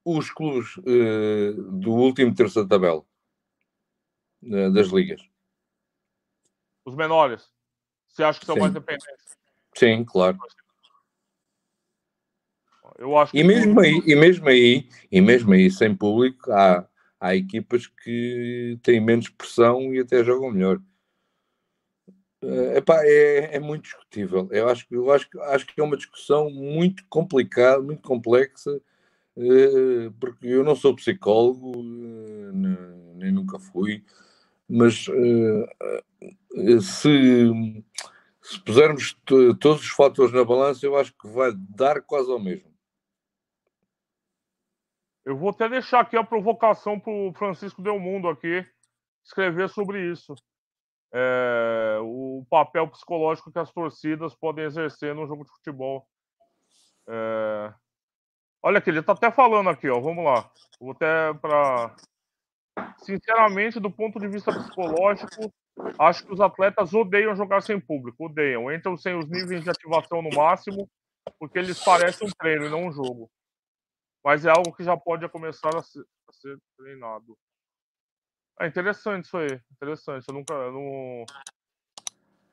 os 0.05 0.31
clubes 0.31 0.77
eh, 0.87 1.53
do 1.81 1.93
último 1.93 2.35
terço 2.35 2.63
da 2.63 2.69
tabela 2.69 3.05
eh, 4.45 4.71
das 4.71 4.89
ligas. 4.89 5.23
Os 6.85 6.95
menores. 6.97 7.49
Você 8.09 8.25
acha 8.25 8.41
que 8.41 8.47
são 8.47 8.57
Sim. 8.57 8.61
mais 8.61 8.73
dependentes? 8.73 9.37
Sim, 9.75 10.05
claro. 10.05 10.39
Eu 12.99 13.17
acho 13.17 13.35
e 13.35 13.43
mesmo 13.43 13.81
aí, 13.81 14.03
e 14.05 14.15
mesmo 14.15 14.49
aí, 14.49 14.89
e 15.11 15.21
mesmo 15.21 15.53
aí 15.53 15.71
sem 15.71 15.95
público, 15.95 16.53
há, 16.53 16.87
há 17.19 17.35
equipas 17.35 17.87
que 17.87 18.79
têm 18.83 19.01
menos 19.01 19.29
pressão 19.29 19.95
e 19.95 20.01
até 20.01 20.23
jogam 20.23 20.51
melhor. 20.51 20.81
Uh, 22.43 22.77
epá, 22.77 23.01
é, 23.05 23.57
é 23.57 23.61
muito 23.61 23.85
discutível. 23.85 24.49
Eu 24.51 24.69
acho, 24.69 24.85
eu 24.91 25.13
acho, 25.13 25.29
acho 25.43 25.65
que 25.65 25.81
é 25.81 25.85
uma 25.85 25.97
discussão 25.97 26.51
muito 26.51 27.05
complicada, 27.09 27.81
muito 27.81 28.03
complexa, 28.03 28.81
uh, 29.37 30.13
porque 30.19 30.49
eu 30.49 30.65
não 30.65 30.75
sou 30.75 30.97
psicólogo, 30.97 31.79
uh, 31.79 32.53
nem 33.15 33.31
nunca 33.31 33.61
fui, 33.61 34.05
mas 34.69 35.05
se, 36.81 37.85
se 38.41 38.61
pusermos 38.65 39.17
todos 39.61 39.83
os 39.83 39.91
fatores 39.91 40.33
na 40.33 40.45
balança, 40.45 40.85
eu 40.85 40.97
acho 40.97 41.13
que 41.13 41.29
vai 41.29 41.53
dar 41.55 42.03
quase 42.03 42.31
ao 42.31 42.41
mesmo. 42.41 42.73
Eu 45.25 45.37
vou 45.37 45.51
até 45.51 45.69
deixar 45.69 46.01
aqui 46.01 46.17
a 46.17 46.25
provocação 46.25 46.99
para 46.99 47.13
o 47.13 47.33
Francisco 47.35 47.81
Del 47.81 48.01
Mundo 48.01 48.29
aqui 48.29 48.67
escrever 49.23 49.69
sobre 49.69 50.11
isso 50.11 50.35
é, 51.13 51.99
o 52.01 52.45
papel 52.49 52.89
psicológico 52.89 53.53
que 53.53 53.59
as 53.59 53.71
torcidas 53.71 54.35
podem 54.35 54.65
exercer 54.65 55.15
no 55.15 55.27
jogo 55.27 55.45
de 55.45 55.51
futebol. 55.51 56.09
É, 57.07 57.75
olha 58.63 58.79
aqui, 58.79 58.89
ele 58.89 59.01
está 59.01 59.13
até 59.13 59.31
falando 59.31 59.69
aqui, 59.69 59.89
ó. 59.91 60.01
Vamos 60.01 60.25
lá. 60.25 60.51
Vou 60.81 60.93
até 60.93 61.35
para. 61.35 61.95
Sinceramente, 62.99 63.79
do 63.79 63.91
ponto 63.91 64.19
de 64.19 64.27
vista 64.29 64.51
psicológico, 64.51 65.53
acho 65.99 66.25
que 66.25 66.33
os 66.33 66.41
atletas 66.41 66.95
odeiam 66.95 67.37
jogar 67.37 67.61
sem 67.61 67.79
público, 67.79 68.25
odeiam. 68.25 68.73
Entram 68.73 68.97
sem 68.97 69.15
os 69.15 69.29
níveis 69.29 69.63
de 69.63 69.71
ativação 69.71 70.23
no 70.23 70.31
máximo, 70.35 70.89
porque 71.39 71.59
eles 71.59 71.83
parecem 71.85 72.27
um 72.27 72.31
treino 72.39 72.67
e 72.67 72.71
não 72.71 72.87
um 72.87 72.93
jogo. 72.93 73.31
Mas 74.25 74.47
é 74.47 74.51
algo 74.51 74.73
que 74.73 74.85
já 74.85 74.97
pode 74.97 75.29
começar 75.29 75.77
a 75.77 75.83
ser, 75.83 76.05
a 76.29 76.33
ser 76.33 76.57
treinado. 76.79 77.37
É 78.61 78.67
interessante 78.67 79.25
isso 79.25 79.37
aí. 79.37 79.61
Interessante. 79.73 80.27
Eu 80.29 80.35
nunca. 80.35 80.55
Eu, 80.55 80.73
não... 80.73 81.25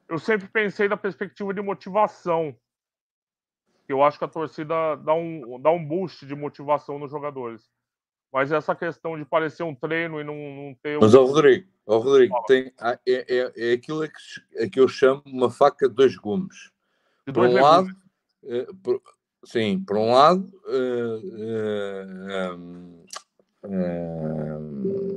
eu 0.08 0.20
sempre 0.20 0.48
pensei 0.48 0.88
da 0.88 0.98
perspectiva 0.98 1.54
de 1.54 1.62
motivação. 1.62 2.56
Eu 3.88 4.04
acho 4.04 4.20
que 4.20 4.26
a 4.26 4.30
torcida 4.30 4.96
dá 4.98 5.14
um, 5.14 5.60
dá 5.60 5.72
um 5.72 5.84
boost 5.84 6.26
de 6.26 6.36
motivação 6.36 7.00
nos 7.00 7.10
jogadores. 7.10 7.70
Mas 8.32 8.52
essa 8.52 8.76
questão 8.76 9.18
de 9.18 9.26
parecer 9.26 9.64
um 9.64 9.74
treino 9.74 10.22
e 10.22 10.24
não, 10.24 10.36
não 10.36 10.76
ter. 10.76 10.98
Um... 10.98 11.02
Mas, 11.02 11.16
ó, 11.16 11.26
Rodrigo, 11.26 11.68
ó, 11.86 11.98
Rodrigo 11.98 12.36
tem, 12.48 12.72
é, 12.80 13.00
é, 13.08 13.52
é 13.56 13.74
aquilo 13.74 14.08
que, 14.08 14.14
é 14.56 14.70
que 14.70 14.80
eu 14.80 14.88
chamo 14.88 15.24
uma 15.26 15.50
faca 15.50 15.90
de 15.90 15.96
dois 15.96 16.16
gumes. 16.16 16.72
De 17.26 17.34
por 17.34 17.48
um 17.48 17.54
lado, 17.54 17.90
é, 18.44 18.68
por, 18.84 19.02
sim, 19.44 19.84
por 19.84 19.98
um 19.98 20.14
lado, 20.14 20.52
uh, 20.68 21.18
uh, 22.46 22.58
uh, 23.66 25.09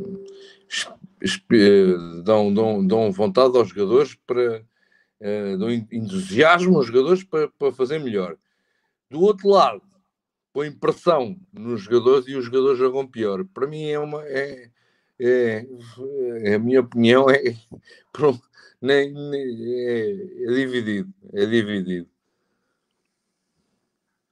dão, 2.25 2.53
dão, 2.53 2.87
dão 2.87 3.13
vontade 3.13 3.57
aos 3.57 3.69
jogadores 3.69 4.15
para 4.27 4.63
uh, 5.21 5.59
dão 5.59 5.71
entusiasmo 5.71 6.77
aos 6.77 6.87
jogadores 6.87 7.23
para, 7.25 7.49
para 7.49 7.73
fazer 7.73 7.99
melhor. 7.99 8.37
Do 9.09 9.21
outro 9.21 9.49
lado, 9.49 9.83
põe 10.53 10.71
pressão 10.73 11.37
nos 11.53 11.83
jogadores 11.83 12.27
e 12.27 12.35
os 12.35 12.45
jogadores 12.45 12.79
jogam 12.79 13.07
pior. 13.07 13.45
Para 13.45 13.67
mim 13.67 13.89
é 13.89 13.99
uma 13.99 14.25
é, 14.27 14.71
é, 15.19 15.67
é 16.43 16.55
a 16.55 16.59
minha 16.59 16.81
opinião 16.81 17.31
é, 17.31 17.37
é, 18.83 19.05
é 19.05 20.55
dividido, 20.55 21.13
é 21.33 21.47
dividido. 21.47 22.09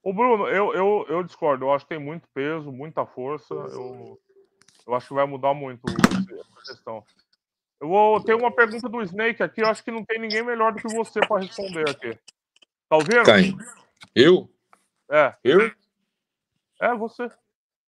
O 0.02 0.14
Bruno, 0.14 0.48
eu, 0.48 0.72
eu, 0.74 1.06
eu 1.08 1.22
discordo. 1.22 1.66
Eu 1.66 1.72
acho 1.72 1.84
que 1.84 1.94
tem 1.94 2.02
muito 2.02 2.26
peso, 2.32 2.72
muita 2.72 3.04
força. 3.04 3.52
Eu, 3.52 4.18
eu 4.86 4.94
acho 4.94 5.08
que 5.08 5.14
vai 5.14 5.26
mudar 5.26 5.54
muito 5.54 5.82
essa 5.88 6.72
questão. 6.72 7.04
Eu 7.80 7.88
vou 7.88 8.22
ter 8.22 8.34
uma 8.34 8.52
pergunta 8.54 8.88
do 8.88 9.02
Snake 9.02 9.42
aqui. 9.42 9.62
Eu 9.62 9.68
acho 9.68 9.82
que 9.82 9.90
não 9.90 10.04
tem 10.04 10.20
ninguém 10.20 10.42
melhor 10.42 10.72
do 10.72 10.80
que 10.80 10.94
você 10.94 11.20
para 11.20 11.40
responder 11.40 11.88
aqui. 11.88 12.18
Tá 12.88 12.96
ouvindo? 12.96 13.24
Quem? 13.24 13.56
Eu? 14.14 14.50
É. 15.10 15.34
Eu? 15.42 15.72
É, 16.80 16.94
você. 16.94 17.30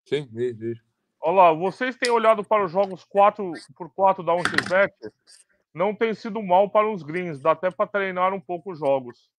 Sim, 0.05 0.27
diz. 0.31 0.79
Olha 1.21 1.35
lá, 1.35 1.53
vocês 1.53 1.95
têm 1.95 2.11
olhado 2.11 2.43
para 2.43 2.65
os 2.65 2.71
jogos 2.71 3.05
4x4 3.05 4.25
da 4.25 4.33
1xBet? 4.33 4.91
Não 5.73 5.95
tem 5.95 6.13
sido 6.13 6.41
mal 6.43 6.69
para 6.69 6.89
os 6.89 7.01
greens, 7.01 7.39
dá 7.39 7.51
até 7.51 7.71
para 7.71 7.87
treinar 7.87 8.33
um 8.33 8.41
pouco 8.41 8.71
os 8.71 8.79
jogos. 8.79 9.29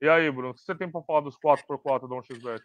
E 0.00 0.08
aí, 0.08 0.30
Bruno, 0.30 0.50
o 0.50 0.54
que 0.54 0.60
você 0.60 0.74
tem 0.74 0.90
para 0.90 1.02
falar 1.02 1.20
dos 1.20 1.36
4x4 1.38 2.08
da 2.08 2.16
1xBet? 2.16 2.62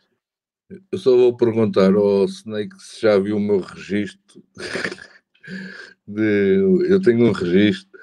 Eu 0.70 0.98
só 0.98 1.16
vou 1.16 1.38
perguntar 1.38 1.94
ao 1.94 2.26
Snake 2.26 2.76
se 2.80 3.02
já 3.02 3.20
viu 3.20 3.38
o 3.38 3.40
meu 3.40 3.60
registro. 3.60 4.44
de, 6.08 6.58
eu 6.90 7.02
tenho 7.02 7.28
um 7.28 7.32
registro. 7.32 8.00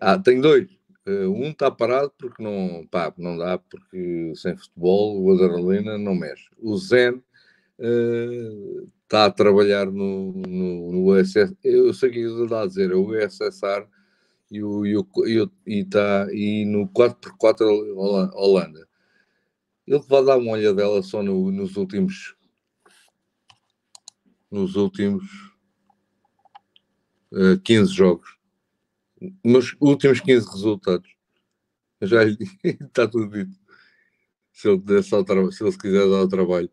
Ah, 0.00 0.18
tenho 0.18 0.42
dois. 0.42 0.68
Uh, 1.06 1.30
um 1.30 1.50
está 1.50 1.70
parado 1.70 2.12
porque 2.16 2.42
não, 2.42 2.86
pá, 2.88 3.12
não 3.18 3.36
dá, 3.36 3.58
porque 3.58 4.32
sem 4.36 4.56
futebol 4.56 5.20
o 5.20 5.32
Adrenalina 5.32 5.98
não 5.98 6.14
mexe. 6.14 6.48
O 6.58 6.76
Zen 6.76 7.14
uh, 7.78 8.88
está 9.02 9.24
a 9.24 9.30
trabalhar 9.30 9.86
no, 9.86 10.32
no, 10.32 10.92
no 10.92 11.12
USS. 11.12 11.56
Eu 11.64 11.92
sei 11.94 12.10
o 12.10 12.12
que 12.12 12.18
ele 12.20 12.44
está 12.44 12.62
a 12.62 12.66
dizer, 12.66 12.92
é 12.92 12.94
o 12.94 13.08
USSR 13.08 13.86
e, 14.50 14.62
o, 14.62 14.86
e, 14.86 14.96
o, 14.96 15.06
e, 15.26 15.48
e, 15.66 15.84
tá, 15.84 16.28
e 16.32 16.64
no 16.66 16.86
4x4 16.88 17.66
Holanda. 18.34 18.86
Ele 19.86 19.98
vai 20.08 20.24
dar 20.24 20.38
uma 20.38 20.52
olhadela 20.52 21.02
só 21.02 21.22
no, 21.22 21.50
nos 21.50 21.76
últimos. 21.76 22.36
Nos 24.50 24.76
últimos 24.76 25.24
uh, 27.32 27.54
eh, 27.54 27.60
15 27.64 27.92
jogos. 27.92 28.38
Nos 29.44 29.74
últimos 29.80 30.20
15 30.20 30.46
resultados. 30.50 31.16
Já 32.00 32.24
lhe 32.24 32.36
está 32.62 33.08
tudo 33.08 33.28
dito. 33.28 33.58
Se 34.52 34.68
ele, 34.68 35.02
se 35.02 35.14
ele, 35.14 35.52
se 35.52 35.64
ele 35.64 35.78
quiser 35.78 36.08
dar 36.08 36.22
o 36.22 36.28
trabalho. 36.28 36.70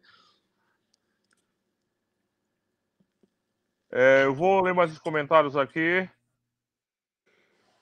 É, 3.91 4.25
eu 4.25 4.35
vou 4.35 4.61
ler 4.61 4.73
mais 4.73 4.91
os 4.91 4.99
comentários 4.99 5.55
aqui. 5.55 6.07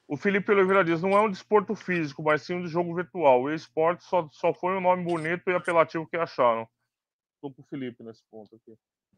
O 0.08 0.15
Felipe 0.15 0.52
Oliveira 0.52 0.86
diz: 0.86 1.02
não 1.02 1.12
é 1.12 1.22
um 1.22 1.30
desporto 1.30 1.76
físico, 1.76 2.24
mas 2.24 2.41
sim 2.41 2.56
um 2.56 2.67
jogo 2.67 2.96
virtual. 2.96 3.41
O 3.41 3.52
esporte 3.52 4.04
só, 4.06 4.28
só 4.32 4.54
foi 4.54 4.78
um 4.78 4.82
nome 4.82 5.04
bonito 5.04 5.50
e 5.50 5.54
apelativo 5.54 6.08
que 6.08 6.15
acharam. 6.15 6.67
Estou 7.36 7.54
com 7.54 7.62
o 7.62 7.65
Felipe 7.65 8.04
nesse 8.04 8.24
ponto 8.32 8.56
aqui. 8.56 8.78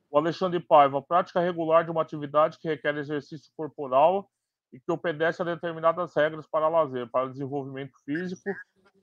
O 0.10 0.18
Alexandre 0.18 0.60
Paiva: 0.60 1.02
prática 1.02 1.40
regular 1.40 1.86
de 1.86 1.92
uma 1.92 2.02
atividade 2.02 2.58
que 2.58 2.68
requer 2.68 2.98
exercício 2.98 3.52
corporal 3.56 4.28
e 4.74 4.80
que 4.80 4.92
obedece 4.92 5.42
a 5.42 5.46
determinadas 5.46 6.16
regras 6.16 6.48
para 6.48 6.68
lazer, 6.68 7.08
para 7.10 7.30
desenvolvimento 7.30 7.94
físico 8.04 8.50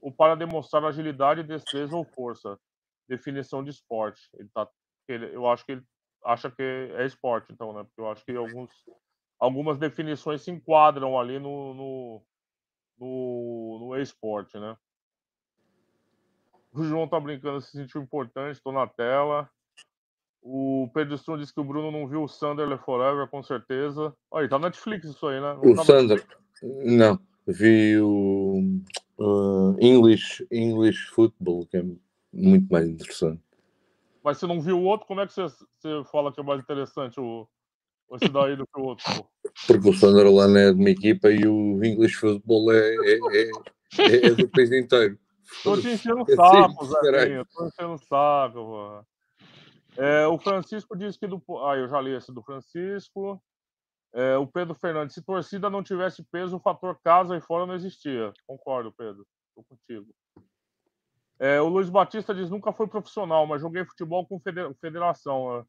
ou 0.01 0.13
para 0.13 0.35
demonstrar 0.35 0.85
agilidade, 0.85 1.43
destreza 1.45 1.97
ou 1.97 2.05
força. 2.05 2.59
Definição 3.09 3.63
de 3.63 3.71
esporte. 3.71 4.29
Ele 4.35 4.49
tá, 4.53 4.69
ele, 5.09 5.35
eu 5.35 5.49
acho 5.49 5.65
que 5.65 5.73
ele 5.73 5.85
acha 6.25 6.51
que 6.51 6.63
é 6.63 7.07
esporte, 7.07 7.53
então, 7.53 7.73
né? 7.73 7.85
Porque 7.85 8.01
eu 8.01 8.11
acho 8.11 8.25
que 8.25 8.35
alguns 8.35 8.71
algumas 9.39 9.79
definições 9.79 10.43
se 10.43 10.51
enquadram 10.51 11.19
ali 11.19 11.39
no, 11.39 11.75
no, 11.75 12.23
no, 12.99 13.79
no 13.81 13.97
esporte, 14.01 14.59
né? 14.59 14.77
O 16.73 16.83
João 16.83 17.09
tá 17.09 17.19
brincando, 17.19 17.61
se 17.61 17.73
sentiu 17.73 18.03
importante, 18.03 18.57
estou 18.57 18.73
na 18.73 18.87
tela. 18.87 19.49
O 20.43 20.91
Pedro 20.93 21.15
Strum 21.15 21.39
disse 21.39 21.53
que 21.53 21.61
o 21.61 21.65
Bruno 21.65 21.91
não 21.91 22.07
viu 22.07 22.23
o 22.23 22.29
Sunderland 22.29 22.83
Forever, 22.85 23.27
com 23.29 23.43
certeza. 23.43 24.15
Olha, 24.31 24.49
tá 24.49 24.59
na 24.59 24.69
Netflix 24.69 25.07
isso 25.07 25.27
aí, 25.27 25.41
né? 25.41 25.55
Não 25.55 25.73
o 25.73 25.75
tá 25.75 25.85
Sander, 25.85 26.25
não. 26.63 27.19
Vi 27.47 27.99
o 27.99 28.81
uh, 29.19 29.77
English, 29.81 30.47
English 30.51 31.09
Football, 31.11 31.67
que 31.67 31.79
é 31.79 31.85
muito 32.33 32.71
mais 32.71 32.89
interessante. 32.89 33.41
Mas 34.23 34.39
você 34.39 34.47
não 34.47 34.61
viu 34.61 34.79
o 34.79 34.85
outro, 34.85 35.07
como 35.07 35.21
é 35.21 35.27
que 35.27 35.33
você, 35.33 35.47
você 35.47 36.05
fala 36.11 36.33
que 36.33 36.41
é 36.41 36.43
mais 36.43 36.61
interessante 36.61 37.19
o, 37.21 37.49
esse 38.13 38.29
daí 38.29 38.57
do 38.57 38.67
que 38.67 38.81
o 38.81 38.85
outro. 38.85 39.05
Porque 39.67 39.89
o 39.89 39.93
Sunderland 39.93 40.59
é 40.59 40.73
de 40.73 40.79
uma 40.79 40.91
equipa 40.91 41.31
e 41.31 41.47
o 41.47 41.83
English 41.85 42.15
Football 42.15 42.73
é, 42.73 42.95
é, 42.95 43.19
é, 43.99 44.27
é 44.27 44.31
do 44.31 44.49
país 44.49 44.71
inteiro. 44.73 45.19
Tô 45.63 45.77
te 45.77 45.89
enchendo 45.89 46.23
o 46.23 46.35
saco, 46.35 46.87
Zé. 46.87 47.45
Tô 47.45 47.67
enchendo 47.67 47.95
o 47.95 47.99
saco. 47.99 49.07
É, 49.97 50.27
o 50.27 50.39
Francisco 50.39 50.97
disse 50.97 51.19
que 51.19 51.27
do. 51.27 51.43
Ah, 51.65 51.77
eu 51.77 51.89
já 51.89 52.01
li 52.01 52.15
esse 52.15 52.33
do 52.33 52.43
Francisco. 52.43 53.43
É, 54.13 54.37
o 54.37 54.47
Pedro 54.47 54.75
Fernandes, 54.75 55.15
se 55.15 55.23
torcida 55.23 55.69
não 55.69 55.83
tivesse 55.83 56.23
peso, 56.31 56.57
o 56.57 56.61
fator 56.61 56.99
casa 57.03 57.37
e 57.37 57.41
fora 57.41 57.67
não 57.67 57.75
existia. 57.75 58.33
Concordo, 58.47 58.93
Pedro. 58.93 59.27
Estou 59.49 59.65
contigo. 59.65 60.15
É, 61.39 61.61
o 61.61 61.69
Luiz 61.69 61.89
Batista 61.89 62.35
diz: 62.35 62.51
nunca 62.51 62.73
foi 62.73 62.87
profissional, 62.87 63.47
mas 63.47 63.61
joguei 63.61 63.85
futebol 63.85 64.27
com 64.27 64.41
federação. 64.81 65.67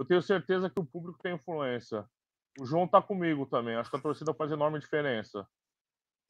Eu 0.00 0.06
tenho 0.06 0.22
certeza 0.22 0.70
que 0.70 0.80
o 0.80 0.84
público 0.84 1.18
tem 1.22 1.34
influência. 1.34 2.08
O 2.58 2.64
João 2.64 2.86
está 2.86 3.02
comigo 3.02 3.44
também. 3.44 3.76
Acho 3.76 3.90
que 3.90 3.98
a 3.98 4.00
torcida 4.00 4.32
faz 4.32 4.50
enorme 4.50 4.78
diferença. 4.78 5.46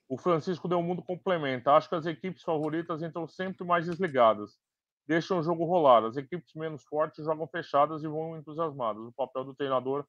O 0.09 0.19
Francisco 0.19 0.67
Del 0.67 0.83
Mundo 0.83 1.05
complementa. 1.05 1.75
Acho 1.75 1.89
que 1.89 1.95
as 1.95 2.05
equipes 2.05 2.43
favoritas 2.43 3.01
entram 3.01 3.29
sempre 3.29 3.65
mais 3.65 3.87
desligadas. 3.87 4.59
deixam 5.07 5.39
o 5.39 5.43
jogo 5.45 5.65
rolar. 5.65 6.05
As 6.05 6.17
equipes 6.17 6.53
menos 6.57 6.83
fortes 6.83 7.25
jogam 7.25 7.47
fechadas 7.47 8.03
e 8.03 8.09
vão 8.09 8.37
entusiasmadas. 8.37 9.05
O 9.05 9.13
papel 9.13 9.45
do 9.45 9.55
treinador 9.55 10.05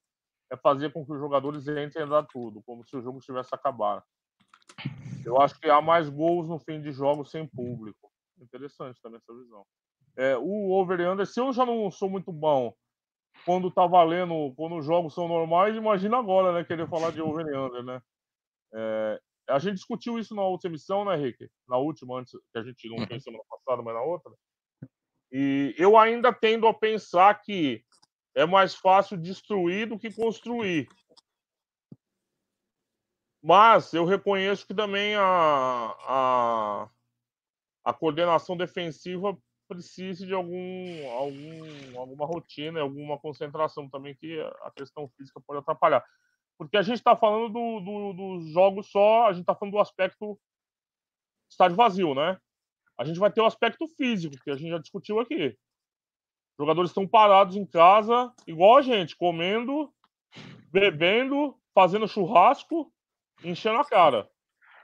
é 0.50 0.56
fazer 0.56 0.92
com 0.92 1.06
que 1.06 1.12
os 1.12 1.20
jogadores 1.20 1.68
entrem 1.68 2.02
a 2.02 2.06
dar 2.06 2.24
tudo, 2.24 2.64
como 2.64 2.84
se 2.84 2.96
o 2.96 3.00
jogo 3.00 3.20
estivesse 3.20 3.50
a 3.52 3.56
acabar. 3.56 4.02
Eu 5.24 5.40
acho 5.40 5.56
que 5.60 5.70
há 5.70 5.80
mais 5.80 6.08
gols 6.08 6.48
no 6.48 6.58
fim 6.58 6.82
de 6.82 6.90
jogo 6.90 7.24
sem 7.24 7.46
público. 7.46 8.10
Interessante 8.40 9.00
também 9.00 9.18
essa 9.18 9.32
visão. 9.32 9.64
É, 10.16 10.36
o 10.36 10.72
over 10.72 11.08
under, 11.08 11.24
se 11.24 11.38
eu 11.38 11.52
já 11.52 11.64
não 11.64 11.88
sou 11.92 12.10
muito 12.10 12.32
bom 12.32 12.74
quando 13.44 13.70
tá 13.70 13.86
valendo, 13.86 14.52
quando 14.56 14.76
os 14.76 14.84
jogos 14.84 15.14
são 15.14 15.28
normais, 15.28 15.76
imagina 15.76 16.18
agora, 16.18 16.52
né? 16.52 16.64
Querer 16.64 16.88
falar 16.88 17.10
de 17.10 17.20
over 17.20 17.46
e 17.46 17.56
under, 17.56 17.82
né? 17.82 18.02
É, 18.74 19.20
a 19.48 19.58
gente 19.58 19.74
discutiu 19.74 20.18
isso 20.18 20.34
na 20.34 20.42
outra 20.42 20.68
emissão, 20.68 21.04
né, 21.04 21.16
Rick? 21.16 21.48
Na 21.68 21.76
última, 21.76 22.18
antes 22.18 22.32
que 22.32 22.58
a 22.58 22.62
gente 22.62 22.88
não 22.88 23.06
fez 23.06 23.22
semana 23.22 23.44
passada, 23.48 23.82
mas 23.82 23.94
na 23.94 24.02
outra. 24.02 24.32
E 25.30 25.74
eu 25.78 25.96
ainda 25.96 26.32
tendo 26.32 26.66
a 26.66 26.74
pensar 26.74 27.40
que 27.42 27.84
é 28.34 28.46
mais 28.46 28.74
fácil 28.74 29.16
destruir 29.16 29.88
do 29.88 29.98
que 29.98 30.12
construir. 30.12 30.88
Mas 33.42 33.92
eu 33.92 34.04
reconheço 34.04 34.66
que 34.66 34.74
também 34.74 35.16
a, 35.16 35.22
a, 35.24 36.90
a 37.84 37.92
coordenação 37.92 38.56
defensiva 38.56 39.36
precisa 39.68 40.26
de 40.26 40.34
algum, 40.34 41.10
algum, 41.10 41.98
alguma 41.98 42.26
rotina, 42.26 42.80
alguma 42.80 43.18
concentração 43.18 43.88
também, 43.88 44.14
que 44.14 44.40
a 44.62 44.70
questão 44.70 45.08
física 45.16 45.40
pode 45.46 45.60
atrapalhar. 45.60 46.04
Porque 46.58 46.76
a 46.76 46.82
gente 46.82 46.98
está 46.98 47.16
falando 47.16 47.48
do, 47.48 47.80
do, 47.80 48.12
dos 48.12 48.52
jogos 48.52 48.90
só, 48.90 49.26
a 49.26 49.32
gente 49.32 49.42
está 49.42 49.54
falando 49.54 49.72
do 49.72 49.80
aspecto 49.80 50.38
estádio 51.50 51.76
vazio, 51.76 52.14
né? 52.14 52.38
A 52.96 53.04
gente 53.04 53.18
vai 53.18 53.30
ter 53.30 53.40
o 53.40 53.46
aspecto 53.46 53.86
físico, 53.88 54.36
que 54.42 54.50
a 54.50 54.56
gente 54.56 54.70
já 54.70 54.78
discutiu 54.78 55.18
aqui. 55.18 55.48
Os 55.48 56.64
jogadores 56.64 56.90
estão 56.90 57.06
parados 57.06 57.56
em 57.56 57.66
casa, 57.66 58.32
igual 58.46 58.76
a 58.76 58.82
gente, 58.82 59.16
comendo, 59.16 59.92
bebendo, 60.70 61.56
fazendo 61.74 62.08
churrasco, 62.08 62.92
enchendo 63.42 63.78
a 63.78 63.84
cara. 63.84 64.28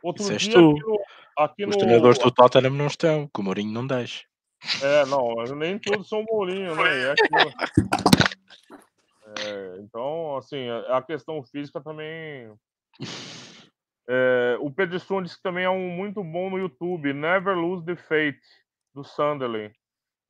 Outro 0.03 0.23
Isso 0.23 0.39
dia, 0.39 0.51
aqui 0.51 0.59
no, 0.59 1.01
aqui 1.37 1.65
Os 1.67 1.77
no... 1.77 1.81
treinadores 1.81 2.19
do 2.19 2.31
Tottenham 2.31 2.71
não 2.71 2.87
estão, 2.87 3.27
que 3.29 3.41
o 3.41 3.43
Mourinho 3.43 3.73
não 3.73 3.87
deixa. 3.87 4.28
É, 4.83 5.07
não, 5.07 5.35
nem 5.57 5.79
todos 5.79 6.09
são 6.09 6.25
Mourinho, 6.25 6.75
né? 6.75 7.13
É 7.13 7.15
é, 9.39 9.77
então, 9.81 10.37
assim, 10.37 10.69
a 10.89 11.03
questão 11.03 11.43
física 11.43 11.81
também. 11.81 12.53
É, 14.09 14.57
o 14.61 14.71
Pedro 14.71 14.99
Stone 14.99 15.25
disse 15.25 15.37
que 15.37 15.43
também 15.43 15.65
é 15.65 15.71
um 15.71 15.91
muito 15.91 16.25
bom 16.25 16.51
no 16.51 16.59
YouTube. 16.59 17.13
Never 17.13 17.57
Lose 17.57 17.85
the 17.85 17.95
Faith, 17.95 18.41
do 18.95 19.05
Sunderland. 19.05 19.75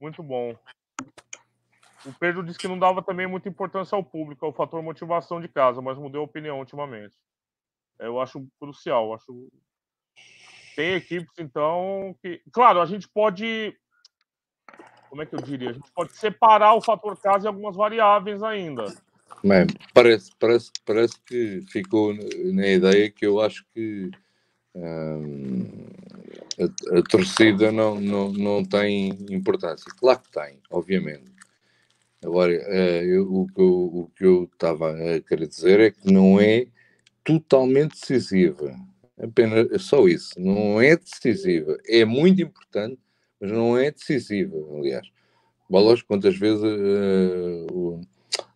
Muito 0.00 0.22
bom. 0.22 0.54
O 2.04 2.12
Pedro 2.18 2.44
disse 2.44 2.58
que 2.58 2.68
não 2.68 2.78
dava 2.78 3.02
também 3.02 3.26
muita 3.26 3.48
importância 3.48 3.96
ao 3.96 4.04
público, 4.04 4.44
ao 4.44 4.52
fator 4.52 4.82
motivação 4.82 5.40
de 5.40 5.48
casa, 5.48 5.80
mas 5.80 5.98
mudou 5.98 6.20
a 6.22 6.24
opinião 6.24 6.58
ultimamente. 6.58 7.16
Eu 7.98 8.20
acho 8.20 8.46
crucial. 8.60 9.14
Acho... 9.14 9.48
Tem 10.76 10.94
equipes, 10.94 11.38
então, 11.38 12.16
que. 12.20 12.42
Claro, 12.52 12.80
a 12.80 12.86
gente 12.86 13.08
pode 13.08 13.76
como 15.08 15.22
é 15.22 15.26
que 15.26 15.34
eu 15.34 15.40
diria? 15.40 15.70
A 15.70 15.72
gente 15.72 15.90
pode 15.94 16.12
separar 16.16 16.74
o 16.74 16.80
fator 16.80 17.16
casa 17.16 17.46
em 17.46 17.48
algumas 17.48 17.76
variáveis 17.76 18.42
ainda. 18.42 18.94
Parece, 19.94 20.30
parece, 20.38 20.70
parece 20.84 21.14
que 21.26 21.62
ficou 21.70 22.14
na 22.14 22.66
ideia 22.66 23.10
que 23.10 23.26
eu 23.26 23.40
acho 23.40 23.64
que 23.72 24.10
hum, 24.74 25.86
a, 26.58 26.98
a, 26.98 27.02
torcida 27.02 27.70
não, 27.70 28.00
não, 28.00 28.32
não 28.32 28.64
tem 28.64 29.10
importância. 29.30 29.90
Claro 29.98 30.20
que 30.20 30.30
tem, 30.30 30.58
obviamente. 30.70 31.38
Agora, 32.24 32.52
uh, 32.52 33.04
eu, 33.04 33.32
o, 33.32 33.46
que 33.46 33.60
eu, 33.60 33.68
o 33.68 34.10
que 34.16 34.24
eu 34.24 34.50
estava 34.52 34.90
a 34.90 35.20
querer 35.20 35.46
dizer 35.46 35.80
é 35.80 35.90
que 35.90 36.12
não 36.12 36.40
é 36.40 36.66
totalmente 37.22 38.00
decisiva. 38.00 38.74
Apenas 39.20 39.82
só 39.82 40.06
isso. 40.08 40.34
Não 40.36 40.80
é 40.80 40.96
decisiva. 40.96 41.76
É 41.86 42.04
muito 42.04 42.42
importante, 42.42 42.98
mas 43.40 43.50
não 43.50 43.76
é 43.76 43.90
decisiva, 43.90 44.56
aliás. 44.76 45.08
Bolas, 45.68 46.02
quantas 46.02 46.36
vezes 46.36 46.62
uh, 46.62 48.00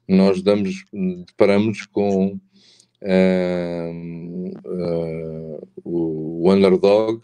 nós 0.09 0.43
damos, 0.43 0.85
deparamos 1.27 1.87
com 1.87 2.41
uh, 3.03 4.53
uh, 4.67 5.69
o 5.85 6.51
underdog 6.51 7.21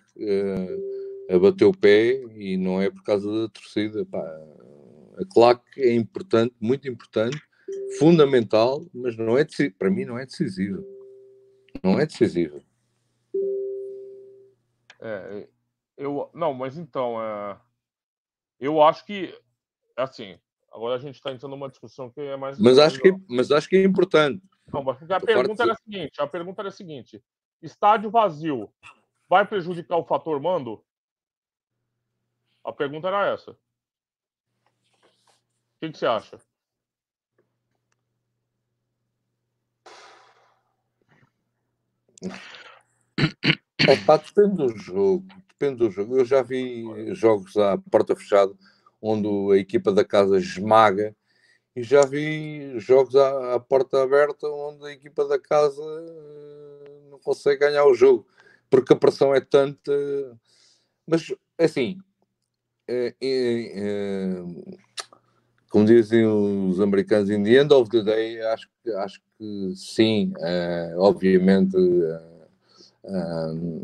a 1.31 1.39
bater 1.39 1.65
o 1.65 1.73
pé 1.73 2.23
e 2.37 2.57
não 2.57 2.81
é 2.81 2.91
por 2.91 3.03
causa 3.03 3.31
da 3.43 3.49
torcida. 3.49 4.05
Pá. 4.07 4.21
A 5.19 5.25
claque 5.33 5.81
é 5.81 5.95
importante, 5.95 6.55
muito 6.61 6.89
importante, 6.89 7.41
fundamental, 7.99 8.87
mas 8.95 9.17
não 9.17 9.37
é 9.37 9.47
para 9.79 9.91
mim 9.91 10.05
não 10.05 10.19
é 10.19 10.25
decisivo. 10.25 10.85
Não 11.83 11.99
é 11.99 12.07
decisivo. 12.07 12.61
É, 15.01 15.49
eu, 15.99 16.31
não, 16.33 16.55
mas 16.55 16.79
então, 16.79 17.21
é, 17.21 17.59
eu 18.61 18.81
acho 18.81 19.05
que, 19.05 19.37
assim, 19.97 20.39
agora 20.73 20.95
a 20.95 20.99
gente 20.99 21.17
está 21.17 21.33
entrando 21.33 21.51
numa 21.51 21.69
discussão 21.69 22.09
que 22.09 22.21
é 22.21 22.37
mais. 22.37 22.57
Mas 22.57 22.79
acho, 22.79 23.01
que, 23.01 23.13
mas 23.29 23.51
acho 23.51 23.69
que 23.69 23.77
é 23.77 23.83
importante. 23.83 24.41
Não, 24.73 24.85
mas 24.85 25.11
a 25.11 25.21
pergunta 25.21 25.65
era 25.65 25.73
a 25.73 25.77
seguinte: 25.77 26.23
a 26.23 26.27
pergunta 26.27 26.63
era 26.63 26.69
a 26.69 26.73
seguinte: 26.73 27.21
estádio 27.61 28.11
vazio 28.11 28.73
vai 29.29 29.45
prejudicar 29.45 29.97
o 29.97 30.05
fator 30.05 30.41
mando? 30.41 30.85
A 32.65 32.73
pergunta 32.73 33.09
era 33.09 33.33
essa. 33.33 33.51
O 33.51 33.57
que, 35.81 35.91
que 35.91 35.99
você 35.99 36.07
acha? 36.07 36.39
É, 43.89 43.97
pá, 44.05 44.17
depende 44.17 44.57
do 44.57 44.77
jogo 44.77 45.27
depende 45.59 45.79
do 45.79 45.91
jogo. 45.91 46.19
Eu 46.19 46.25
já 46.25 46.41
vi 46.41 47.13
jogos 47.15 47.57
à 47.57 47.77
porta 47.77 48.15
fechada 48.15 48.53
onde 49.03 49.29
a 49.53 49.57
equipa 49.57 49.93
da 49.93 50.05
casa 50.05 50.39
esmaga 50.39 51.15
e 51.75 51.83
já 51.83 52.05
vi 52.05 52.79
jogos 52.79 53.15
à, 53.17 53.55
à 53.55 53.61
porta 53.61 54.03
aberta 54.03 54.49
onde 54.49 54.87
a 54.87 54.93
equipa 54.93 55.25
da 55.27 55.39
casa 55.39 55.83
eh, 55.83 57.09
não 57.11 57.19
consegue 57.19 57.61
ganhar 57.61 57.85
o 57.85 57.95
jogo 57.95 58.27
porque 58.71 58.93
a 58.93 58.97
pressão 58.97 59.35
é 59.35 59.41
tanta. 59.41 59.93
Mas 61.07 61.33
assim, 61.59 61.99
é, 62.87 63.15
é, 63.21 63.81
é, 63.81 64.43
como 65.71 65.85
dizem 65.85 66.27
os 66.27 66.81
americanos, 66.81 67.31
in 67.31 67.43
the 67.43 67.61
end 67.61 67.73
of 67.73 67.91
the 67.91 68.03
day, 68.03 68.41
acho, 68.43 68.69
acho 68.97 69.21
que 69.39 69.73
sim, 69.75 70.33
eh, 70.41 70.95
obviamente 70.97 71.77
Uh, 73.09 73.83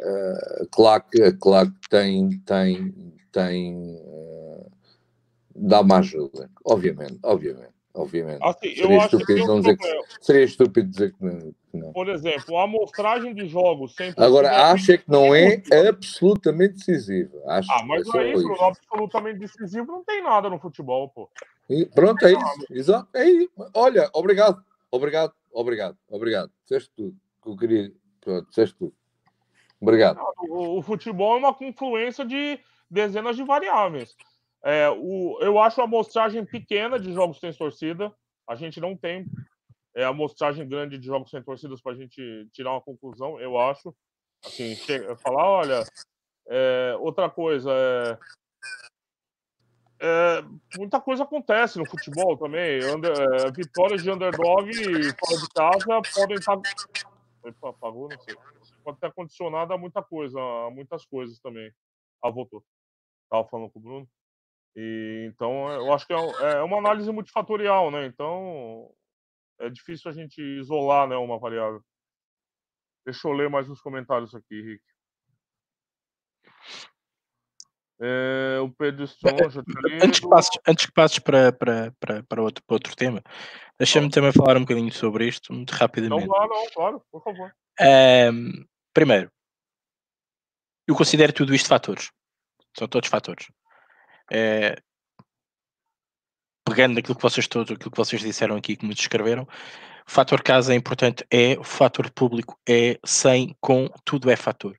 uh, 0.00 0.68
claro 0.70 1.02
que, 1.10 1.32
claro 1.32 1.72
que 1.72 1.88
tem, 1.88 2.38
tem, 2.40 2.94
tem 3.32 3.96
uh, 3.96 4.70
dá 5.56 5.80
uma 5.80 5.98
ajuda, 5.98 6.50
obviamente, 6.66 7.18
obviamente, 7.22 7.72
obviamente. 7.94 8.42
Assim, 8.42 8.74
seria, 8.74 8.98
estúpido 8.98 9.46
não 9.46 9.60
dizer 9.60 9.78
que, 9.78 10.02
seria 10.20 10.44
estúpido 10.44 10.90
dizer 10.90 11.14
que 11.14 11.24
não, 11.24 11.38
que 11.38 11.78
não. 11.78 11.92
Por 11.92 12.10
exemplo, 12.10 12.58
a 12.58 12.64
amostragem 12.64 13.34
de 13.34 13.48
jogos 13.48 13.94
sempre. 13.94 14.22
Agora, 14.22 14.70
acha 14.70 14.98
que 14.98 15.08
não 15.08 15.34
é 15.34 15.62
absolutamente 15.88 16.74
decisivo. 16.74 17.40
Acho 17.46 17.72
ah, 17.72 17.82
mas 17.86 18.06
é, 18.14 18.18
é 18.18 18.32
isso, 18.34 18.52
isso. 18.52 18.62
absolutamente 18.62 19.38
decisivo 19.38 19.86
não 19.86 20.04
tem 20.04 20.22
nada 20.22 20.50
no 20.50 20.58
futebol, 20.58 21.08
pô. 21.08 21.30
E, 21.68 21.86
pronto, 21.86 22.26
é 22.26 22.32
isso. 22.32 22.66
Exato. 22.70 23.08
É 23.14 23.24
isso. 23.24 23.50
Olha, 23.72 24.10
obrigado, 24.12 24.62
obrigado, 24.90 25.32
obrigado, 25.50 25.96
obrigado. 26.10 26.50
Fizeste 26.66 26.90
tudo 26.94 27.16
que 27.42 27.48
eu 27.48 27.56
queria 27.56 27.92
disseste. 28.48 28.92
Obrigado. 29.80 30.20
O, 30.48 30.78
o, 30.78 30.82
futebol 30.82 31.36
é 31.36 31.38
uma 31.38 31.54
confluência 31.54 32.24
de 32.24 32.58
dezenas 32.90 33.36
de 33.36 33.42
variáveis. 33.42 34.14
É, 34.62 34.90
o, 34.90 35.38
eu 35.40 35.58
acho 35.58 35.80
a 35.80 35.84
amostragem 35.84 36.44
pequena 36.44 36.98
de 36.98 37.12
jogos 37.12 37.40
sem 37.40 37.52
torcida. 37.52 38.12
A 38.46 38.54
gente 38.54 38.80
não 38.80 38.96
tem 38.96 39.26
é, 39.94 40.04
amostragem 40.04 40.68
grande 40.68 40.98
de 40.98 41.06
jogos 41.06 41.30
sem 41.30 41.42
torcidas 41.42 41.80
para 41.80 41.92
a 41.92 41.96
gente 41.96 42.48
tirar 42.52 42.72
uma 42.72 42.82
conclusão, 42.82 43.40
eu 43.40 43.58
acho. 43.58 43.94
Assim, 44.44 44.74
chega, 44.74 45.16
falar, 45.16 45.48
olha, 45.48 45.84
é, 46.48 46.96
outra 46.98 47.28
coisa, 47.28 47.70
é, 47.72 48.18
é, 50.02 50.42
muita 50.78 50.98
coisa 51.00 51.24
acontece 51.24 51.78
no 51.78 51.86
futebol 51.86 52.36
também. 52.36 52.82
Under, 52.84 53.12
é, 53.12 53.50
vitórias 53.50 54.02
de 54.02 54.10
underdog 54.10 54.72
fora 54.72 55.40
de 55.40 55.48
casa 55.54 56.02
podem 56.14 56.36
estar 56.38 56.58
apagou, 57.62 58.08
não 58.08 58.18
sei. 58.20 58.36
Pode 58.84 58.98
ter 58.98 59.12
condicionado 59.12 59.72
a 59.72 59.78
muita 59.78 60.02
coisa, 60.02 60.38
a 60.38 60.70
muitas 60.70 61.04
coisas 61.06 61.38
também. 61.40 61.72
Ah, 62.22 62.30
voltou. 62.30 62.64
Tava 63.28 63.48
falando 63.48 63.70
com 63.70 63.78
o 63.78 63.82
Bruno. 63.82 64.08
E, 64.76 65.28
então, 65.32 65.68
eu 65.70 65.92
acho 65.92 66.06
que 66.06 66.12
é, 66.12 66.16
é 66.16 66.62
uma 66.62 66.78
análise 66.78 67.10
multifatorial, 67.10 67.90
né? 67.90 68.06
Então, 68.06 68.92
é 69.58 69.68
difícil 69.68 70.10
a 70.10 70.14
gente 70.14 70.40
isolar 70.40 71.08
né, 71.08 71.16
uma 71.16 71.38
variável. 71.38 71.82
Deixa 73.04 73.26
eu 73.28 73.32
ler 73.32 73.48
mais 73.48 73.68
uns 73.68 73.80
comentários 73.80 74.34
aqui, 74.34 74.60
Rick. 74.60 74.84
É, 78.02 78.58
o 78.60 78.70
Pedro 78.70 79.06
Sonja. 79.06 79.62
Antes 80.02 80.20
que 80.20 80.28
passes, 80.28 80.50
antes 80.66 80.86
que 80.86 80.92
passes 80.92 81.18
para, 81.18 81.52
para, 81.52 81.92
para, 82.00 82.22
para, 82.22 82.42
outro, 82.42 82.64
para 82.66 82.74
outro 82.74 82.96
tema, 82.96 83.22
deixa-me 83.78 84.08
também 84.08 84.32
falar 84.32 84.56
um 84.56 84.60
bocadinho 84.60 84.90
sobre 84.90 85.28
isto, 85.28 85.52
muito 85.52 85.70
rapidamente. 85.72 86.26
Não, 86.26 86.48
não, 86.48 86.70
claro, 86.70 87.02
por 87.12 87.22
favor. 87.22 87.54
Um, 87.80 88.64
primeiro, 88.94 89.30
eu 90.88 90.94
considero 90.94 91.32
tudo 91.32 91.54
isto 91.54 91.68
fatores. 91.68 92.10
São 92.76 92.88
todos 92.88 93.08
fatores. 93.08 93.46
É, 94.32 94.80
pegando 96.64 96.94
naquilo 96.94 97.16
que 97.16 97.22
vocês 97.22 97.46
todos, 97.46 97.70
aquilo 97.70 97.90
que 97.90 97.96
vocês 97.96 98.22
disseram 98.22 98.56
aqui, 98.56 98.76
que 98.76 98.86
me 98.86 98.94
descreveram, 98.94 99.42
o 99.42 100.10
fator 100.10 100.42
casa 100.42 100.72
é 100.72 100.76
importante, 100.76 101.24
é, 101.30 101.58
o 101.58 101.64
fator 101.64 102.10
público 102.10 102.58
é, 102.68 102.98
sem, 103.04 103.54
com, 103.60 103.88
tudo 104.04 104.30
é 104.30 104.36
fator. 104.36 104.76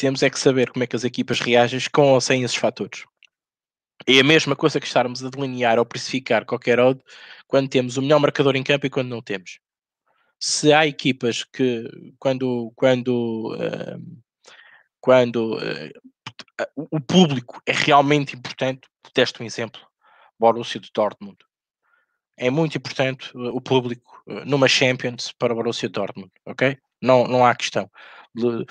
Temos 0.00 0.22
é 0.22 0.30
que 0.30 0.40
saber 0.40 0.70
como 0.70 0.82
é 0.82 0.86
que 0.86 0.96
as 0.96 1.04
equipas 1.04 1.40
reagem 1.40 1.78
com 1.92 2.14
ou 2.14 2.22
sem 2.22 2.42
esses 2.42 2.56
fatores. 2.56 3.04
É 4.06 4.18
a 4.18 4.24
mesma 4.24 4.56
coisa 4.56 4.80
que 4.80 4.86
estarmos 4.86 5.22
a 5.22 5.28
delinear 5.28 5.78
ou 5.78 5.84
precificar 5.84 6.46
qualquer 6.46 6.80
odd 6.80 6.98
quando 7.46 7.68
temos 7.68 7.98
o 7.98 8.00
melhor 8.00 8.18
marcador 8.18 8.56
em 8.56 8.62
campo 8.62 8.86
e 8.86 8.90
quando 8.90 9.10
não 9.10 9.20
temos. 9.20 9.60
Se 10.40 10.72
há 10.72 10.86
equipas 10.86 11.44
que, 11.44 11.84
quando, 12.18 12.72
quando, 12.76 13.54
uh, 13.54 14.22
quando 15.02 15.58
uh, 15.58 16.88
o 16.90 16.98
público 16.98 17.60
é 17.66 17.72
realmente 17.72 18.34
importante, 18.34 18.88
teste 19.12 19.42
um 19.42 19.44
exemplo, 19.44 19.82
Borussia 20.38 20.80
de 20.80 20.88
Dortmund. 20.94 21.36
É 22.38 22.48
muito 22.48 22.78
importante 22.78 23.36
uh, 23.36 23.54
o 23.54 23.60
público 23.60 24.22
uh, 24.26 24.46
numa 24.46 24.66
Champions 24.66 25.30
para 25.30 25.52
o 25.52 25.56
Borussia 25.56 25.90
Dortmund, 25.90 26.32
ok? 26.46 26.78
Não, 27.02 27.26
não 27.26 27.44
há 27.44 27.54
questão. 27.54 27.90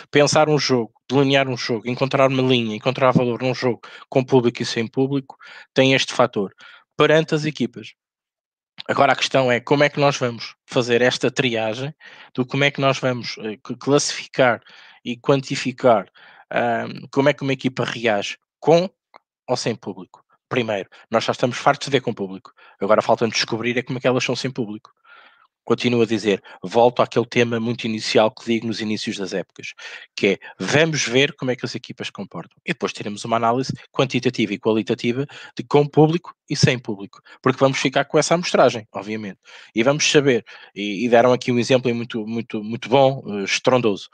Pensar 0.09 0.47
um 0.47 0.57
jogo, 0.57 0.93
delinear 1.09 1.47
um 1.47 1.57
jogo, 1.57 1.87
encontrar 1.89 2.29
uma 2.29 2.41
linha, 2.41 2.75
encontrar 2.75 3.11
valor 3.11 3.41
num 3.41 3.53
jogo 3.53 3.81
com 4.09 4.23
público 4.23 4.61
e 4.61 4.65
sem 4.65 4.87
público, 4.87 5.37
tem 5.73 5.93
este 5.93 6.13
fator. 6.13 6.53
Perante 6.95 7.35
as 7.35 7.45
equipas. 7.45 7.93
Agora 8.87 9.11
a 9.11 9.15
questão 9.15 9.51
é 9.51 9.59
como 9.59 9.83
é 9.83 9.89
que 9.89 9.99
nós 9.99 10.17
vamos 10.17 10.55
fazer 10.65 11.01
esta 11.01 11.29
triagem, 11.29 11.93
do 12.33 12.45
como 12.45 12.63
é 12.63 12.71
que 12.71 12.79
nós 12.79 12.97
vamos 12.99 13.37
uh, 13.37 13.77
classificar 13.77 14.61
e 15.03 15.17
quantificar 15.17 16.09
um, 16.51 17.07
como 17.11 17.29
é 17.29 17.33
que 17.33 17.43
uma 17.43 17.53
equipa 17.53 17.83
reage 17.83 18.37
com 18.59 18.89
ou 19.47 19.57
sem 19.57 19.75
público. 19.75 20.23
Primeiro, 20.47 20.89
nós 21.11 21.23
já 21.23 21.31
estamos 21.31 21.57
fartos 21.57 21.87
de 21.87 21.91
ver 21.91 22.01
com 22.01 22.13
público. 22.13 22.51
Agora 22.79 23.01
falta-nos 23.01 23.35
descobrir 23.35 23.77
é 23.77 23.83
como 23.83 23.97
é 23.97 24.01
que 24.01 24.07
elas 24.07 24.23
são 24.23 24.35
sem 24.35 24.49
público. 24.49 24.91
Continuo 25.69 26.01
a 26.01 26.05
dizer, 26.07 26.41
volto 26.63 27.03
àquele 27.03 27.27
tema 27.27 27.59
muito 27.59 27.85
inicial 27.85 28.31
que 28.31 28.43
digo 28.43 28.65
nos 28.65 28.81
inícios 28.81 29.17
das 29.17 29.33
épocas, 29.33 29.75
que 30.15 30.27
é 30.27 30.39
vamos 30.59 31.05
ver 31.05 31.35
como 31.35 31.51
é 31.51 31.55
que 31.55 31.63
as 31.63 31.75
equipas 31.75 32.09
comportam. 32.09 32.57
E 32.65 32.73
depois 32.73 32.91
teremos 32.91 33.23
uma 33.23 33.35
análise 33.35 33.71
quantitativa 33.91 34.51
e 34.51 34.57
qualitativa 34.57 35.27
de 35.55 35.63
com 35.63 35.85
público 35.85 36.33
e 36.49 36.55
sem 36.55 36.79
público, 36.79 37.21
porque 37.39 37.59
vamos 37.59 37.77
ficar 37.77 38.05
com 38.05 38.17
essa 38.17 38.33
amostragem, 38.33 38.87
obviamente. 38.91 39.37
E 39.75 39.83
vamos 39.83 40.09
saber, 40.09 40.43
e, 40.73 41.05
e 41.05 41.09
deram 41.09 41.31
aqui 41.31 41.51
um 41.51 41.59
exemplo 41.59 41.93
muito, 41.93 42.25
muito, 42.25 42.63
muito 42.63 42.89
bom, 42.89 43.21
uh, 43.23 43.43
estrondoso 43.43 44.09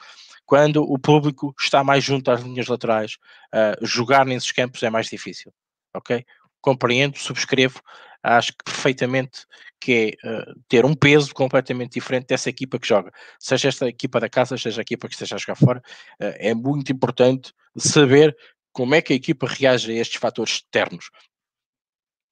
quando 0.46 0.84
o 0.84 1.00
público 1.00 1.56
está 1.58 1.84
mais 1.84 2.04
junto 2.04 2.30
às 2.30 2.42
linhas 2.42 2.68
laterais, 2.68 3.14
uh, 3.52 3.84
jogar 3.84 4.26
nesses 4.28 4.52
campos 4.52 4.84
é 4.84 4.90
mais 4.92 5.08
difícil 5.08 5.52
ok? 5.96 6.26
Compreendo, 6.62 7.18
subscrevo, 7.18 7.82
acho 8.26 8.52
que 8.52 8.64
perfeitamente 8.64 9.46
que 9.80 10.18
é 10.24 10.30
uh, 10.30 10.60
ter 10.68 10.86
um 10.86 10.96
peso 10.96 11.34
completamente 11.34 11.94
diferente 11.94 12.28
dessa 12.28 12.50
equipa 12.50 12.80
que 12.80 12.88
joga. 12.88 13.12
Seja 13.40 13.68
esta 13.70 13.88
equipa 13.88 14.20
da 14.20 14.28
casa, 14.28 14.58
seja 14.58 14.82
a 14.82 14.84
equipa 14.84 15.08
que 15.08 15.14
esteja 15.14 15.36
a 15.36 15.38
jogar 15.38 15.56
fora, 15.56 15.80
uh, 16.22 16.34
é 16.38 16.54
muito 16.54 16.92
importante 16.92 17.54
saber 17.78 18.36
como 18.74 18.96
é 18.96 19.02
que 19.02 19.14
a 19.14 19.16
equipa 19.16 19.48
reage 19.48 19.92
a 19.92 19.96
estes 19.96 20.20
fatores 20.20 20.54
externos. 20.54 21.10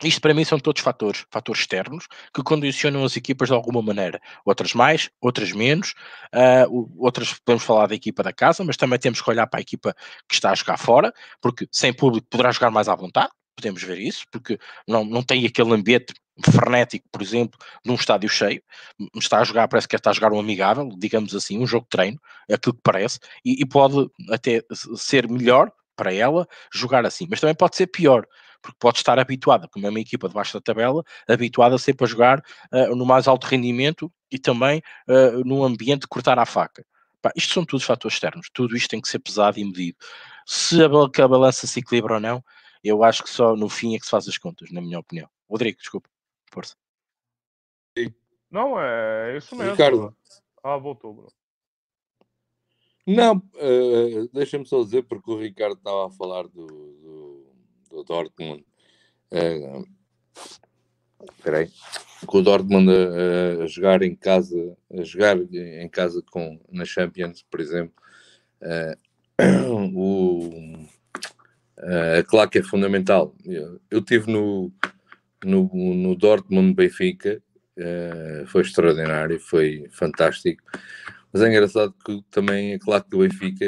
Isto 0.04 0.20
para 0.20 0.34
mim 0.34 0.44
são 0.44 0.60
todos 0.60 0.82
fatores, 0.82 1.26
fatores 1.32 1.62
externos, 1.62 2.08
que 2.34 2.44
condicionam 2.44 3.06
as 3.06 3.16
equipas 3.16 3.48
de 3.48 3.54
alguma 3.54 3.82
maneira. 3.82 4.20
Outras 4.44 4.74
mais, 4.74 5.10
outras 5.22 5.54
menos. 5.54 5.94
Uh, 6.34 6.92
outras 6.98 7.40
podemos 7.40 7.64
falar 7.64 7.88
da 7.88 7.96
equipa 7.96 8.22
da 8.22 8.34
casa, 8.34 8.64
mas 8.66 8.76
também 8.76 9.00
temos 9.00 9.22
que 9.22 9.30
olhar 9.30 9.48
para 9.48 9.60
a 9.60 9.62
equipa 9.62 9.96
que 10.28 10.36
está 10.36 10.52
a 10.52 10.56
jogar 10.56 10.78
fora, 10.78 11.14
porque 11.40 11.68
sem 11.72 11.94
público 11.94 12.28
poderá 12.30 12.52
jogar 12.52 12.72
mais 12.72 12.90
à 12.90 12.96
vontade, 12.96 13.32
podemos 13.56 13.82
ver 13.84 13.98
isso, 14.00 14.26
porque 14.32 14.60
não, 14.88 15.04
não 15.04 15.24
tem 15.24 15.46
aquele 15.46 15.74
ambiente 15.74 16.14
frenético, 16.42 17.06
por 17.12 17.22
exemplo, 17.22 17.60
num 17.86 17.96
estádio 17.96 18.30
cheio, 18.30 18.62
está 19.16 19.40
a 19.40 19.44
jogar, 19.44 19.68
parece 19.68 19.88
que 19.88 19.96
está 19.96 20.10
a 20.10 20.14
jogar 20.14 20.34
um 20.34 20.40
amigável, 20.40 20.90
digamos 20.98 21.36
assim, 21.36 21.60
um 21.60 21.68
jogo 21.68 21.84
de 21.84 21.90
treino, 21.90 22.20
é 22.50 22.56
aquilo 22.56 22.74
que 22.74 22.82
parece, 22.84 23.20
e, 23.46 23.62
e 23.62 23.66
pode 23.66 24.10
até 24.30 24.62
ser 24.96 25.30
melhor 25.30 25.72
para 25.96 26.14
ela 26.14 26.48
jogar 26.74 27.06
assim, 27.06 27.28
mas 27.30 27.40
também 27.40 27.56
pode 27.56 27.76
ser 27.76 27.88
pior, 27.88 28.26
porque 28.62 28.78
pode 28.80 28.98
estar 28.98 29.20
habituada, 29.20 29.68
como 29.68 29.86
é 29.86 29.90
uma 29.90 30.00
equipa 30.00 30.28
debaixo 30.28 30.54
da 30.54 30.62
tabela, 30.62 31.04
habituada 31.28 31.78
sempre 31.78 32.06
a 32.06 32.08
jogar 32.08 32.40
uh, 32.72 32.96
no 32.96 33.06
mais 33.06 33.28
alto 33.28 33.46
rendimento 33.46 34.12
e 34.32 34.40
também 34.40 34.82
uh, 35.08 35.44
num 35.46 35.64
ambiente 35.64 36.02
de 36.02 36.08
cortar 36.08 36.40
a 36.40 36.46
faca. 36.46 36.84
Pá, 37.22 37.32
isto 37.36 37.54
são 37.54 37.64
todos 37.64 37.86
fatores 37.86 38.16
externos, 38.16 38.48
tudo 38.54 38.76
isto 38.76 38.90
tem 38.90 39.02
que 39.02 39.08
ser 39.08 39.20
pesado 39.20 39.60
e 39.60 39.64
medido. 39.64 39.98
Se 40.46 40.84
a 40.84 41.28
balança 41.28 41.68
se 41.68 41.80
equilibra 41.80 42.16
ou 42.16 42.20
não, 42.20 42.44
eu 42.84 43.04
acho 43.04 43.24
que 43.24 43.30
só 43.30 43.56
no 43.56 43.70
fim 43.70 43.96
é 43.96 44.00
que 44.00 44.06
se 44.06 44.12
faz 44.12 44.28
as 44.28 44.38
contas, 44.38 44.72
na 44.72 44.82
minha 44.82 45.00
opinião. 45.00 45.30
Rodrigo, 45.50 45.78
desculpa, 45.78 46.10
força. 46.52 46.76
Não, 48.52 48.80
é 48.80 49.38
isso 49.38 49.56
mesmo. 49.56 49.72
Ricardo. 49.72 50.16
Ah, 50.64 50.78
voltou, 50.78 51.14
Bruno. 51.14 51.32
Não, 53.06 53.38
uh, 53.38 54.30
deixa-me 54.32 54.66
só 54.66 54.82
dizer, 54.82 55.04
porque 55.04 55.30
o 55.30 55.40
Ricardo 55.40 55.76
estava 55.76 56.08
a 56.08 56.12
falar 56.12 56.44
do, 56.44 56.68
do, 56.68 57.56
do 57.90 58.04
Dortmund. 58.04 58.66
Uh, 59.32 59.86
espera 61.36 61.60
aí. 61.60 61.72
Com 62.26 62.38
o 62.38 62.42
Dortmund 62.42 62.90
a, 62.90 63.64
a, 63.64 63.68
jogar 63.68 64.04
em 64.04 64.16
casa, 64.16 64.78
a 64.98 65.04
jogar 65.04 65.38
em 65.38 65.90
casa 65.90 66.24
com, 66.32 66.58
na 66.72 66.86
Champions, 66.86 67.44
por 67.50 67.60
exemplo, 67.60 67.94
uh, 68.62 68.98
o, 69.94 70.88
Uh, 71.84 72.24
claro 72.28 72.50
que 72.50 72.60
é 72.60 72.64
fundamental. 72.64 73.36
Eu, 73.46 73.80
eu 73.92 74.02
tive 74.02 74.32
no, 74.32 74.72
no, 75.44 75.70
no 75.74 76.16
Dortmund 76.16 76.74
Benfica, 76.74 77.42
uh, 77.78 78.48
foi 78.48 78.62
extraordinário, 78.62 79.40
foi 79.40 79.88
fantástico. 79.92 80.64
Mas 81.32 81.42
é 81.42 81.50
engraçado 81.50 81.94
que 82.06 82.24
também 82.32 82.74
é 82.74 82.80
claro 82.80 83.04
que 83.04 83.16
o 83.16 83.20
Benfica, 83.20 83.66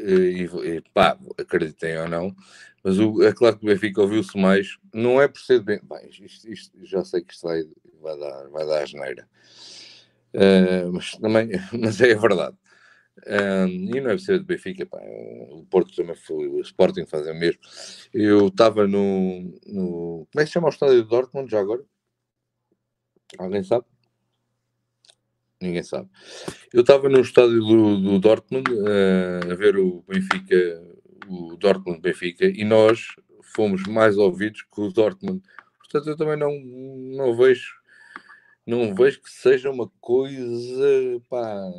uh, 0.00 0.02
e, 0.02 0.44
e 0.44 0.82
pá, 0.94 1.18
acreditem 1.38 1.98
ou 1.98 2.08
não, 2.08 2.34
mas 2.82 2.98
o, 2.98 3.22
é 3.22 3.32
claro 3.32 3.58
que 3.58 3.66
o 3.66 3.68
Benfica 3.68 4.00
ouviu-se 4.00 4.36
mais, 4.38 4.78
não 4.92 5.20
é 5.20 5.28
por 5.28 5.40
ser 5.40 5.60
bem, 5.60 5.78
bem 5.82 6.08
isto, 6.08 6.50
isto, 6.50 6.78
já 6.84 7.04
sei 7.04 7.22
que 7.22 7.34
isto 7.34 7.46
vai, 7.46 7.62
vai 8.00 8.18
dar, 8.18 8.48
vai 8.48 8.66
dar 8.66 8.82
asneira. 8.82 9.28
Uh, 10.34 10.90
mas 10.90 11.12
também, 11.12 11.50
mas 11.78 12.00
é 12.00 12.12
a 12.12 12.18
verdade. 12.18 12.56
Um, 13.26 13.94
e 13.94 14.00
não 14.00 14.10
é 14.10 14.18
ser 14.18 14.38
do 14.38 14.46
Benfica, 14.46 14.86
pá, 14.86 14.98
o 15.50 15.66
Porto 15.70 15.94
também 15.94 16.16
foi, 16.16 16.48
o 16.48 16.60
Sporting 16.60 17.06
faz 17.06 17.26
o 17.26 17.34
mesmo. 17.34 17.60
Eu 18.12 18.48
estava 18.48 18.86
no, 18.86 19.42
no. 19.66 20.26
Como 20.32 20.40
é 20.40 20.40
que 20.40 20.46
se 20.46 20.52
chama 20.52 20.68
o 20.68 20.70
estádio 20.70 21.02
de 21.02 21.08
Dortmund 21.08 21.50
já 21.50 21.60
agora? 21.60 21.84
Alguém 23.38 23.62
sabe? 23.62 23.84
Ninguém 25.60 25.82
sabe. 25.82 26.08
Eu 26.72 26.80
estava 26.80 27.08
no 27.08 27.20
estádio 27.20 27.60
do, 27.60 28.00
do 28.00 28.18
Dortmund 28.18 28.70
uh, 28.72 29.52
a 29.52 29.54
ver 29.54 29.76
o 29.76 30.02
Benfica, 30.08 30.82
o 31.28 31.56
Dortmund 31.56 32.00
Benfica, 32.00 32.46
e 32.46 32.64
nós 32.64 33.06
fomos 33.54 33.82
mais 33.84 34.16
ouvidos 34.16 34.62
que 34.62 34.80
o 34.80 34.90
Dortmund. 34.90 35.42
Portanto, 35.78 36.08
eu 36.08 36.16
também 36.16 36.36
não, 36.36 36.58
não 37.16 37.36
vejo 37.36 37.82
não 38.66 38.94
vejo 38.94 39.20
que 39.20 39.30
seja 39.30 39.70
uma 39.70 39.90
coisa 40.00 41.20
pá, 41.28 41.70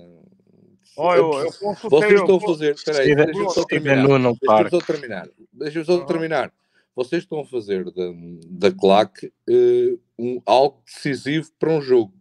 Oh, 0.95 1.13
eu, 1.13 1.31
eu 1.33 1.51
Vocês 1.89 2.19
estão 2.19 2.35
a 2.35 2.41
fazer. 2.41 2.75
Peraí, 2.83 3.15
deixa-me 3.15 3.49
só 3.49 3.63
terminar. 3.65 4.07
Deixa-me 4.07 4.69
só 4.69 4.79
terminar. 4.79 5.29
Deixa-me 5.51 5.85
só 5.85 6.05
terminar. 6.05 6.53
Vocês 6.95 7.23
estão 7.23 7.39
a 7.39 7.45
fazer 7.45 7.85
da, 7.85 8.11
da 8.47 8.71
claque 8.71 9.33
uh, 9.49 9.99
um, 10.17 10.41
algo 10.45 10.81
decisivo 10.85 11.49
para 11.57 11.71
um 11.71 11.81
jogo. 11.81 12.13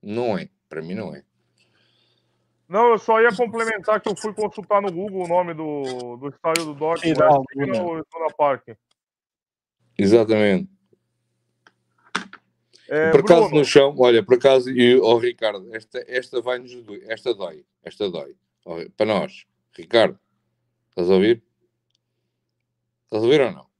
Não 0.00 0.38
é. 0.38 0.48
Para 0.68 0.80
mim, 0.80 0.94
não 0.94 1.14
é. 1.14 1.24
Não, 2.68 2.92
eu 2.92 2.98
só 3.00 3.20
ia 3.20 3.34
complementar 3.34 4.00
que 4.00 4.08
eu 4.08 4.16
fui 4.16 4.32
consultar 4.32 4.80
no 4.80 4.92
Google 4.92 5.24
o 5.24 5.28
nome 5.28 5.52
do, 5.52 6.16
do 6.16 6.28
estádio 6.28 6.66
do 6.66 6.74
Dortmund. 6.74 7.16
Zona 7.16 8.32
Park. 8.38 8.68
Exatamente. 9.98 10.70
É, 12.90 13.12
por 13.12 13.20
acaso 13.20 13.42
Bruno. 13.42 13.58
no 13.58 13.64
chão, 13.64 13.94
olha, 13.98 14.20
por 14.20 14.34
acaso, 14.34 14.68
e 14.68 14.96
oh, 14.96 15.16
Ricardo, 15.16 15.72
esta, 15.72 16.04
esta 16.08 16.40
vai 16.40 16.58
nos 16.58 16.72
esta 17.04 17.32
dói, 17.32 17.64
esta 17.84 18.10
dói. 18.10 18.34
Para 18.96 19.06
nós, 19.06 19.44
Ricardo, 19.76 20.18
estás 20.88 21.08
a 21.08 21.14
ouvir? 21.14 21.40
Estás 23.04 23.22
a 23.22 23.26
ouvir 23.26 23.40
ou 23.42 23.52
não? 23.52 23.70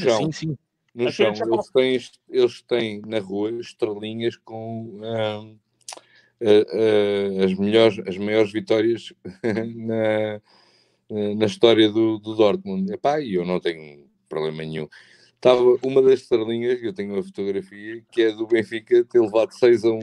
Chão, 0.00 0.24
sim, 0.24 0.32
sim. 0.32 0.58
No 0.94 1.08
Aqui 1.08 1.12
chão, 1.12 1.34
eles 1.34 1.70
têm, 1.70 2.00
eles 2.30 2.62
têm 2.62 3.02
na 3.06 3.18
rua 3.18 3.50
estrelinhas 3.60 4.36
com 4.38 4.98
uh, 5.00 5.58
uh, 6.40 7.44
as, 7.44 7.54
melhores, 7.58 7.98
as 8.06 8.16
maiores 8.16 8.52
vitórias 8.52 9.12
na, 9.76 10.40
eh, 11.10 11.34
na 11.34 11.44
história 11.44 11.90
do, 11.90 12.18
do 12.18 12.34
Dortmund. 12.34 12.90
Epá, 12.90 13.20
e 13.20 13.34
eu 13.34 13.44
não 13.44 13.60
tenho 13.60 14.06
problema 14.30 14.62
nenhum. 14.62 14.88
Estava 15.42 15.60
uma 15.82 16.00
das 16.00 16.20
estrelinhas, 16.20 16.80
eu 16.80 16.92
tenho 16.92 17.14
uma 17.14 17.22
fotografia, 17.22 18.00
que 18.12 18.22
é 18.22 18.30
do 18.30 18.46
Benfica 18.46 19.04
ter 19.04 19.20
levado 19.20 19.50
6 19.50 19.84
a 19.84 19.88
1 19.90 19.98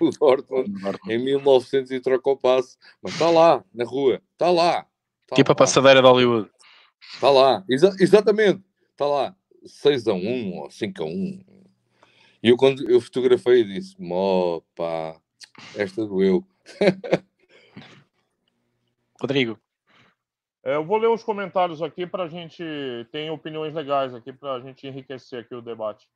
do 0.00 0.10
Dortmund 0.18 0.72
em 1.06 1.18
1900 1.18 1.90
e 1.90 2.00
trocou 2.00 2.32
o 2.32 2.36
passe. 2.38 2.78
Mas 3.02 3.12
está 3.12 3.28
lá, 3.28 3.62
na 3.74 3.84
rua, 3.84 4.22
está 4.32 4.50
lá. 4.50 4.84
Tá 5.26 5.34
Equipa 5.34 5.52
lá. 5.52 5.56
passadeira 5.56 6.00
de 6.00 6.08
Hollywood. 6.08 6.50
Está 7.12 7.28
lá, 7.28 7.62
Exa 7.68 7.94
exatamente, 8.00 8.62
está 8.92 9.04
lá. 9.04 9.36
6 9.66 10.08
a 10.08 10.14
1 10.14 10.58
ou 10.60 10.70
5 10.70 11.02
a 11.02 11.06
1. 11.06 11.44
E 12.42 12.48
eu 12.48 12.56
quando 12.56 12.90
eu 12.90 13.02
fotografei 13.02 13.62
disse, 13.62 13.94
mó 14.00 14.62
pá, 14.74 15.20
esta 15.76 16.06
doeu. 16.06 16.42
Rodrigo. 19.20 19.60
É, 20.62 20.74
eu 20.74 20.84
vou 20.84 20.98
ler 20.98 21.08
os 21.08 21.24
comentários 21.24 21.80
aqui 21.80 22.06
para 22.06 22.24
a 22.24 22.28
gente. 22.28 22.62
Tem 23.10 23.30
opiniões 23.30 23.74
legais 23.74 24.14
aqui 24.14 24.32
para 24.32 24.54
a 24.54 24.60
gente 24.60 24.86
enriquecer 24.86 25.40
aqui 25.40 25.54
o 25.54 25.62
debate. 25.62 26.08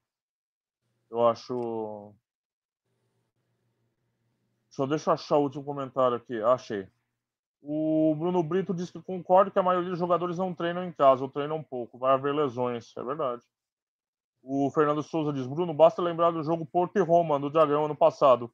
Eu 1.10 1.26
acho. 1.26 2.14
Só 4.70 4.86
deixa 4.86 5.10
eu 5.10 5.14
achar 5.14 5.36
o 5.36 5.42
último 5.42 5.64
comentário 5.64 6.16
aqui. 6.16 6.40
Achei. 6.42 6.86
O 7.62 8.14
Bruno 8.18 8.42
Brito 8.42 8.74
diz 8.74 8.90
que 8.90 9.00
concorda 9.00 9.50
que 9.50 9.58
a 9.58 9.62
maioria 9.62 9.88
dos 9.88 9.98
jogadores 9.98 10.36
não 10.36 10.54
treinam 10.54 10.84
em 10.84 10.92
casa, 10.92 11.22
ou 11.22 11.30
treinam 11.30 11.56
um 11.56 11.62
pouco. 11.62 11.96
Vai 11.96 12.12
haver 12.12 12.34
lesões. 12.34 12.94
É 12.96 13.02
verdade. 13.02 13.42
O 14.42 14.70
Fernando 14.70 15.02
Souza 15.02 15.32
diz: 15.32 15.46
Bruno, 15.46 15.72
basta 15.72 16.02
lembrar 16.02 16.30
do 16.30 16.42
jogo 16.42 16.66
Porto 16.66 16.98
e 16.98 17.02
Roma, 17.02 17.40
do 17.40 17.48
Dragão, 17.48 17.86
ano 17.86 17.96
passado. 17.96 18.52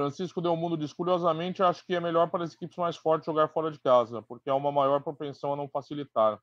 Francisco 0.00 0.40
Del 0.40 0.56
Mundo 0.56 0.78
diz: 0.78 0.94
curiosamente, 0.94 1.62
acho 1.62 1.84
que 1.84 1.94
é 1.94 2.00
melhor 2.00 2.30
para 2.30 2.42
as 2.42 2.54
equipes 2.54 2.78
mais 2.78 2.96
fortes 2.96 3.26
jogar 3.26 3.48
fora 3.48 3.70
de 3.70 3.78
casa, 3.78 4.22
porque 4.22 4.48
há 4.48 4.54
uma 4.54 4.72
maior 4.72 5.02
propensão 5.02 5.52
a 5.52 5.56
não 5.56 5.68
facilitar. 5.68 6.40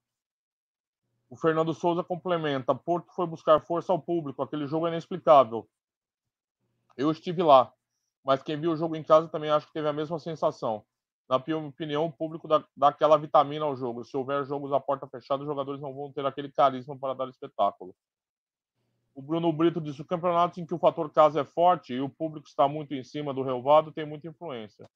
O 1.28 1.36
Fernando 1.36 1.74
Souza 1.74 2.03
complementa: 2.03 2.76
Porto 2.76 3.12
foi 3.16 3.26
buscar 3.26 3.60
força 3.62 3.91
ao 3.91 3.99
público, 3.99 4.43
aquele 4.43 4.68
jogo 4.68 4.86
é 4.86 4.91
inexplicável. 4.91 5.68
Eu 6.95 7.10
estive 7.10 7.41
lá, 7.41 7.74
mas 8.24 8.43
quem 8.43 8.60
viu 8.60 8.74
o 8.74 8.78
jogo 8.78 8.95
em 8.95 9.03
casa 9.03 9.28
também 9.28 9.49
acho 9.49 9.66
que 9.66 9.74
teve 9.74 9.88
a 9.88 9.93
mesma 9.93 10.20
sensação. 10.20 10.86
Na 11.28 11.41
minha 11.45 11.58
opinião, 11.58 12.05
o 12.05 12.12
público 12.12 12.47
dá, 12.47 12.64
dá 12.76 12.89
aquela 12.89 13.18
vitamina 13.18 13.66
ao 13.66 13.76
jogo. 13.76 14.05
Se 14.05 14.16
houver 14.16 14.45
jogos 14.45 14.72
à 14.72 14.80
porta 14.80 15.08
fechada, 15.08 15.41
os 15.41 15.47
jogadores 15.47 15.82
não 15.82 15.95
vão 15.95 16.14
ter 16.14 16.26
aquele 16.28 16.51
carisma 16.51 16.97
para 16.97 17.16
dar 17.16 17.28
espetáculo. 17.28 17.95
O 19.18 19.22
Bruno 19.24 19.51
Brito 19.51 19.82
disse: 19.82 19.99
o 19.99 20.05
campeonato 20.05 20.61
em 20.61 20.65
que 20.65 20.76
o 20.76 20.78
fator 20.78 21.11
casa 21.11 21.41
é 21.41 21.43
forte 21.43 21.91
e 21.91 21.99
o 21.99 22.07
público 22.07 22.47
está 22.47 22.68
muito 22.68 22.93
em 22.93 23.03
cima 23.03 23.34
do 23.34 23.41
relevado 23.41 23.91
tem 23.91 24.05
muita 24.05 24.28
influência. 24.28 24.88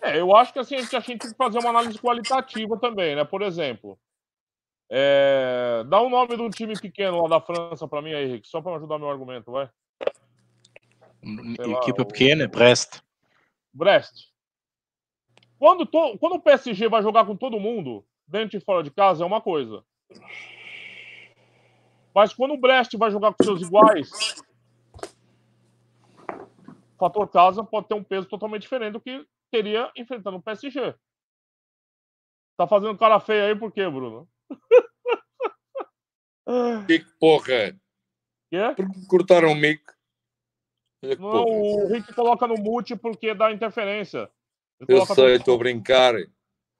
É, 0.00 0.20
eu 0.20 0.34
acho 0.36 0.52
que 0.52 0.60
assim, 0.60 0.76
a 0.76 0.80
gente, 0.80 0.94
a 0.94 1.00
gente 1.00 1.18
tem 1.18 1.30
que 1.32 1.36
fazer 1.36 1.58
uma 1.58 1.70
análise 1.70 1.98
qualitativa 1.98 2.78
também, 2.78 3.16
né? 3.16 3.24
Por 3.24 3.42
exemplo, 3.42 3.98
é... 4.88 5.82
dá 5.88 6.00
o 6.00 6.06
um 6.06 6.10
nome 6.10 6.36
de 6.36 6.42
um 6.42 6.50
time 6.50 6.78
pequeno 6.80 7.22
lá 7.22 7.28
da 7.28 7.40
França 7.40 7.88
para 7.88 8.00
mim 8.00 8.14
aí, 8.14 8.26
Henrique, 8.26 8.46
só 8.46 8.62
para 8.62 8.76
ajudar 8.76 8.96
meu 8.96 9.10
argumento, 9.10 9.50
vai. 9.50 9.68
Sei 11.56 11.72
Equipa 11.72 12.02
lá, 12.02 12.06
pequena, 12.06 12.44
o... 12.44 12.48
Brest. 12.48 13.00
Brest. 13.74 14.28
Quando, 15.58 15.84
to... 15.84 16.16
Quando 16.18 16.34
o 16.34 16.40
PSG 16.40 16.88
vai 16.88 17.02
jogar 17.02 17.24
com 17.24 17.36
todo 17.36 17.58
mundo, 17.58 18.04
dentro 18.24 18.56
e 18.56 18.60
fora 18.60 18.84
de 18.84 18.90
casa, 18.92 19.24
é 19.24 19.26
uma 19.26 19.40
coisa. 19.40 19.84
Mas 22.14 22.34
quando 22.34 22.54
o 22.54 22.60
Brest 22.60 22.94
vai 22.96 23.10
jogar 23.10 23.32
com 23.32 23.44
seus 23.44 23.62
iguais, 23.62 24.10
o 26.68 26.98
fator 26.98 27.28
casa 27.28 27.64
pode 27.64 27.88
ter 27.88 27.94
um 27.94 28.04
peso 28.04 28.28
totalmente 28.28 28.62
diferente 28.62 28.92
do 28.92 29.00
que 29.00 29.26
teria 29.50 29.90
enfrentando 29.96 30.36
o 30.36 30.42
PSG. 30.42 30.94
Tá 32.56 32.66
fazendo 32.66 32.98
cara 32.98 33.18
feia 33.18 33.46
aí 33.46 33.56
por 33.56 33.72
quê, 33.72 33.88
Bruno? 33.88 34.28
Que 36.86 36.98
porra! 37.20 37.72
Quê? 38.50 38.74
Porque 38.76 39.06
cortaram 39.08 39.52
o 39.52 39.54
mic. 39.54 39.80
Não, 41.18 41.44
o 41.44 41.88
Rick 41.88 42.12
coloca 42.14 42.46
no 42.46 42.54
mute 42.54 42.94
porque 42.94 43.34
dá 43.34 43.50
interferência. 43.50 44.30
Ele 44.80 44.98
eu 44.98 45.06
sei, 45.06 45.36
estou 45.36 45.56
a 45.56 45.58
brincar. 45.58 46.14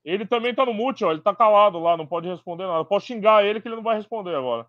Ele 0.04 0.26
também 0.26 0.54
tá 0.54 0.64
no 0.64 0.74
mute, 0.74 1.04
ó. 1.04 1.10
Ele 1.10 1.20
tá 1.20 1.34
calado 1.34 1.78
lá, 1.80 1.96
não 1.96 2.06
pode 2.06 2.28
responder 2.28 2.66
nada. 2.66 2.80
Eu 2.80 2.84
posso 2.84 3.06
xingar 3.06 3.44
ele 3.44 3.60
que 3.60 3.66
ele 3.66 3.76
não 3.76 3.82
vai 3.82 3.96
responder 3.96 4.34
agora. 4.34 4.66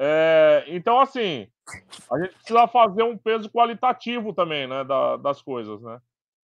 É, 0.00 0.64
então, 0.68 1.00
assim, 1.00 1.48
a 2.10 2.18
gente 2.20 2.34
precisa 2.34 2.68
fazer 2.68 3.02
um 3.02 3.18
peso 3.18 3.50
qualitativo 3.50 4.32
também, 4.32 4.66
né, 4.68 4.84
da, 4.84 5.16
das 5.16 5.42
coisas, 5.42 5.82
né? 5.82 6.00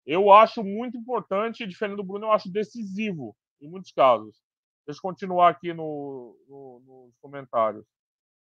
Eu 0.07 0.33
acho 0.33 0.63
muito 0.63 0.97
importante, 0.97 1.67
diferente 1.67 1.97
do 1.97 2.05
Bruno, 2.05 2.27
eu 2.27 2.33
acho 2.33 2.51
decisivo 2.51 3.37
em 3.61 3.69
muitos 3.69 3.93
casos. 3.93 4.43
Deixa 4.87 4.99
eu 4.99 5.03
continuar 5.03 5.49
aqui 5.49 5.73
no, 5.73 6.37
no, 6.49 6.83
nos 6.87 7.17
comentários. 7.21 7.87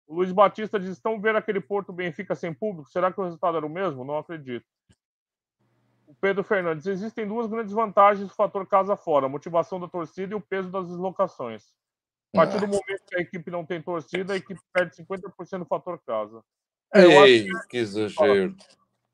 O 0.07 0.15
Luiz 0.15 0.31
Batista 0.31 0.79
diz: 0.79 0.91
estão 0.91 1.19
vendo 1.19 1.37
aquele 1.37 1.59
Porto 1.59 1.91
Benfica 1.91 2.35
sem 2.35 2.53
público? 2.53 2.89
Será 2.89 3.11
que 3.11 3.19
o 3.19 3.23
resultado 3.23 3.57
era 3.57 3.65
o 3.65 3.69
mesmo? 3.69 4.05
Não 4.05 4.17
acredito. 4.17 4.65
O 6.05 6.13
Pedro 6.15 6.43
Fernandes: 6.43 6.85
existem 6.85 7.27
duas 7.27 7.47
grandes 7.47 7.73
vantagens 7.73 8.27
do 8.27 8.35
fator 8.35 8.65
casa 8.67 8.95
fora: 8.95 9.25
a 9.25 9.29
motivação 9.29 9.79
da 9.79 9.87
torcida 9.87 10.33
e 10.33 10.37
o 10.37 10.41
peso 10.41 10.69
das 10.69 10.87
deslocações. 10.87 11.73
A 12.33 12.37
partir 12.37 12.59
do 12.59 12.67
momento 12.67 13.03
que 13.07 13.15
a 13.15 13.21
equipe 13.21 13.49
não 13.49 13.65
tem 13.65 13.81
torcida, 13.81 14.33
a 14.33 14.37
equipe 14.37 14.59
perde 14.73 14.95
50% 14.95 15.59
do 15.59 15.65
fator 15.65 15.99
casa. 16.05 16.43
É, 16.93 17.01
Ei, 17.03 17.45
que... 17.45 17.67
que 17.69 17.77
exagero. 17.77 18.55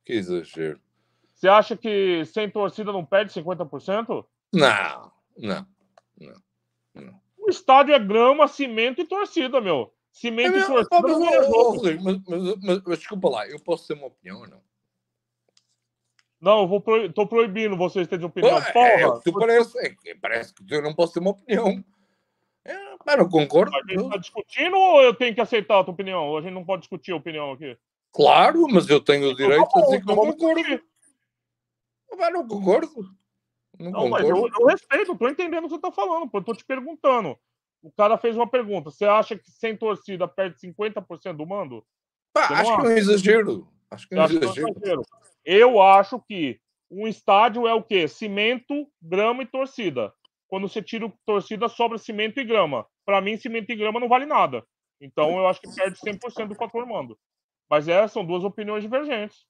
Que 0.03 0.14
exagero. 0.14 0.80
Você 1.34 1.47
acha 1.47 1.76
que 1.76 2.24
sem 2.26 2.49
torcida 2.49 2.91
não 2.91 3.05
perde 3.05 3.34
50%? 3.34 4.26
Não, 4.53 5.11
não, 5.38 5.68
não. 6.18 6.36
não. 6.95 7.22
O 7.38 7.49
estádio 7.49 7.93
é 7.93 7.99
grama, 7.99 8.47
cimento 8.47 9.01
e 9.01 9.05
torcida, 9.05 9.59
meu. 9.59 9.93
Cimento 10.11 10.55
é, 10.55 10.59
e 10.59 10.66
torcida 10.66 11.20
mas, 11.20 11.22
é. 11.22 11.95
Mas, 11.95 12.22
mas, 12.26 12.55
mas, 12.61 12.82
mas, 12.86 12.97
desculpa 12.99 13.30
lá, 13.30 13.47
eu 13.47 13.59
posso 13.59 13.88
ter 13.88 13.95
uma 13.95 14.07
opinião 14.07 14.41
ou 14.41 14.47
não? 14.47 14.61
Não, 16.39 16.61
eu 16.61 16.68
vou 16.68 16.82
pro... 16.82 17.11
tô 17.11 17.26
proibindo 17.26 17.76
vocês 17.76 18.07
terem 18.07 18.26
opinião. 18.26 18.57
É, 18.57 18.72
Porra, 18.72 18.88
é, 18.88 19.20
tu 19.24 19.34
parece, 19.34 19.78
é, 19.80 20.16
parece 20.16 20.53
que 20.53 20.64
eu 20.74 20.82
não 20.82 20.93
posso 20.93 21.14
ter 21.14 21.20
uma 21.20 21.32
opinião. 21.32 21.84
É, 23.06 23.12
mas 23.12 23.18
não 23.18 23.30
concordo. 23.30 23.76
A 23.76 23.80
gente 23.80 24.04
está 24.04 24.18
discutindo 24.18 24.78
ou 24.78 25.01
eu 25.01 25.14
tenho 25.14 25.36
que 25.36 25.41
aceitar 25.41 25.80
a 25.80 25.84
tua 25.84 25.93
opinião? 25.93 26.36
A 26.38 26.41
gente 26.41 26.54
não 26.54 26.66
pode 26.66 26.82
discutir 26.82 27.12
a 27.12 27.18
opinião 27.18 27.51
aqui? 27.51 27.78
Claro, 28.12 28.68
mas 28.70 28.89
eu 28.89 28.99
tenho 28.99 29.28
o 29.28 29.32
então 29.32 29.38
direito 29.38 29.68
então, 29.68 29.82
a 29.82 29.86
dizer 29.86 30.01
que 30.01 30.08
não 30.08 30.16
concordo. 30.16 30.82
Mas 32.18 32.34
não 32.34 32.47
concordo. 32.47 33.10
Não, 33.80 33.91
não 33.91 34.10
mas 34.10 34.24
eu, 34.24 34.47
eu 34.60 34.68
respeito, 34.68 35.14
estou 35.14 35.30
entendendo 35.30 35.66
o 35.66 35.68
que 35.68 35.70
você 35.70 35.76
está 35.76 35.91
falando. 35.91 36.30
Eu 36.32 36.39
estou 36.39 36.56
te 36.56 36.64
perguntando. 36.64 37.38
O 37.82 37.91
cara 37.91 38.18
fez 38.18 38.36
uma 38.36 38.47
pergunta. 38.47 38.91
Você 38.91 39.06
acha 39.06 39.38
que 39.38 39.49
sem 39.51 39.76
torcida 39.76 40.28
perde 40.28 40.58
50% 40.60 41.36
do 41.36 41.45
mando? 41.45 41.84
Pá, 42.32 42.45
acho 42.45 42.54
acha? 42.54 42.76
que 42.78 42.88
é 42.88 42.89
um 42.89 42.97
exagero. 42.97 43.68
Acho 43.89 44.08
que 44.08 44.16
é 44.16 44.22
um 44.22 44.26
exagero. 44.26 44.70
exagero. 44.70 45.01
Eu 45.43 45.82
acho 45.82 46.20
que 46.20 46.60
um 46.89 47.08
estádio 47.08 47.68
é 47.68 47.74
o 47.74 47.84
quê? 47.84 48.08
Cimento, 48.08 48.88
grama 49.01 49.43
e 49.43 49.47
torcida 49.47 50.14
quando 50.54 50.70
você 50.70 50.84
tira 50.84 51.08
o 51.08 51.14
torcida, 51.26 51.68
sobra 51.68 51.97
cimento 51.97 52.39
e 52.39 52.43
grama. 52.43 52.86
Para 53.06 53.22
mim, 53.22 53.38
cimento 53.38 53.72
e 53.72 53.76
grama 53.76 53.99
não 53.99 54.08
vale 54.08 54.26
nada. 54.26 54.66
Então, 54.99 55.38
eu 55.38 55.47
acho 55.47 55.60
que 55.62 55.76
perde 55.76 55.99
100% 55.99 56.47
do 56.47 56.56
fator 56.56 56.86
mando. 56.86 57.18
Mas 57.70 57.88
é, 57.88 58.08
são 58.08 58.26
duas 58.26 58.43
opiniões 58.43 58.84
divergentes. 58.84 59.45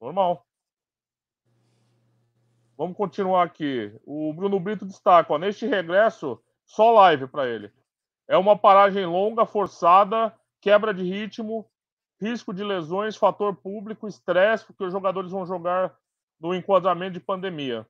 Normal. 0.00 0.46
Vamos 2.76 2.96
continuar 2.96 3.42
aqui. 3.42 3.92
O 4.04 4.32
Bruno 4.32 4.60
Brito 4.60 4.86
destaca: 4.86 5.32
ó, 5.32 5.38
neste 5.38 5.66
regresso, 5.66 6.40
só 6.64 6.92
live 6.92 7.26
para 7.26 7.48
ele. 7.48 7.72
É 8.28 8.36
uma 8.36 8.56
paragem 8.56 9.04
longa, 9.04 9.44
forçada, 9.44 10.32
quebra 10.60 10.94
de 10.94 11.02
ritmo, 11.02 11.68
risco 12.20 12.52
de 12.52 12.62
lesões, 12.62 13.16
fator 13.16 13.56
público, 13.56 14.06
estresse, 14.06 14.64
porque 14.64 14.84
os 14.84 14.92
jogadores 14.92 15.32
vão 15.32 15.46
jogar 15.46 15.96
no 16.38 16.54
enquadramento 16.54 17.14
de 17.14 17.20
pandemia. 17.20 17.86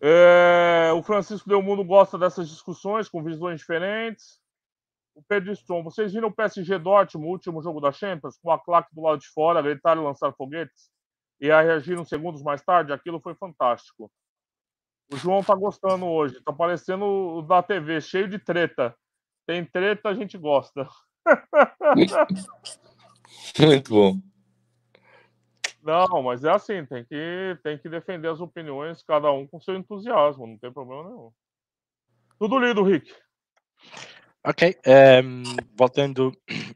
É, 0.00 0.92
o 0.94 1.02
Francisco 1.02 1.48
Del 1.48 1.62
Mundo 1.62 1.84
gosta 1.84 2.16
dessas 2.16 2.48
discussões 2.48 3.08
com 3.08 3.22
visões 3.22 3.60
diferentes. 3.60 4.38
O 5.14 5.22
Pedro 5.26 5.52
Strom, 5.52 5.82
vocês 5.82 6.12
viram 6.12 6.28
o 6.28 6.34
PSG 6.34 6.78
Dortmund, 6.78 7.26
o 7.26 7.32
último 7.32 7.62
jogo 7.62 7.80
da 7.80 7.90
Champions, 7.90 8.38
com 8.40 8.52
a 8.52 8.58
claque 8.58 8.94
do 8.94 9.02
lado 9.02 9.18
de 9.18 9.28
fora, 9.28 9.60
gritar 9.60 9.96
e 9.96 10.00
lançar 10.00 10.32
foguetes, 10.34 10.90
e 11.40 11.50
a 11.50 11.60
reagir 11.60 11.98
uns 11.98 12.08
segundos 12.08 12.42
mais 12.42 12.62
tarde? 12.62 12.92
Aquilo 12.92 13.20
foi 13.20 13.34
fantástico. 13.34 14.10
O 15.12 15.16
João 15.16 15.42
tá 15.42 15.54
gostando 15.54 16.06
hoje, 16.06 16.40
tá 16.44 16.52
parecendo 16.52 17.04
o 17.04 17.42
da 17.42 17.62
TV, 17.62 18.00
cheio 18.00 18.28
de 18.28 18.38
treta. 18.38 18.94
Tem 19.46 19.64
treta, 19.64 20.10
a 20.10 20.14
gente 20.14 20.38
gosta. 20.38 20.86
Muito 23.58 23.90
bom. 23.90 24.20
Não, 25.88 26.22
mas 26.22 26.44
é 26.44 26.50
assim, 26.50 26.84
tem 26.84 27.02
que, 27.02 27.58
tem 27.62 27.78
que 27.78 27.88
defender 27.88 28.28
as 28.28 28.42
opiniões, 28.42 29.02
cada 29.02 29.32
um 29.32 29.46
com 29.46 29.58
seu 29.58 29.74
entusiasmo, 29.74 30.46
não 30.46 30.58
tem 30.58 30.70
problema 30.70 31.04
nenhum. 31.04 31.30
Tudo 32.38 32.58
lido, 32.58 32.82
Rick. 32.82 33.10
Ok, 34.44 34.68
um, 34.68 34.90
ehm, 34.90 35.42
voltando 35.74 36.30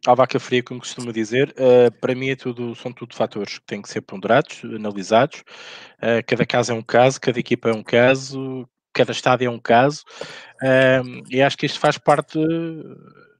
à 0.07 0.15
vaca 0.15 0.41
fria, 0.41 0.63
como 0.63 0.81
costumo 0.81 1.13
dizer, 1.13 1.51
uh, 1.51 1.93
para 2.01 2.15
mim 2.15 2.31
é 2.31 2.37
tudo, 2.37 2.75
são 2.75 2.91
tudo 2.91 3.15
fatores 3.15 3.59
que 3.59 3.67
têm 3.67 3.83
que 3.83 3.91
ser 3.91 4.01
ponderados, 4.01 4.63
analisados. 4.65 5.41
Uh, 5.99 6.25
cada 6.27 6.47
caso 6.47 6.73
é 6.73 6.75
um 6.75 6.83
caso, 6.83 7.21
cada 7.21 7.39
equipa 7.39 7.69
é 7.69 7.75
um 7.75 7.83
caso, 7.83 8.67
cada 8.95 9.13
estádio 9.13 9.47
é 9.47 9.51
um 9.51 9.61
caso, 9.61 10.05
ehm, 10.63 11.23
e 11.31 11.43
acho 11.43 11.59
que 11.59 11.67
isto 11.67 11.79
faz 11.79 11.99
parte. 11.99 12.39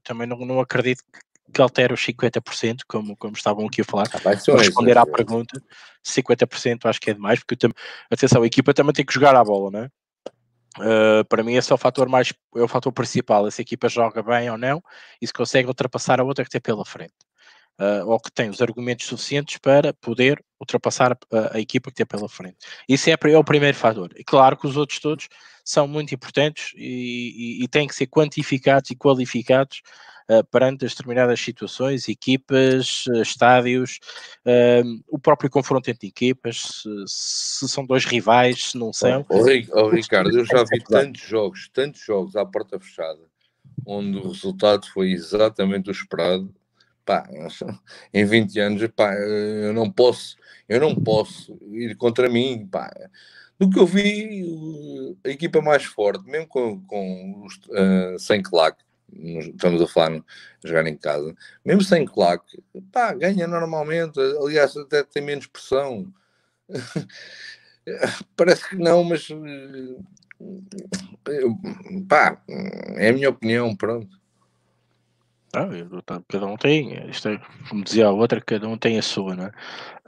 Também 0.03 0.27
não, 0.27 0.37
não 0.37 0.59
acredito 0.59 1.01
que 1.11 1.32
altere 1.61 1.93
os 1.93 2.01
50%, 2.01 2.81
como, 2.87 3.15
como 3.17 3.33
estavam 3.33 3.65
aqui 3.65 3.81
a 3.81 3.85
falar. 3.85 4.07
Ah, 4.13 4.19
para 4.19 4.57
responder 4.57 4.97
à 4.97 5.05
pergunta, 5.05 5.61
50% 6.03 6.85
acho 6.85 6.99
que 6.99 7.11
é 7.11 7.13
demais, 7.13 7.39
porque 7.39 7.65
eu, 7.65 7.71
atenção, 8.11 8.43
a 8.43 8.47
equipa 8.47 8.73
também 8.73 8.93
tem 8.93 9.05
que 9.05 9.13
jogar 9.13 9.35
a 9.35 9.43
bola, 9.43 9.71
não 9.71 9.79
é? 9.79 9.89
Uh, 10.79 11.23
para 11.29 11.43
mim 11.43 11.53
esse 11.53 11.71
é 11.71 11.75
o 11.75 11.77
fator 11.77 12.09
mais 12.09 12.33
é 12.55 12.61
o 12.61 12.67
fator 12.67 12.91
principal 12.91 13.49
se 13.51 13.61
a 13.61 13.63
equipa 13.63 13.87
joga 13.87 14.23
bem 14.23 14.49
ou 14.49 14.57
não 14.57 14.81
e 15.21 15.27
se 15.27 15.31
consegue 15.31 15.67
ultrapassar 15.67 16.19
a 16.19 16.23
outra 16.23 16.43
que 16.43 16.49
tem 16.49 16.59
pela 16.59 16.83
frente 16.83 17.13
uh, 17.79 18.09
ou 18.09 18.19
que 18.19 18.31
tem 18.31 18.49
os 18.49 18.59
argumentos 18.59 19.05
suficientes 19.05 19.59
para 19.59 19.93
poder 19.93 20.43
ultrapassar 20.59 21.15
a, 21.31 21.57
a 21.57 21.59
equipa 21.59 21.91
que 21.91 21.97
tem 21.97 22.07
pela 22.07 22.27
frente 22.27 22.57
isso 22.89 23.07
é, 23.07 23.13
é, 23.13 23.37
o 23.37 23.43
primeiro 23.43 23.77
fator 23.77 24.11
e 24.15 24.23
claro 24.23 24.57
que 24.57 24.65
os 24.65 24.75
outros 24.75 24.99
todos 24.99 25.27
são 25.63 25.87
muito 25.87 26.15
importantes 26.15 26.73
e, 26.75 27.59
e, 27.59 27.63
e 27.63 27.67
têm 27.67 27.87
que 27.87 27.93
ser 27.93 28.07
quantificados 28.07 28.89
e 28.89 28.95
qualificados 28.95 29.83
perante 30.51 30.85
as 30.85 30.91
determinadas 30.91 31.39
situações, 31.39 32.07
equipas, 32.07 33.05
uh, 33.07 33.21
estádios, 33.21 33.99
uh, 34.45 35.03
o 35.09 35.19
próprio 35.19 35.49
confronto 35.49 35.89
entre 35.89 36.07
equipas, 36.07 36.57
se, 36.57 36.89
se, 37.07 37.69
são 37.69 37.85
dois 37.85 38.05
rivais, 38.05 38.71
se 38.71 38.77
não 38.77 38.93
são. 38.93 39.25
Oh, 39.29 39.43
oh, 39.73 39.89
Ricardo, 39.89 40.37
eu 40.37 40.45
já 40.45 40.63
vi 40.63 40.83
tantos 40.83 41.21
jogos, 41.21 41.69
tantos 41.73 42.01
jogos 42.01 42.35
à 42.35 42.45
porta 42.45 42.79
fechada, 42.79 43.21
onde 43.85 44.17
o 44.17 44.29
resultado 44.29 44.87
foi 44.87 45.11
exatamente 45.11 45.89
o 45.89 45.91
esperado. 45.91 46.53
Pá, 47.05 47.27
em 48.13 48.25
20 48.25 48.59
anos, 48.59 48.87
pá, 48.95 49.13
eu 49.13 49.73
não 49.73 49.91
posso, 49.91 50.37
eu 50.69 50.79
não 50.79 50.95
posso 50.95 51.57
ir 51.71 51.95
contra 51.95 52.29
mim, 52.29 52.65
pá. 52.65 52.89
Do 53.59 53.69
que 53.69 53.77
eu 53.77 53.85
vi, 53.85 55.15
a 55.23 55.29
equipa 55.29 55.61
mais 55.61 55.83
forte, 55.83 56.25
mesmo 56.25 56.47
com, 56.47 56.81
com 56.81 57.45
os, 57.45 57.55
uh, 57.67 58.17
sem 58.17 58.41
claque, 58.41 58.83
estamos 59.39 59.81
a 59.81 59.87
falar 59.87 60.23
jogar 60.63 60.87
em 60.87 60.97
casa, 60.97 61.35
mesmo 61.63 61.83
sem 61.83 62.05
claque, 62.05 62.61
pá, 62.91 63.13
ganha 63.13 63.47
normalmente, 63.47 64.19
aliás, 64.19 64.75
até 64.77 65.03
tem 65.03 65.23
menos 65.23 65.47
pressão. 65.47 66.11
Parece 68.35 68.69
que 68.69 68.77
não, 68.77 69.03
mas 69.03 69.27
pá, 72.07 72.41
é 72.95 73.09
a 73.09 73.13
minha 73.13 73.29
opinião, 73.29 73.75
pronto. 73.75 74.23
Ah, 75.55 75.67
cada 76.27 76.47
um 76.47 76.57
tem, 76.57 77.09
isto 77.11 77.29
é, 77.29 77.39
como 77.69 77.83
dizia 77.83 78.07
a 78.07 78.11
outra, 78.11 78.41
cada 78.41 78.67
um 78.67 78.75
tem 78.75 78.97
a 78.97 79.03
sua, 79.03 79.35
não 79.35 79.45
é? 79.45 79.51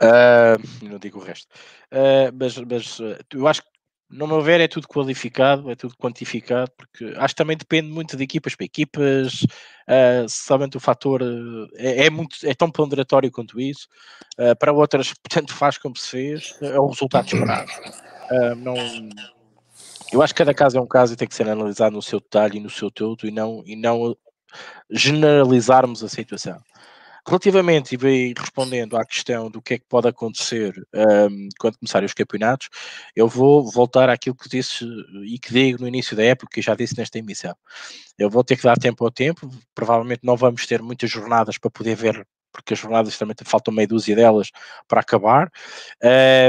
Uh, 0.01 0.85
não 0.89 0.97
digo 0.97 1.19
o 1.19 1.23
resto. 1.23 1.47
Uh, 1.91 2.33
mas, 2.33 2.57
mas 2.57 2.99
eu 3.31 3.47
acho 3.47 3.61
que 3.61 3.74
no 4.09 4.27
meu 4.27 4.41
ver, 4.41 4.61
é 4.61 4.67
tudo 4.67 4.87
qualificado, 4.87 5.69
é 5.69 5.75
tudo 5.75 5.95
quantificado, 5.97 6.71
porque 6.77 7.13
acho 7.17 7.33
que 7.33 7.37
também 7.37 7.57
depende 7.57 7.89
muito 7.89 8.15
de 8.15 8.23
equipas 8.23 8.55
para 8.55 8.65
equipas, 8.65 9.43
uh, 9.43 10.29
somente 10.29 10.77
o 10.77 10.79
fator 10.79 11.21
é, 11.75 12.05
é, 12.05 12.09
muito, 12.09 12.37
é 12.43 12.53
tão 12.53 12.69
ponderatório 12.69 13.31
quanto 13.31 13.59
isso. 13.59 13.87
Uh, 14.37 14.55
para 14.57 14.71
outras, 14.71 15.13
tanto 15.29 15.53
faz 15.53 15.77
como 15.77 15.97
se 15.97 16.09
fez, 16.09 16.57
é 16.61 16.79
o 16.79 16.87
resultado 16.87 17.25
esperado. 17.25 17.71
Uh, 18.31 18.55
não, 18.55 18.75
eu 20.11 20.21
acho 20.21 20.33
que 20.33 20.39
cada 20.39 20.53
caso 20.53 20.77
é 20.77 20.81
um 20.81 20.87
caso 20.87 21.13
e 21.13 21.17
tem 21.17 21.27
que 21.27 21.35
ser 21.35 21.49
analisado 21.49 21.95
no 21.95 22.01
seu 22.01 22.19
detalhe 22.19 22.57
e 22.57 22.61
no 22.61 22.69
seu 22.69 22.91
todo 22.91 23.27
e 23.27 23.31
não, 23.31 23.63
e 23.65 23.75
não 23.75 24.15
generalizarmos 24.89 26.03
a 26.03 26.09
situação. 26.09 26.57
Relativamente, 27.27 27.95
e 27.95 27.97
bem 27.97 28.33
respondendo 28.37 28.95
à 28.95 29.03
questão 29.03 29.49
do 29.49 29.59
que 29.59 29.73
é 29.73 29.79
que 29.79 29.85
pode 29.89 30.07
acontecer 30.07 30.75
um, 30.93 31.49
quando 31.59 31.75
começarem 31.79 32.05
os 32.05 32.13
campeonatos, 32.13 32.69
eu 33.15 33.27
vou 33.27 33.71
voltar 33.71 34.09
àquilo 34.11 34.35
que 34.35 34.47
disse 34.47 34.85
e 35.25 35.39
que 35.39 35.51
digo 35.51 35.81
no 35.81 35.87
início 35.87 36.15
da 36.15 36.23
época, 36.23 36.59
e 36.59 36.61
já 36.61 36.75
disse 36.75 36.95
nesta 36.95 37.17
emissão. 37.17 37.55
Eu 38.15 38.29
vou 38.29 38.43
ter 38.43 38.55
que 38.55 38.63
dar 38.63 38.77
tempo 38.77 39.03
ao 39.03 39.09
tempo, 39.09 39.49
provavelmente 39.73 40.19
não 40.23 40.37
vamos 40.37 40.67
ter 40.67 40.83
muitas 40.83 41.09
jornadas 41.09 41.57
para 41.57 41.71
poder 41.71 41.95
ver, 41.95 42.27
porque 42.51 42.73
as 42.75 42.79
jornadas 42.79 43.17
também 43.17 43.35
faltam 43.43 43.73
meia 43.73 43.87
dúzia 43.87 44.15
delas 44.15 44.51
para 44.87 45.01
acabar. 45.01 45.51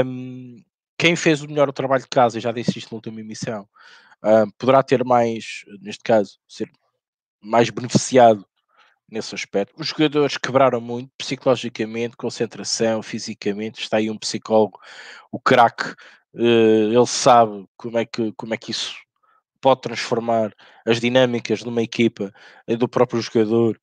Um, 0.05 0.61
quem 0.95 1.15
fez 1.15 1.41
o 1.41 1.47
melhor 1.47 1.71
trabalho 1.73 2.03
de 2.03 2.09
casa, 2.09 2.39
já 2.39 2.51
disse 2.51 2.77
isto 2.77 2.91
na 2.91 2.97
última 2.97 3.19
emissão, 3.19 3.67
um, 4.23 4.51
poderá 4.59 4.83
ter 4.83 5.03
mais, 5.03 5.65
neste 5.81 6.03
caso, 6.03 6.37
ser 6.47 6.69
mais 7.41 7.71
beneficiado 7.71 8.45
nesse 9.09 9.33
aspecto. 9.33 9.73
Os 9.79 9.87
jogadores 9.87 10.37
quebraram 10.37 10.81
muito 10.81 11.11
psicologicamente, 11.17 12.17
concentração, 12.17 13.01
fisicamente. 13.01 13.81
Está 13.81 13.97
aí 13.97 14.09
um 14.09 14.17
psicólogo, 14.17 14.79
o 15.31 15.39
craque, 15.39 15.91
uh, 16.33 16.91
ele 16.91 17.05
sabe 17.07 17.65
como 17.77 17.97
é, 17.97 18.05
que, 18.05 18.31
como 18.33 18.53
é 18.53 18.57
que 18.57 18.71
isso 18.71 18.95
pode 19.61 19.81
transformar 19.81 20.53
as 20.85 20.99
dinâmicas 20.99 21.59
de 21.59 21.67
uma 21.67 21.81
equipa 21.81 22.31
e 22.67 22.75
do 22.75 22.87
próprio 22.87 23.21
jogador. 23.21 23.79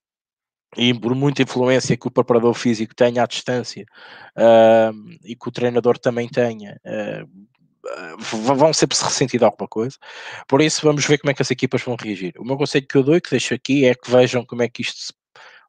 E 0.76 0.92
por 0.92 1.14
muita 1.14 1.42
influência 1.42 1.96
que 1.96 2.08
o 2.08 2.10
preparador 2.10 2.52
físico 2.54 2.94
tenha 2.94 3.22
à 3.22 3.26
distância 3.26 3.84
uh, 4.36 4.92
e 5.24 5.36
que 5.36 5.48
o 5.48 5.52
treinador 5.52 5.96
também 5.98 6.28
tenha, 6.28 6.80
uh, 6.84 7.46
vão 8.18 8.72
sempre 8.72 8.96
se 8.96 9.04
ressentir 9.04 9.38
de 9.38 9.44
alguma 9.44 9.68
coisa. 9.68 9.96
Por 10.48 10.60
isso, 10.60 10.80
vamos 10.82 11.04
ver 11.06 11.18
como 11.18 11.30
é 11.30 11.34
que 11.34 11.42
as 11.42 11.50
equipas 11.50 11.82
vão 11.82 11.96
reagir. 11.96 12.34
O 12.38 12.44
meu 12.44 12.56
conselho 12.56 12.86
que 12.86 12.96
eu 12.96 13.02
dou 13.02 13.16
e 13.16 13.20
que 13.20 13.30
deixo 13.30 13.54
aqui 13.54 13.84
é 13.84 13.94
que 13.94 14.10
vejam 14.10 14.44
como 14.44 14.62
é 14.62 14.68
que 14.68 14.82
isto 14.82 15.12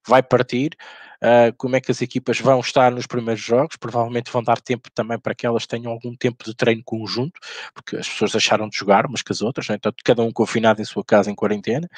vai 0.07 0.22
partir, 0.22 0.78
uh, 1.22 1.53
como 1.57 1.76
é 1.76 1.82
que 1.82 1.91
as 1.91 2.01
equipas 2.01 2.39
vão 2.39 2.59
estar 2.59 2.91
nos 2.91 3.07
primeiros 3.07 3.43
jogos. 3.43 3.76
Provavelmente 3.76 4.32
vão 4.32 4.43
dar 4.43 4.61
tempo 4.61 4.89
também 4.93 5.20
para 5.20 5.34
que 5.36 5.45
elas 5.45 5.66
tenham 5.66 5.91
algum 5.91 6.16
tempo 6.16 6.43
de 6.43 6.55
treino 6.55 6.84
conjunto, 6.84 7.39
porque 7.74 7.97
as 7.97 8.07
pessoas 8.07 8.32
deixaram 8.32 8.70
de 8.70 8.78
jogar 8.78 9.05
umas 9.05 9.22
com 9.22 9.34
as 9.34 9.41
outras, 9.41 9.68
né? 9.68 9.76
então 9.76 9.91
cada 10.03 10.22
um 10.22 10.32
confinado 10.32 10.82
em 10.82 10.86
sua 10.86 11.03
casa 11.03 11.32
em 11.32 11.36
quarentena. 11.36 11.89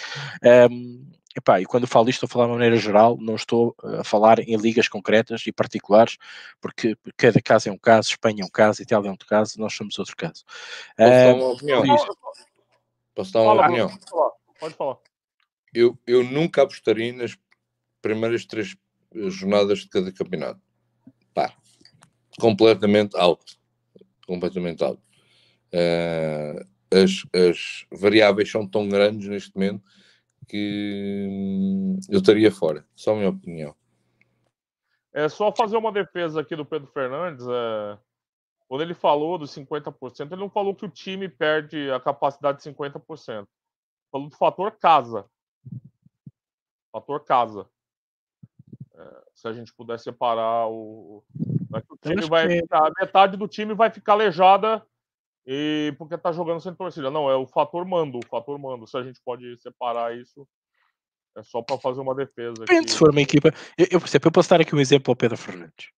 Um, 0.71 1.16
Epá, 1.37 1.61
e 1.61 1.65
quando 1.67 1.85
falo 1.85 2.09
isto, 2.09 2.25
estou 2.25 2.27
a 2.27 2.33
falar 2.33 2.45
de 2.45 2.49
uma 2.49 2.57
maneira 2.57 2.77
geral, 2.77 3.15
não 3.21 3.35
estou 3.35 3.75
a 3.83 4.03
falar 4.03 4.39
em 4.39 4.57
ligas 4.57 4.87
concretas 4.87 5.45
e 5.45 5.51
particulares, 5.51 6.17
porque 6.59 6.97
cada 7.15 7.39
caso 7.39 7.69
é 7.69 7.71
um 7.71 7.77
caso, 7.77 8.09
Espanha 8.09 8.41
é 8.41 8.45
um 8.45 8.49
caso, 8.49 8.81
Itália 8.81 9.09
é 9.09 9.11
outro 9.11 9.27
caso, 9.27 9.59
nós 9.59 9.71
somos 9.71 9.99
outro 9.99 10.15
caso. 10.17 10.43
Posso 10.97 11.11
dar 11.11 11.35
uma 11.35 11.51
opinião? 11.51 11.83
Posso 13.13 13.31
dar 13.31 13.41
uma 13.41 13.55
Fala, 13.55 13.67
opinião? 13.67 13.87
Pode 13.87 14.09
falar. 14.09 14.31
Pode 14.59 14.73
falar. 14.73 14.97
Eu, 15.71 15.95
eu 16.07 16.23
nunca 16.23 16.63
apostaria 16.63 17.13
nas 17.13 17.37
primeiras 18.01 18.43
três 18.43 18.75
jornadas 19.13 19.81
de 19.81 19.89
cada 19.89 20.11
campeonato. 20.11 20.59
Pá, 21.35 21.53
completamente 22.39 23.15
alto. 23.15 23.59
Completamente 24.25 24.83
alto. 24.83 25.03
Uh, 25.71 26.65
as, 26.89 27.23
as 27.31 27.85
variáveis 27.91 28.49
são 28.49 28.67
tão 28.67 28.89
grandes 28.89 29.29
neste 29.29 29.53
momento 29.53 29.83
que 30.47 31.27
hum, 31.29 31.99
eu 32.09 32.19
estaria 32.19 32.51
fora. 32.51 32.85
Só 32.95 33.13
a 33.13 33.15
minha 33.15 33.29
opinião. 33.29 33.75
É 35.13 35.27
só 35.27 35.51
fazer 35.51 35.77
uma 35.77 35.91
defesa 35.91 36.41
aqui 36.41 36.55
do 36.55 36.65
Pedro 36.65 36.87
Fernandes. 36.91 37.45
É... 37.47 37.97
Quando 38.67 38.81
ele 38.81 38.93
falou 38.93 39.37
dos 39.37 39.55
50%, 39.55 40.31
ele 40.31 40.41
não 40.41 40.49
falou 40.49 40.75
que 40.75 40.85
o 40.85 40.89
time 40.89 41.29
perde 41.29 41.89
a 41.91 41.99
capacidade 41.99 42.61
de 42.61 42.69
50%. 42.69 43.47
Falou 44.11 44.29
do 44.29 44.35
fator 44.35 44.71
casa. 44.71 45.25
Fator 46.91 47.23
casa. 47.23 47.67
É, 48.93 49.23
se 49.33 49.47
a 49.47 49.53
gente 49.53 49.73
puder 49.73 49.99
separar 49.99 50.67
o. 50.67 51.23
o 51.29 51.97
time 52.01 52.27
vai 52.27 52.47
que... 52.47 52.61
ficar, 52.61 52.91
metade 52.99 53.37
do 53.37 53.47
time 53.47 53.73
vai 53.73 53.89
ficar 53.89 54.13
aleijada 54.13 54.85
e 55.49 55.95
porque 55.97 56.17
tá 56.17 56.33
jogando 56.33 56.59
sem 56.59 56.75
torcida. 56.75 57.09
Não, 57.09 57.29
é 57.29 57.35
o 57.37 57.47
fator 57.47 57.85
mando, 57.85 58.19
o 58.19 58.27
fator 58.27 58.59
mando. 58.59 58.85
Se 58.85 58.97
a 58.97 59.01
gente 59.01 59.21
pode 59.23 59.57
separar 59.61 60.13
isso, 60.13 60.45
é 61.37 61.41
só 61.41 61.61
para 61.61 61.79
fazer 61.79 62.01
uma 62.01 62.13
defesa. 62.13 62.53
Depende 62.59 62.91
se 62.91 62.97
for 62.97 63.11
uma 63.11 63.21
equipa. 63.21 63.53
Eu, 63.77 63.87
eu, 63.91 63.99
por 64.01 64.07
exemplo, 64.07 64.27
eu 64.27 64.31
posso 64.33 64.49
dar 64.49 64.59
aqui 64.59 64.75
um 64.75 64.79
exemplo 64.79 65.09
ao 65.09 65.15
Pedro 65.15 65.37
Fernandes. 65.37 65.89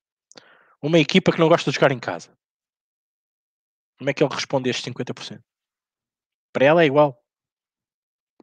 Uma 0.79 0.99
equipa 0.99 1.31
que 1.31 1.39
não 1.39 1.49
gosta 1.49 1.71
de 1.71 1.75
jogar 1.75 1.91
em 1.91 1.99
casa. 1.99 2.31
Como 3.97 4.09
é 4.09 4.13
que 4.13 4.23
ele 4.23 4.33
responde 4.33 4.69
a 4.69 4.71
estes 4.71 4.93
50%? 4.93 5.41
Para 6.53 6.65
ela 6.65 6.83
é 6.83 6.85
igual. 6.85 7.19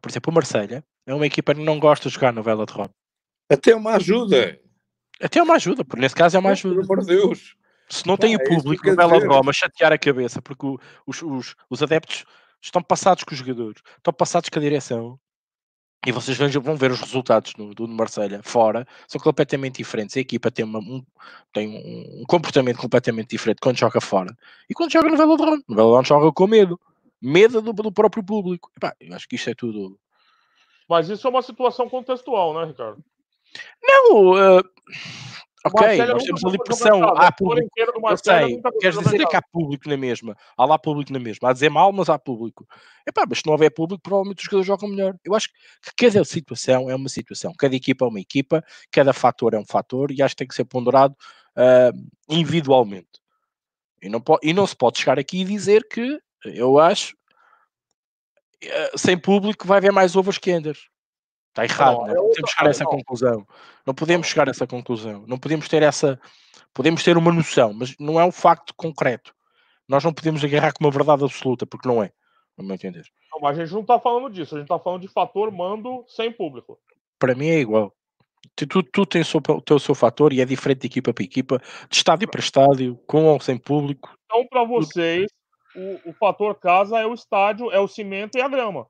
Por 0.01 0.11
exemplo, 0.11 0.29
o 0.29 0.35
Marselha 0.35 0.85
é 1.05 1.13
uma 1.13 1.25
equipa 1.25 1.55
que 1.55 1.63
não 1.63 1.79
gosta 1.79 2.09
de 2.09 2.15
jogar 2.15 2.33
no 2.33 2.43
Vela 2.43 2.65
de 2.65 2.73
Roma. 2.73 2.93
Até 3.49 3.73
uma 3.73 3.95
ajuda. 3.95 4.59
Até 5.21 5.41
uma 5.41 5.55
ajuda, 5.55 5.85
porque 5.85 6.01
nesse 6.01 6.13
caso 6.13 6.35
é 6.35 6.39
uma 6.39 6.51
ajuda. 6.51 6.85
Por 6.85 7.03
Deus. 7.03 7.56
Se 7.89 8.05
não 8.05 8.17
tem 8.17 8.35
o 8.35 8.41
é 8.41 8.43
público 8.43 8.85
no 8.85 8.95
velodrome 8.95 9.49
a 9.49 9.53
chatear 9.53 9.93
a 9.93 9.97
cabeça, 9.97 10.41
porque 10.41 10.65
o, 10.65 10.79
os, 11.05 11.21
os, 11.21 11.55
os 11.69 11.83
adeptos 11.83 12.25
estão 12.61 12.81
passados 12.81 13.23
com 13.23 13.33
os 13.33 13.39
jogadores, 13.39 13.81
estão 13.97 14.13
passados 14.13 14.49
com 14.49 14.59
a 14.59 14.61
direção, 14.61 15.19
e 16.05 16.11
vocês 16.11 16.37
vão 16.37 16.75
ver 16.75 16.91
os 16.91 17.01
resultados 17.01 17.53
do, 17.53 17.73
do 17.73 17.87
Marselha 17.87 18.41
fora, 18.43 18.87
são 19.07 19.19
completamente 19.19 19.77
diferentes. 19.77 20.15
A 20.15 20.19
equipa 20.19 20.51
tem, 20.51 20.63
uma, 20.63 20.79
um, 20.79 21.03
tem 21.51 21.67
um, 21.67 22.23
comportamento 22.25 22.77
completamente 22.77 23.31
diferente 23.31 23.59
quando 23.59 23.77
joga 23.77 23.99
fora 23.99 24.33
e 24.69 24.73
quando 24.73 24.91
joga 24.91 25.09
no 25.09 25.17
Velodrome. 25.17 25.63
No 25.67 25.75
Velodrome 25.75 26.07
joga 26.07 26.31
com 26.31 26.47
medo, 26.47 26.79
medo 27.21 27.61
do, 27.61 27.73
do 27.73 27.91
próprio 27.91 28.23
público. 28.23 28.71
Epá, 28.77 28.95
eu 29.01 29.13
acho 29.15 29.27
que 29.27 29.35
isto 29.35 29.49
é 29.49 29.55
tudo 29.55 29.99
Mas 30.87 31.09
isso 31.09 31.27
é 31.27 31.29
uma 31.29 31.41
situação 31.41 31.89
contextual, 31.89 32.53
né, 32.53 32.65
Ricardo? 32.65 33.03
Não, 33.81 34.31
uh, 34.31 34.63
ok, 35.65 35.97
nós 36.05 36.23
temos 36.23 36.45
ali 36.45 36.57
pressão, 36.57 37.03
há 37.03 37.31
público. 37.31 37.69
Eu 37.75 38.17
sei, 38.17 38.61
queres 38.79 38.99
dizer 38.99 39.21
é 39.21 39.25
que 39.25 39.35
há 39.35 39.41
público 39.41 39.89
na 39.89 39.97
mesma. 39.97 40.35
Há 40.57 40.65
lá 40.65 40.77
público 40.77 41.11
na 41.11 41.19
mesma. 41.19 41.49
Há 41.49 41.53
dizer 41.53 41.69
mal, 41.69 41.91
mas 41.91 42.09
há 42.09 42.19
público. 42.19 42.67
Epá, 43.07 43.25
mas 43.27 43.39
se 43.39 43.45
não 43.45 43.53
houver 43.53 43.71
público, 43.71 44.01
provavelmente 44.01 44.39
os 44.39 44.43
jogadores 44.43 44.67
jogam 44.67 44.89
melhor. 44.89 45.15
Eu 45.23 45.35
acho 45.35 45.49
que 45.49 45.55
cada 45.97 46.23
situação 46.23 46.89
é 46.89 46.95
uma 46.95 47.09
situação, 47.09 47.53
cada 47.57 47.75
equipa 47.75 48.05
é 48.05 48.07
uma 48.07 48.19
equipa, 48.19 48.63
cada 48.91 49.13
fator 49.13 49.53
é 49.53 49.59
um 49.59 49.65
fator 49.65 50.11
e 50.11 50.21
acho 50.21 50.35
que 50.35 50.39
tem 50.39 50.47
que 50.47 50.55
ser 50.55 50.65
ponderado 50.65 51.15
uh, 51.57 52.07
individualmente. 52.29 53.19
E 54.01 54.09
não, 54.09 54.23
e 54.43 54.53
não 54.53 54.67
se 54.67 54.75
pode 54.75 54.99
chegar 54.99 55.17
aqui 55.17 55.41
e 55.41 55.45
dizer 55.45 55.87
que 55.87 56.19
eu 56.45 56.79
acho 56.79 57.15
uh, 58.63 58.97
sem 58.97 59.17
público 59.17 59.67
vai 59.67 59.77
haver 59.77 59.91
mais 59.91 60.15
ovos 60.15 60.37
que 60.37 60.51
enders. 60.51 60.87
Está 61.57 61.65
errado, 61.65 61.97
não, 61.97 62.05
né? 62.05 62.13
não 62.13 62.27
podemos 62.27 62.51
chegar 62.51 62.67
a 62.67 62.69
essa 62.69 62.83
não. 62.83 62.91
conclusão. 62.91 63.47
Não 63.85 63.93
podemos 63.95 64.27
chegar 64.27 64.47
a 64.47 64.51
essa 64.51 64.67
conclusão. 64.67 65.23
Não 65.27 65.39
podemos 65.39 65.67
ter 65.67 65.81
essa. 65.81 66.19
Podemos 66.71 67.03
ter 67.03 67.17
uma 67.17 67.31
noção, 67.31 67.73
mas 67.73 67.95
não 67.99 68.19
é 68.19 68.25
um 68.25 68.31
facto 68.31 68.75
concreto. 68.75 69.33
Nós 69.87 70.03
não 70.03 70.13
podemos 70.13 70.43
agarrar 70.43 70.73
com 70.73 70.83
uma 70.83 70.91
verdade 70.91 71.23
absoluta, 71.23 71.65
porque 71.65 71.87
não 71.87 72.03
é. 72.03 72.11
No 72.55 72.63
meu 72.63 72.75
entender. 72.75 73.05
Não, 73.31 73.39
mas 73.41 73.57
a 73.57 73.63
gente 73.63 73.73
não 73.73 73.81
está 73.81 73.99
falando 73.99 74.29
disso. 74.29 74.55
A 74.55 74.59
gente 74.59 74.65
está 74.65 74.77
falando 74.77 75.01
de 75.01 75.07
fator 75.07 75.51
mando 75.51 76.03
sem 76.07 76.31
público. 76.31 76.77
Para 77.17 77.33
mim 77.33 77.47
é 77.47 77.59
igual. 77.59 77.91
Tu, 78.55 78.83
tu 78.83 79.05
tens 79.05 79.33
o, 79.33 79.41
teu, 79.41 79.75
o 79.75 79.79
seu 79.79 79.95
fator 79.95 80.33
e 80.33 80.41
é 80.41 80.45
diferente 80.45 80.81
de 80.81 80.87
equipa 80.87 81.13
para 81.13 81.23
equipa, 81.23 81.61
de 81.89 81.95
estádio 81.95 82.27
para 82.27 82.39
estádio, 82.39 82.99
com 83.07 83.25
ou 83.25 83.39
sem 83.39 83.57
público. 83.57 84.15
Então, 84.25 84.45
para 84.47 84.63
vocês, 84.63 85.31
o, 85.75 86.09
o 86.11 86.13
fator 86.13 86.55
casa 86.55 86.99
é 86.99 87.05
o 87.05 87.13
estádio, 87.13 87.71
é 87.71 87.79
o 87.79 87.87
cimento 87.87 88.37
e 88.37 88.41
a 88.41 88.47
grama 88.47 88.87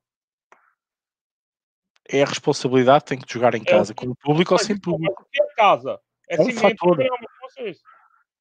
é 2.10 2.24
a 2.24 2.26
responsabilidade, 2.26 3.06
tem 3.06 3.18
que 3.18 3.32
jogar 3.32 3.56
em 3.56 3.62
é 3.62 3.66
casa, 3.66 3.92
é, 3.92 3.96
com 3.96 4.08
o 4.08 4.16
público 4.16 4.54
ou 4.54 4.60
sem 4.60 4.80
público. 4.80 5.26
É 5.36 5.56
casa. 5.56 6.00
É, 6.30 6.36
é 6.36 6.42
um 6.42 6.52
fator. 6.52 6.98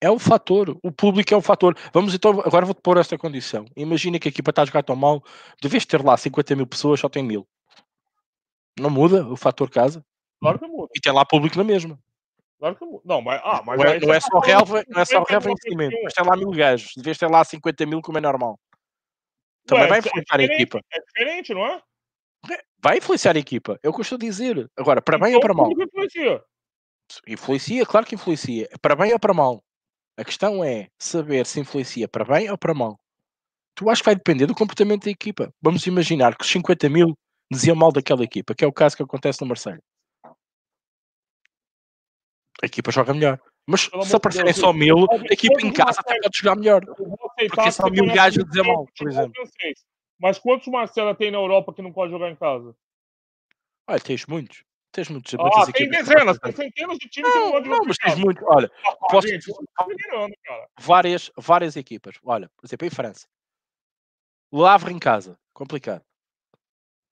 É 0.00 0.10
um 0.10 0.18
fator. 0.18 0.78
O 0.82 0.92
público 0.92 1.32
é 1.32 1.36
um 1.36 1.42
fator. 1.42 1.76
Vamos 1.92 2.14
então, 2.14 2.40
agora 2.44 2.66
vou-te 2.66 2.80
pôr 2.82 2.98
esta 2.98 3.16
condição. 3.16 3.64
Imagina 3.76 4.18
que 4.18 4.28
a 4.28 4.30
equipa 4.30 4.50
está 4.50 4.62
a 4.62 4.64
jogar 4.64 4.82
tão 4.82 4.96
mal, 4.96 5.22
deves 5.60 5.86
ter 5.86 6.04
lá 6.04 6.16
50 6.16 6.54
mil 6.54 6.66
pessoas, 6.66 7.00
só 7.00 7.08
tem 7.08 7.22
mil. 7.22 7.46
Não 8.78 8.90
muda 8.90 9.26
o 9.26 9.36
fator 9.36 9.70
casa? 9.70 10.04
Claro 10.40 10.58
que 10.58 10.66
muda. 10.66 10.88
E 10.94 11.00
tem 11.00 11.12
lá 11.12 11.24
público 11.24 11.56
na 11.56 11.64
mesma. 11.64 11.98
Claro 12.58 12.76
que 12.76 12.84
muda. 12.84 13.02
Não, 13.04 13.22
mas, 13.22 13.40
ah, 13.42 13.62
mas 13.64 13.78
não, 13.78 13.84
é, 13.86 14.00
não 14.00 14.14
é 14.14 14.20
só 14.20 14.38
relva, 14.38 14.84
não 14.88 15.00
é 15.00 15.04
só 15.04 15.22
relva 15.22 15.50
investimento, 15.50 15.96
mas 16.02 16.12
tem 16.12 16.24
lá 16.24 16.36
mil 16.36 16.50
gajos. 16.50 16.92
Deves 16.96 17.18
ter 17.18 17.30
lá 17.30 17.42
50 17.42 17.86
mil, 17.86 18.02
como 18.02 18.18
é 18.18 18.20
normal. 18.20 18.58
Também 19.66 19.84
Ué, 19.84 19.88
vai 19.88 19.98
influenciar 19.98 20.40
é 20.40 20.42
a 20.42 20.46
equipa. 20.46 20.80
É 20.92 21.00
diferente, 21.00 21.54
não 21.54 21.66
é? 21.66 21.80
Vai 22.82 22.98
influenciar 22.98 23.36
a 23.36 23.40
equipa, 23.40 23.78
é 23.82 23.88
o 23.88 23.92
que 23.92 24.00
eu 24.00 24.02
estou 24.02 24.16
a 24.16 24.20
dizer. 24.20 24.70
Agora, 24.76 25.02
para 25.02 25.18
bem 25.18 25.28
então, 25.28 25.38
ou 25.38 25.40
para 25.40 25.54
mal? 25.54 25.70
Influencia? 25.72 26.42
influencia, 27.26 27.86
claro 27.86 28.06
que 28.06 28.14
influencia. 28.14 28.68
Para 28.80 28.96
bem 28.96 29.12
ou 29.12 29.18
para 29.18 29.34
mal? 29.34 29.62
A 30.16 30.24
questão 30.24 30.64
é 30.64 30.88
saber 30.98 31.46
se 31.46 31.60
influencia 31.60 32.08
para 32.08 32.24
bem 32.24 32.50
ou 32.50 32.56
para 32.56 32.74
mal. 32.74 32.98
Tu 33.74 33.90
acho 33.90 34.02
que 34.02 34.06
vai 34.06 34.14
depender 34.14 34.46
do 34.46 34.54
comportamento 34.54 35.04
da 35.04 35.10
equipa. 35.10 35.52
Vamos 35.60 35.86
imaginar 35.86 36.36
que 36.36 36.44
os 36.44 36.50
50 36.50 36.88
mil 36.88 37.14
diziam 37.52 37.76
mal 37.76 37.92
daquela 37.92 38.24
equipa, 38.24 38.54
que 38.54 38.64
é 38.64 38.66
o 38.66 38.72
caso 38.72 38.96
que 38.96 39.02
acontece 39.02 39.40
no 39.42 39.46
Marseille. 39.46 39.82
A 42.62 42.66
equipa 42.66 42.90
joga 42.90 43.12
melhor. 43.12 43.38
Mas 43.68 43.90
se 44.04 44.16
aparecerem 44.16 44.52
só 44.52 44.72
mil, 44.72 44.96
a 45.10 45.32
equipa 45.32 45.60
em 45.60 45.72
casa 45.72 46.00
até 46.00 46.18
pode 46.20 46.38
jogar 46.38 46.56
melhor. 46.56 46.80
Porque 46.84 47.72
são 47.72 47.90
mil 47.90 48.06
gajos 48.06 48.44
a 48.44 48.46
dizer 48.46 48.62
mal, 48.62 48.86
por 48.96 49.08
exemplo. 49.08 49.32
Mas 50.18 50.38
quantos 50.38 50.66
Marcela 50.68 51.14
tem 51.14 51.30
na 51.30 51.38
Europa 51.38 51.72
que 51.72 51.82
não 51.82 51.92
pode 51.92 52.10
jogar 52.10 52.30
em 52.30 52.36
casa? 52.36 52.74
Olha, 53.88 54.00
tens 54.00 54.26
muitos. 54.26 54.64
Tens 54.90 55.10
muitos. 55.10 55.34
Ah, 55.34 55.72
tem 55.72 55.90
dezenas, 55.90 56.38
tem 56.38 56.52
centenas 56.52 56.96
de 56.98 57.08
times 57.08 57.28
não, 57.28 57.40
que 57.40 57.44
não 57.44 57.52
podem 57.52 57.64
jogar. 57.64 57.78
Não, 57.78 57.84
mas 57.86 57.96
tens 57.98 58.18
muitos. 58.18 58.42
Olha, 58.46 58.70
ah, 58.86 58.96
posso... 59.10 59.28
gente, 59.28 59.52
várias, 60.80 61.30
várias 61.36 61.76
equipas. 61.76 62.16
Olha, 62.24 62.48
por 62.56 62.66
exemplo, 62.66 62.86
em 62.86 62.90
França. 62.90 63.26
Lavre 64.50 64.94
em 64.94 64.98
casa, 64.98 65.38
complicado. 65.52 66.02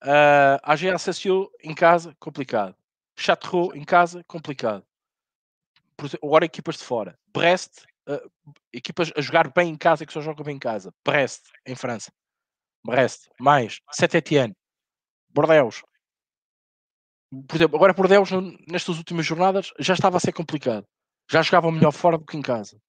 Uh, 0.03 0.57
a 0.63 0.75
GACSU 0.75 1.51
em 1.63 1.75
casa, 1.75 2.15
complicado. 2.19 2.75
Chateau 3.15 3.75
em 3.75 3.83
casa, 3.83 4.23
complicado. 4.23 4.83
Agora 6.23 6.45
equipas 6.45 6.77
de 6.77 6.83
fora. 6.83 7.17
Brest, 7.27 7.83
uh, 8.09 8.31
equipas 8.73 9.11
a 9.15 9.21
jogar 9.21 9.51
bem 9.51 9.69
em 9.69 9.77
casa 9.77 10.05
que 10.05 10.13
só 10.13 10.21
jogam 10.21 10.43
bem 10.43 10.55
em 10.55 10.59
casa. 10.59 10.91
Brest, 11.03 11.43
em 11.65 11.75
França. 11.75 12.11
Brest, 12.85 13.27
mais, 13.39 13.79
Saint-Étienne, 13.91 14.55
Bordeaux. 15.29 15.83
Por 17.47 17.55
exemplo, 17.55 17.75
agora 17.75 17.93
Bordeaux, 17.93 18.29
nestas 18.69 18.97
últimas 18.97 19.25
jornadas, 19.25 19.73
já 19.79 19.95
estava 19.95 20.17
a 20.17 20.19
ser 20.19 20.31
complicado. 20.31 20.85
Já 21.29 21.41
jogavam 21.41 21.71
melhor 21.71 21.91
fora 21.91 22.17
do 22.17 22.25
que 22.25 22.37
em 22.37 22.41
casa. 22.41 22.79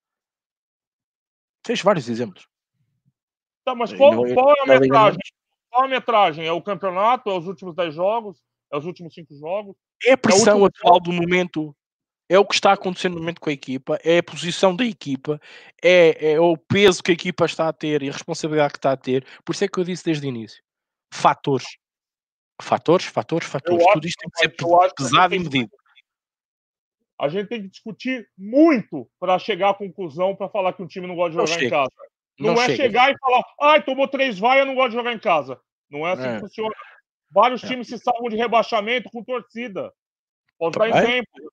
Tens 1.63 1.81
vários 1.81 2.09
exemplos. 2.09 2.47
Tá, 3.65 3.75
mas 3.75 3.93
qual, 3.93 4.13
qual 4.35 4.51
é 4.51 4.63
a 4.63 4.67
metragem? 4.67 5.19
Qual 5.71 5.85
a 5.85 5.89
metragem? 5.89 6.47
É 6.47 6.53
o 6.53 6.63
campeonato? 6.63 7.31
É 7.31 7.37
os 7.37 7.47
últimos 7.47 7.75
10 7.75 7.95
jogos? 7.95 8.39
É 8.71 8.77
os 8.77 8.85
últimos 8.85 9.15
5 9.15 9.35
jogos? 9.35 9.77
É 10.05 10.13
a 10.13 10.19
pressão 10.19 10.65
é 10.65 10.67
atual 10.69 11.01
do 11.01 11.13
momento 11.13 11.75
é 12.29 12.39
o 12.39 12.45
que 12.45 12.55
está 12.55 12.73
acontecendo 12.73 13.15
no 13.15 13.21
momento 13.21 13.41
com 13.41 13.51
a 13.51 13.53
equipa, 13.53 13.99
é 14.05 14.19
a 14.19 14.23
posição 14.23 14.75
da 14.75 14.85
equipa, 14.85 15.41
é, 15.83 16.33
é, 16.33 16.41
o 16.41 16.57
peso 16.57 17.03
que 17.03 17.13
a 17.13 17.15
equipa 17.15 17.45
está 17.45 17.69
a 17.69 17.73
ter 17.73 18.03
e 18.03 18.09
a 18.09 18.13
responsabilidade 18.13 18.73
que 18.73 18.79
está 18.79 18.93
a 18.93 18.97
ter. 18.97 19.25
Por 19.45 19.55
isso 19.55 19.65
é 19.65 19.69
que 19.69 19.79
eu 19.79 19.85
disse 19.85 20.05
desde 20.05 20.27
o 20.27 20.29
início: 20.29 20.63
fatores. 21.13 21.67
Fatores, 22.61 23.07
fatores, 23.07 23.49
fatores. 23.49 23.85
Eu 23.87 23.93
Tudo 23.93 24.07
isto 24.07 24.19
tem 24.19 24.31
que 24.31 24.39
ser 24.39 24.93
pesado 24.97 25.35
e 25.35 25.39
medido. 25.39 25.71
A 27.21 27.29
gente 27.29 27.49
tem 27.49 27.63
que 27.63 27.69
discutir 27.69 28.29
muito 28.37 29.09
para 29.19 29.39
chegar 29.39 29.71
à 29.71 29.75
conclusão 29.75 30.35
para 30.35 30.49
falar 30.49 30.73
que 30.73 30.83
um 30.83 30.87
time 30.87 31.07
não 31.07 31.15
gosta 31.15 31.45
de 31.45 31.51
jogar 31.51 31.65
em 31.65 31.71
casa. 31.71 31.91
Não, 32.39 32.55
não 32.55 32.63
é 32.63 32.67
chega. 32.67 32.77
chegar 32.77 33.11
e 33.11 33.19
falar, 33.19 33.43
ai, 33.61 33.83
tomou 33.83 34.07
três 34.09 34.39
vaias, 34.39 34.67
não 34.67 34.75
gosta 34.75 34.91
de 34.91 34.97
jogar 34.97 35.13
em 35.13 35.19
casa. 35.19 35.59
Não 35.91 36.07
é 36.07 36.13
assim 36.13 36.27
é. 36.27 36.35
que 36.35 36.41
funciona. 36.41 36.75
Vários 37.31 37.65
é. 37.65 37.67
times 37.67 37.89
se 37.89 37.99
salvam 37.99 38.29
de 38.29 38.37
rebaixamento 38.37 39.11
com 39.11 39.25
torcida. 39.25 39.93
Posso 40.59 40.79
dar 40.79 40.89
exemplo. 40.89 41.53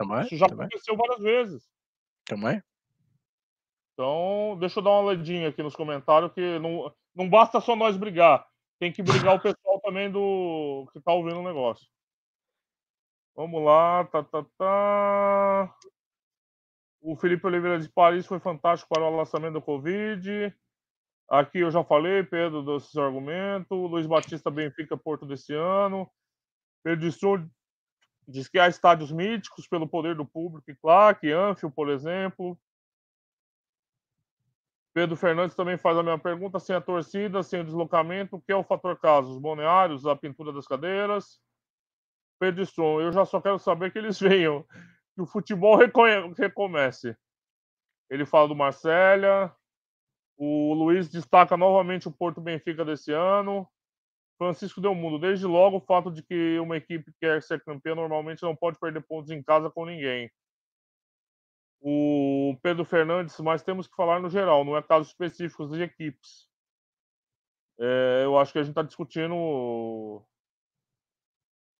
Também, 0.00 0.22
Isso 0.22 0.36
já 0.38 0.46
também. 0.48 0.64
aconteceu 0.66 0.96
várias 0.96 1.22
vezes. 1.22 1.70
Também. 2.24 2.62
Então, 3.92 4.56
deixa 4.58 4.78
eu 4.78 4.82
dar 4.82 4.90
uma 4.92 5.10
olhadinha 5.10 5.50
aqui 5.50 5.62
nos 5.62 5.76
comentários, 5.76 6.32
que 6.32 6.58
não, 6.58 6.90
não 7.14 7.28
basta 7.28 7.60
só 7.60 7.76
nós 7.76 7.98
brigar. 7.98 8.48
Tem 8.78 8.90
que 8.90 9.02
brigar 9.02 9.36
o 9.36 9.40
pessoal 9.42 9.78
também 9.82 10.10
do 10.10 10.88
que 10.90 11.00
tá 11.02 11.12
ouvindo 11.12 11.40
o 11.40 11.44
negócio. 11.44 11.86
Vamos 13.36 13.62
lá. 13.62 14.06
Tá, 14.06 14.24
tá, 14.24 14.46
tá. 14.56 15.76
O 17.02 17.14
Felipe 17.14 17.46
Oliveira 17.46 17.78
de 17.78 17.90
Paris 17.90 18.24
foi 18.24 18.40
fantástico 18.40 18.88
para 18.88 19.04
o 19.04 19.14
lançamento 19.14 19.52
do 19.52 19.62
Covid. 19.62 20.56
Aqui 21.28 21.58
eu 21.58 21.70
já 21.70 21.84
falei, 21.84 22.22
Pedro, 22.22 22.62
desses 22.62 22.96
argumentos. 22.96 23.68
Luiz 23.70 24.06
Batista 24.06 24.50
Benfica 24.50 24.96
Porto 24.96 25.26
desse 25.26 25.52
ano. 25.52 26.10
Pedro 26.82 27.06
Diz 28.30 28.48
que 28.48 28.58
há 28.58 28.68
estádios 28.68 29.10
míticos 29.10 29.66
pelo 29.66 29.88
poder 29.88 30.14
do 30.14 30.24
público, 30.24 30.70
e 30.70 30.76
Clark, 30.76 31.30
Anfield, 31.30 31.74
por 31.74 31.88
exemplo. 31.88 32.58
Pedro 34.94 35.16
Fernandes 35.16 35.56
também 35.56 35.76
faz 35.76 35.96
a 35.96 36.02
mesma 36.02 36.18
pergunta: 36.18 36.58
sem 36.58 36.74
a 36.74 36.80
torcida, 36.80 37.42
sem 37.42 37.60
o 37.60 37.64
deslocamento, 37.64 38.36
o 38.36 38.40
que 38.40 38.52
é 38.52 38.56
o 38.56 38.64
fator 38.64 38.98
caso? 38.98 39.30
Os 39.30 39.38
balneários, 39.38 40.06
a 40.06 40.14
pintura 40.14 40.52
das 40.52 40.66
cadeiras? 40.66 41.40
Pedro 42.38 42.62
Strom, 42.62 43.00
eu 43.00 43.12
já 43.12 43.24
só 43.24 43.40
quero 43.40 43.58
saber 43.58 43.92
que 43.92 43.98
eles 43.98 44.18
venham, 44.20 44.64
que 45.14 45.22
o 45.22 45.26
futebol 45.26 45.76
recomece. 45.76 47.16
Ele 48.08 48.24
fala 48.24 48.48
do 48.48 48.56
Marcélia. 48.56 49.52
O 50.36 50.72
Luiz 50.72 51.08
destaca 51.08 51.56
novamente 51.56 52.08
o 52.08 52.12
Porto 52.12 52.40
Benfica 52.40 52.84
desse 52.84 53.12
ano. 53.12 53.68
Francisco 54.40 54.80
Del 54.80 54.94
Mundo, 54.94 55.18
desde 55.18 55.44
logo 55.44 55.76
o 55.76 55.80
fato 55.82 56.10
de 56.10 56.22
que 56.22 56.58
uma 56.58 56.74
equipe 56.74 57.12
que 57.12 57.18
quer 57.20 57.42
ser 57.42 57.62
campeã 57.62 57.94
normalmente 57.94 58.42
não 58.42 58.56
pode 58.56 58.78
perder 58.80 59.02
pontos 59.02 59.30
em 59.30 59.42
casa 59.42 59.70
com 59.70 59.84
ninguém. 59.84 60.30
O 61.78 62.56
Pedro 62.62 62.86
Fernandes, 62.86 63.38
mas 63.40 63.62
temos 63.62 63.86
que 63.86 63.94
falar 63.94 64.18
no 64.18 64.30
geral, 64.30 64.64
não 64.64 64.78
é 64.78 64.82
casos 64.82 65.08
específicos 65.08 65.70
de 65.70 65.82
equipes. 65.82 66.48
É, 67.78 68.22
eu 68.24 68.38
acho 68.38 68.50
que 68.50 68.58
a 68.58 68.62
gente 68.62 68.70
está 68.70 68.82
discutindo. 68.82 70.24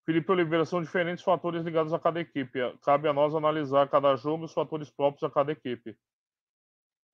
Felipe 0.05 0.31
Oliveira, 0.31 0.67
são 0.67 0.83
diferentes 0.83 1.25
fatores 1.25 1.65
ligados 1.65 1.95
a 1.95 1.99
cada 1.99 2.21
equipe. 2.21 2.59
Cabe 2.83 3.09
a 3.09 3.13
nós 3.15 3.35
analisar 3.35 3.89
cada 3.89 4.15
jogo 4.17 4.45
e 4.45 4.47
os 4.47 4.53
fatores 4.53 4.91
próprios 4.91 5.23
a 5.23 5.31
cada 5.31 5.51
equipe. 5.51 5.97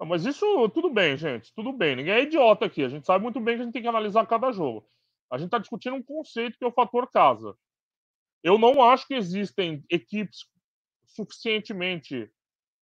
Mas 0.00 0.26
isso, 0.26 0.68
tudo 0.70 0.90
bem, 0.90 1.16
gente. 1.16 1.54
Tudo 1.54 1.72
bem. 1.72 1.94
Ninguém 1.94 2.14
é 2.14 2.22
idiota 2.24 2.64
aqui. 2.64 2.82
A 2.82 2.88
gente 2.88 3.06
sabe 3.06 3.22
muito 3.22 3.38
bem 3.38 3.54
que 3.54 3.62
a 3.62 3.64
gente 3.64 3.72
tem 3.72 3.82
que 3.82 3.88
analisar 3.88 4.26
cada 4.26 4.50
jogo. 4.50 4.84
A 5.30 5.38
gente 5.38 5.46
está 5.46 5.58
discutindo 5.58 5.96
um 5.96 6.02
conceito 6.02 6.56
que 6.58 6.64
é 6.64 6.68
o 6.68 6.72
fator 6.72 7.10
casa. 7.10 7.56
Eu 8.42 8.58
não 8.58 8.82
acho 8.82 9.06
que 9.06 9.14
existem 9.14 9.84
equipes 9.90 10.46
suficientemente 11.06 12.30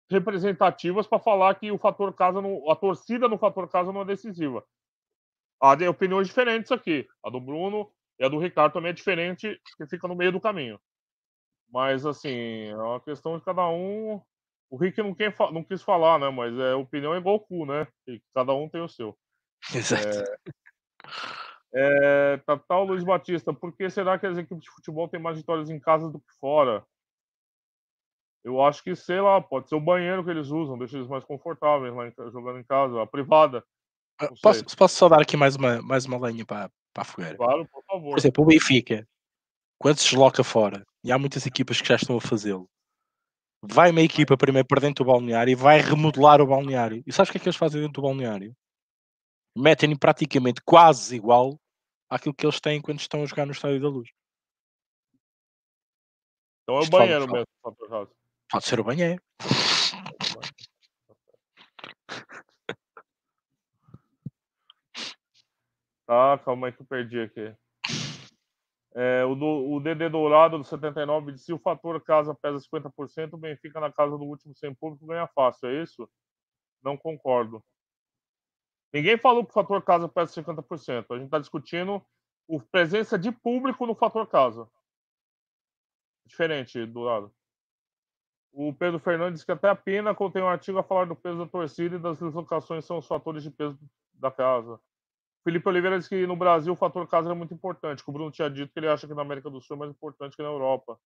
representativas 0.09 1.07
para 1.07 1.19
falar 1.19 1.55
que 1.55 1.71
o 1.71 1.77
fator 1.77 2.13
casa, 2.13 2.41
não, 2.41 2.69
a 2.69 2.75
torcida 2.75 3.27
no 3.27 3.37
fator 3.37 3.67
casa 3.69 3.91
não 3.91 4.01
é 4.01 4.05
decisiva. 4.05 4.63
Há 5.59 5.73
opiniões 5.89 6.27
diferentes 6.27 6.71
aqui. 6.71 7.07
A 7.23 7.29
do 7.29 7.39
Bruno 7.39 7.91
E 8.19 8.25
a 8.25 8.29
do 8.29 8.37
Ricardo 8.37 8.73
também 8.73 8.91
é 8.91 8.93
diferente, 8.93 9.59
que 9.77 9.87
fica 9.87 10.07
no 10.07 10.15
meio 10.15 10.31
do 10.31 10.39
caminho. 10.39 10.79
Mas, 11.69 12.05
assim, 12.05 12.67
é 12.69 12.75
uma 12.75 13.01
questão 13.01 13.37
de 13.37 13.43
cada 13.43 13.67
um. 13.67 14.21
O 14.69 14.77
Rick 14.77 15.01
não, 15.01 15.13
quer, 15.13 15.35
não 15.51 15.63
quis 15.63 15.81
falar, 15.81 16.19
né? 16.19 16.29
Mas 16.29 16.57
é 16.57 16.73
opinião 16.75 17.13
é 17.13 17.17
igual 17.17 17.39
cu, 17.39 17.65
né? 17.65 17.87
E 18.07 18.21
cada 18.33 18.53
um 18.53 18.69
tem 18.69 18.81
o 18.81 18.87
seu. 18.87 19.17
Exato. 19.73 20.07
É, 20.07 20.37
é, 21.77 22.37
Tatal 22.37 22.63
tá, 22.65 22.79
Luiz 22.79 23.03
Batista, 23.03 23.53
por 23.53 23.75
que 23.75 23.89
será 23.89 24.17
que 24.17 24.25
as 24.25 24.37
equipes 24.37 24.63
de 24.63 24.71
futebol 24.71 25.09
têm 25.09 25.19
mais 25.19 25.37
vitórias 25.37 25.69
em 25.69 25.77
casa 25.77 26.09
do 26.09 26.19
que 26.19 26.33
fora? 26.39 26.85
Eu 28.45 28.63
acho 28.63 28.81
que, 28.81 28.95
sei 28.95 29.19
lá, 29.19 29.41
pode 29.41 29.67
ser 29.67 29.75
o 29.75 29.81
banheiro 29.81 30.23
que 30.23 30.29
eles 30.29 30.47
usam, 30.47 30.77
deixa 30.77 30.95
eles 30.95 31.09
mais 31.09 31.25
confortáveis 31.25 31.93
lá 31.93 32.07
em, 32.07 32.13
jogando 32.31 32.59
em 32.59 32.63
casa, 32.63 33.01
a 33.01 33.05
privada. 33.05 33.61
Ah, 34.21 34.29
posso, 34.41 34.63
posso 34.77 34.95
só 34.95 35.09
dar 35.09 35.21
aqui 35.21 35.35
mais 35.35 35.57
uma, 35.57 35.81
mais 35.81 36.05
uma 36.05 36.17
lenha 36.17 36.45
para, 36.45 36.71
para 36.93 37.01
a 37.01 37.05
fogueira? 37.05 37.35
Claro, 37.35 37.67
por 37.67 37.83
favor. 37.83 38.11
Por 38.11 38.19
exemplo, 38.19 38.43
o 38.45 38.47
Benfica, 38.47 39.05
quando 39.77 39.97
se 39.97 40.05
desloca 40.05 40.45
fora, 40.45 40.85
e 41.03 41.11
há 41.11 41.19
muitas 41.19 41.45
equipas 41.45 41.81
que 41.81 41.89
já 41.89 41.95
estão 41.95 42.15
a 42.15 42.21
fazê-lo, 42.21 42.69
vai 43.61 43.91
uma 43.91 44.01
equipa 44.01 44.37
primeiro 44.37 44.67
para 44.67 44.79
dentro 44.79 45.03
do 45.03 45.11
balneário 45.11 45.51
e 45.51 45.55
vai 45.55 45.81
remodelar 45.81 46.39
o 46.39 46.47
balneário. 46.47 47.03
E 47.05 47.11
sabes 47.11 47.29
o 47.29 47.31
que 47.33 47.37
é 47.37 47.41
que 47.41 47.49
eles 47.49 47.57
fazem 47.57 47.81
dentro 47.81 48.01
do 48.01 48.07
balneário? 48.07 48.55
Metem 49.57 49.93
praticamente 49.97 50.61
quase 50.63 51.15
igual 51.15 51.59
àquilo 52.09 52.33
que 52.33 52.45
eles 52.45 52.59
têm 52.59 52.81
quando 52.81 52.99
estão 52.99 53.23
a 53.23 53.25
jogar 53.25 53.45
no 53.45 53.51
Estádio 53.51 53.81
da 53.81 53.89
Luz. 53.89 54.09
Então 56.63 56.77
é 56.77 56.81
o 56.81 56.89
banheiro 56.89 57.31
mesmo, 57.31 57.47
Pode 58.51 58.65
ser 58.65 58.79
o 58.79 58.83
banheiro. 58.83 59.21
Tá, 66.05 66.37
calma 66.43 66.67
aí 66.67 66.73
que 66.73 66.81
eu 66.81 66.85
perdi 66.85 67.19
aqui. 67.21 67.55
É, 68.97 69.25
o, 69.25 69.35
do, 69.35 69.73
o 69.73 69.79
DD 69.81 70.07
Dourado 70.09 70.57
do 70.57 70.63
79 70.63 71.33
disse: 71.33 71.45
se 71.45 71.53
o 71.53 71.59
fator 71.59 72.01
casa 72.01 72.33
pesa 72.33 72.59
50%, 72.59 73.33
o 73.33 73.37
Benfica 73.37 73.79
na 73.79 73.91
casa 73.91 74.17
do 74.17 74.23
último 74.23 74.55
sem 74.55 74.73
público 74.73 75.05
ganha 75.05 75.27
fácil, 75.27 75.67
é 75.67 75.83
isso? 75.83 76.09
Não 76.81 76.95
concordo. 76.95 77.61
Ninguém 78.95 79.17
falou 79.17 79.43
que 79.43 79.49
o 79.49 79.53
fator 79.53 79.81
casa 79.81 80.07
pesa 80.07 80.41
50%. 80.41 81.07
A 81.09 81.15
gente 81.15 81.25
está 81.25 81.37
discutindo 81.37 82.01
a 82.49 82.59
presença 82.71 83.19
de 83.19 83.29
público 83.29 83.85
no 83.85 83.93
fator 83.93 84.25
casa. 84.25 84.69
Diferente, 86.25 86.85
Dourado. 86.85 87.29
O 88.53 88.73
Pedro 88.73 88.97
Fernandes 88.97 89.43
que 89.43 89.51
até 89.51 89.67
a 89.67 89.75
Pena 89.75 90.15
contém 90.15 90.41
um 90.41 90.47
artigo 90.47 90.77
a 90.77 90.83
falar 90.83 91.07
do 91.07 91.15
peso 91.15 91.39
da 91.39 91.45
torcida 91.45 91.97
e 91.97 91.99
das 91.99 92.19
deslocações 92.19 92.85
são 92.85 92.97
os 92.97 93.05
fatores 93.05 93.43
de 93.43 93.51
peso 93.51 93.77
da 94.13 94.31
casa. 94.31 94.79
Felipe 95.43 95.67
Oliveira 95.67 95.97
disse 95.97 96.07
que 96.07 96.25
no 96.25 96.37
Brasil 96.37 96.71
o 96.71 96.77
fator 96.77 97.05
casa 97.05 97.29
é 97.29 97.35
muito 97.35 97.53
importante. 97.53 98.01
O 98.07 98.11
Bruno 98.13 98.31
tinha 98.31 98.49
dito 98.49 98.71
que 98.71 98.79
ele 98.79 98.87
acha 98.87 99.05
que 99.05 99.13
na 99.13 99.23
América 99.23 99.49
do 99.49 99.59
Sul 99.59 99.75
é 99.75 99.79
mais 99.79 99.91
importante 99.91 100.37
que 100.37 100.41
na 100.41 100.47
Europa. 100.47 100.97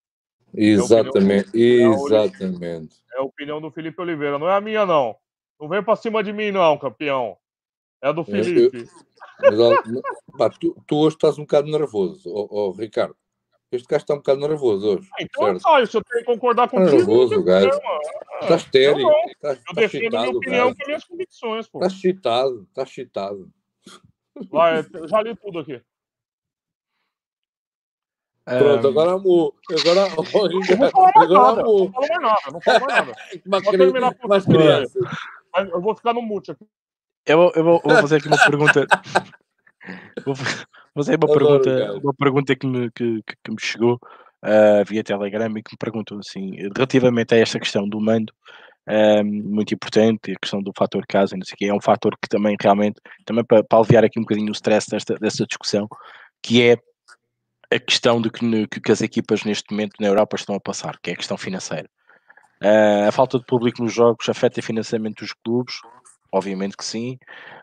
Exatamente, 0.53 1.49
é 1.55 1.87
exatamente. 1.87 3.01
É 3.15 3.17
a 3.17 3.23
opinião 3.23 3.59
do 3.59 3.71
Felipe 3.71 3.99
Oliveira, 3.99 4.37
não 4.37 4.47
é 4.47 4.55
a 4.55 4.61
minha, 4.61 4.85
não. 4.85 5.17
Não 5.59 5.67
vem 5.67 5.81
para 5.81 5.95
cima 5.95 6.23
de 6.23 6.31
mim, 6.31 6.51
não, 6.51 6.77
campeão. 6.77 7.35
É 8.02 8.10
a 8.10 8.12
do 8.12 8.24
Felipe. 8.24 8.88
Eu, 9.41 9.54
eu, 9.54 10.02
pá, 10.38 10.50
tu, 10.50 10.76
tu, 10.86 10.97
hoje 10.97 11.16
estás 11.16 11.38
um 11.38 11.43
bocado 11.43 11.70
nervoso, 11.70 12.30
oh, 12.30 12.47
oh, 12.50 12.72
Ricardo. 12.72 13.16
Este 13.72 13.88
gajo 13.88 14.04
está 14.04 14.14
um 14.16 14.18
bocado 14.18 14.39
nervoso 14.41 14.97
hoje. 14.97 15.10
Ah, 15.14 15.24
então, 15.24 15.43
certo? 15.43 15.62
Tá, 15.62 15.86
se 15.86 15.97
eu 15.97 16.04
tenho 16.04 16.26
que 16.26 16.32
concordar 16.32 16.70
contigo. 16.70 16.88
Está 16.88 16.97
nervoso, 16.97 17.43
gajo. 17.43 17.70
Estás 18.41 18.62
estéreo. 18.64 19.10
Estás, 19.28 19.62
eu 19.68 19.76
defendo 19.76 20.18
a 20.18 20.22
minha 20.22 20.38
opinião 20.38 20.74
com 20.74 20.82
as 20.82 20.88
minhas 20.88 21.04
convicções, 21.06 21.68
pô. 21.68 21.80
Estás 21.80 21.93
chitado, 21.93 22.68
chitado. 22.88 23.50
Vai, 24.50 24.84
já 25.08 25.22
li 25.22 25.36
tudo 25.36 25.60
aqui. 25.60 25.82
Pronto, 28.45 28.88
um... 28.88 28.89
agora 28.89 29.12
amor. 29.12 29.54
Agora, 29.70 30.08
agora 31.16 31.62
amor. 31.62 31.91
Não 31.91 31.91
falo 31.91 32.08
mais 32.08 32.22
nada, 32.22 32.52
não 32.52 32.62
falo 32.62 32.80
mais 32.80 33.08
nada. 33.08 33.16
Mas 33.45 33.64
vou 33.64 33.78
terminar 33.78 34.16
com 34.16 34.28
mais 34.28 34.45
criança. 34.45 35.00
Eu 35.72 35.82
vou 35.82 35.95
ficar 35.95 36.14
no 36.14 36.22
mute 36.22 36.52
aqui. 36.52 36.66
Eu, 37.30 37.51
eu 37.55 37.63
vou, 37.63 37.82
vou 37.84 37.95
fazer 37.97 38.17
aqui 38.17 38.27
uma 38.27 38.38
pergunta. 38.43 38.88
vou 40.25 40.36
fazer 40.95 41.15
uma 41.15 41.32
pergunta, 41.32 41.93
uma 42.03 42.13
pergunta 42.15 42.55
que 42.55 42.65
me, 42.65 42.91
que, 42.91 43.21
que 43.21 43.51
me 43.51 43.57
chegou 43.59 43.99
uh, 44.43 44.84
via 44.88 45.03
Telegram 45.03 45.55
e 45.55 45.61
que 45.61 45.73
me 45.73 45.77
perguntou 45.77 46.17
assim, 46.17 46.55
relativamente 46.75 47.36
a 47.36 47.38
esta 47.38 47.59
questão 47.59 47.88
do 47.88 48.01
mando, 48.01 48.34
um, 48.89 49.23
muito 49.23 49.75
importante, 49.75 50.32
a 50.32 50.39
questão 50.39 50.59
do 50.59 50.71
fator 50.75 51.05
casa, 51.07 51.38
não 51.38 51.45
sei 51.45 51.53
o 51.53 51.57
que, 51.57 51.65
é 51.67 51.73
um 51.73 51.80
fator 51.80 52.17
que 52.19 52.27
também 52.27 52.57
realmente, 52.59 52.99
também 53.25 53.43
para, 53.45 53.63
para 53.63 53.77
aliviar 53.77 54.03
aqui 54.03 54.17
um 54.17 54.23
bocadinho 54.23 54.49
o 54.49 54.55
stress 54.55 54.89
desta, 54.89 55.13
desta 55.15 55.45
discussão, 55.45 55.88
que 56.41 56.63
é 56.63 56.77
a 57.71 57.80
questão 57.80 58.19
de 58.19 58.32
que, 58.32 58.67
que, 58.67 58.91
as 58.91 59.01
equipas 59.01 59.43
neste 59.43 59.71
momento 59.71 59.93
na 59.99 60.07
Europa 60.07 60.36
estão 60.36 60.55
a 60.55 60.59
passar, 60.59 60.97
que 61.03 61.11
é 61.11 61.13
a 61.13 61.17
questão 61.17 61.38
financeira. 61.38 61.88
Uh, 62.61 63.07
a 63.07 63.11
falta 63.11 63.38
de 63.38 63.45
público 63.45 63.84
nos 63.84 63.93
jogos 63.93 64.27
afeta 64.27 64.59
o 64.59 64.63
financiamento 64.63 65.19
dos 65.19 65.34
clubes, 65.34 65.75
obviamente 66.32 66.77
que 66.77 66.86
sim. 66.86 67.17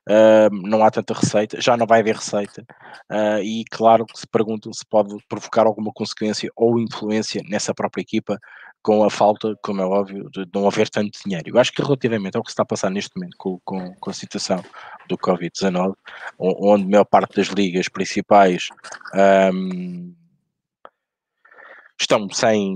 Uh, 0.08 0.54
não 0.68 0.84
há 0.84 0.90
tanta 0.90 1.14
receita, 1.14 1.60
já 1.60 1.76
não 1.76 1.86
vai 1.86 2.00
haver 2.00 2.14
receita. 2.14 2.64
Uh, 3.10 3.42
e 3.42 3.64
claro 3.70 4.06
que 4.06 4.18
se 4.18 4.26
perguntam 4.26 4.72
se 4.72 4.84
pode 4.88 5.16
provocar 5.28 5.66
alguma 5.66 5.92
consequência 5.92 6.50
ou 6.54 6.78
influência 6.78 7.42
nessa 7.48 7.74
própria 7.74 8.02
equipa 8.02 8.38
com 8.86 9.02
a 9.02 9.10
falta, 9.10 9.56
como 9.64 9.82
é 9.82 9.84
óbvio, 9.84 10.30
de 10.30 10.46
não 10.54 10.68
haver 10.68 10.88
tanto 10.88 11.18
dinheiro. 11.24 11.48
Eu 11.48 11.58
acho 11.58 11.72
que 11.72 11.82
relativamente 11.82 12.36
ao 12.36 12.42
que 12.44 12.50
se 12.50 12.52
está 12.52 12.62
a 12.62 12.66
passar 12.66 12.88
neste 12.88 13.10
momento 13.16 13.34
com, 13.36 13.58
com, 13.64 13.92
com 13.96 14.10
a 14.10 14.12
situação 14.12 14.64
do 15.08 15.18
Covid-19, 15.18 15.92
onde 16.38 16.84
a 16.84 16.88
maior 16.88 17.04
parte 17.04 17.34
das 17.34 17.48
ligas 17.48 17.88
principais 17.88 18.68
um, 19.52 20.14
estão 22.00 22.28
sem, 22.30 22.74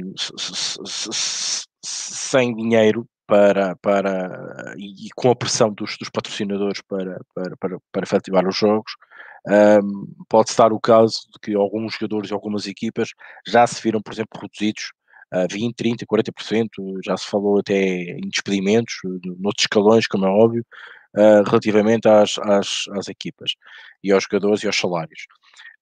sem 1.80 2.56
dinheiro 2.56 3.06
para, 3.30 3.76
para 3.76 4.74
e, 4.76 5.06
e, 5.06 5.10
com 5.14 5.30
a 5.30 5.36
pressão 5.36 5.72
dos, 5.72 5.96
dos 5.96 6.10
patrocinadores 6.10 6.82
para, 6.82 7.20
para, 7.32 7.56
para, 7.56 7.78
para 7.92 8.02
efetivar 8.02 8.46
os 8.46 8.56
jogos, 8.56 8.92
um, 9.48 10.24
pode-se 10.28 10.58
dar 10.58 10.72
o 10.72 10.80
caso 10.80 11.20
de 11.32 11.38
que 11.40 11.54
alguns 11.54 11.94
jogadores 11.94 12.30
e 12.30 12.34
algumas 12.34 12.66
equipas 12.66 13.10
já 13.46 13.66
se 13.66 13.80
viram, 13.80 14.02
por 14.02 14.12
exemplo, 14.12 14.40
reduzidos 14.40 14.92
a 15.32 15.46
20, 15.48 15.74
30, 15.76 16.06
40%, 16.06 16.68
já 17.04 17.16
se 17.16 17.26
falou 17.26 17.60
até 17.60 17.74
em 17.74 18.28
despedimentos, 18.28 18.94
noutros 19.38 19.62
escalões, 19.62 20.08
como 20.08 20.26
é 20.26 20.28
óbvio, 20.28 20.66
uh, 21.16 21.48
relativamente 21.48 22.08
às, 22.08 22.36
às, 22.38 22.84
às 22.92 23.08
equipas 23.08 23.52
e 24.02 24.10
aos 24.10 24.24
jogadores 24.24 24.64
e 24.64 24.66
aos 24.66 24.76
salários. 24.76 25.26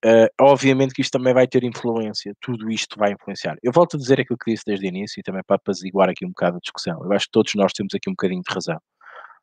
Uh, 0.05 0.29
obviamente 0.41 0.95
que 0.95 1.03
isto 1.03 1.19
também 1.19 1.35
vai 1.35 1.47
ter 1.49 1.65
influência, 1.65 2.33
tudo 2.41 2.71
isto 2.71 2.97
vai 2.97 3.13
influenciar. 3.13 3.57
Eu 3.63 3.73
volto 3.73 3.97
a 3.97 3.99
dizer 3.99 4.21
aquilo 4.21 4.39
que 4.39 4.53
disse 4.53 4.63
desde 4.65 4.87
o 4.87 4.89
início 4.89 5.19
e 5.19 5.23
também 5.25 5.43
para 5.45 5.57
apaziguar 5.57 6.09
aqui 6.09 6.25
um 6.25 6.29
bocado 6.29 6.57
a 6.57 6.61
discussão. 6.61 7.03
Eu 7.05 7.13
acho 7.13 7.27
que 7.27 7.33
todos 7.33 7.53
nós 7.57 7.73
temos 7.73 7.93
aqui 7.95 8.09
um 8.09 8.13
bocadinho 8.13 8.43
de 8.47 8.55
razão. 8.55 8.79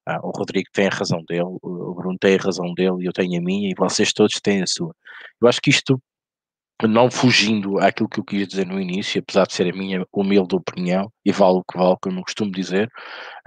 Ah, 0.08 0.20
o 0.24 0.32
Rodrigo 0.32 0.70
tem 0.72 0.88
a 0.88 0.92
razão 0.92 1.24
dele, 1.28 1.58
o 1.62 1.94
Bruno 1.96 2.18
tem 2.20 2.36
a 2.36 2.42
razão 2.42 2.74
dele, 2.74 3.08
eu 3.08 3.12
tenho 3.12 3.40
a 3.40 3.44
minha 3.44 3.70
e 3.70 3.76
vocês 3.76 4.14
todos 4.14 4.40
têm 4.40 4.62
a 4.62 4.68
sua. 4.68 4.96
Eu 5.42 5.48
acho 5.48 5.60
que 5.60 5.72
isto, 5.72 6.00
não 6.84 7.12
fugindo 7.12 7.80
àquilo 7.80 8.08
que 8.08 8.20
eu 8.20 8.24
quis 8.24 8.48
dizer 8.48 8.68
no 8.68 8.80
início, 8.80 9.20
apesar 9.20 9.48
de 9.48 9.54
ser 9.54 9.74
a 9.74 9.76
minha 9.76 10.06
humilde 10.14 10.56
opinião, 10.56 11.12
e 11.26 11.32
vale 11.32 11.58
o 11.58 11.64
que 11.64 11.78
vale, 11.78 11.98
como 12.02 12.20
eu 12.20 12.24
costumo 12.24 12.52
dizer, 12.52 12.88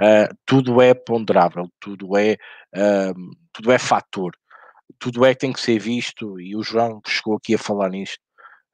uh, 0.01 0.35
tudo 0.45 0.83
é 0.83 0.93
ponderável, 0.95 1.69
tudo 1.81 2.17
é, 2.19 2.37
uh, 2.77 3.15
tudo 3.53 3.73
é 3.73 3.79
fator 3.79 4.33
tudo 4.99 5.25
é 5.25 5.35
que 5.35 5.41
tem 5.41 5.53
que 5.53 5.61
ser 5.61 5.79
visto, 5.79 6.41
e 6.41 6.57
o 6.57 6.63
João 6.63 7.01
chegou 7.07 7.37
aqui 7.37 7.55
a 7.55 7.59
falar 7.59 7.91
nisto, 7.91 8.21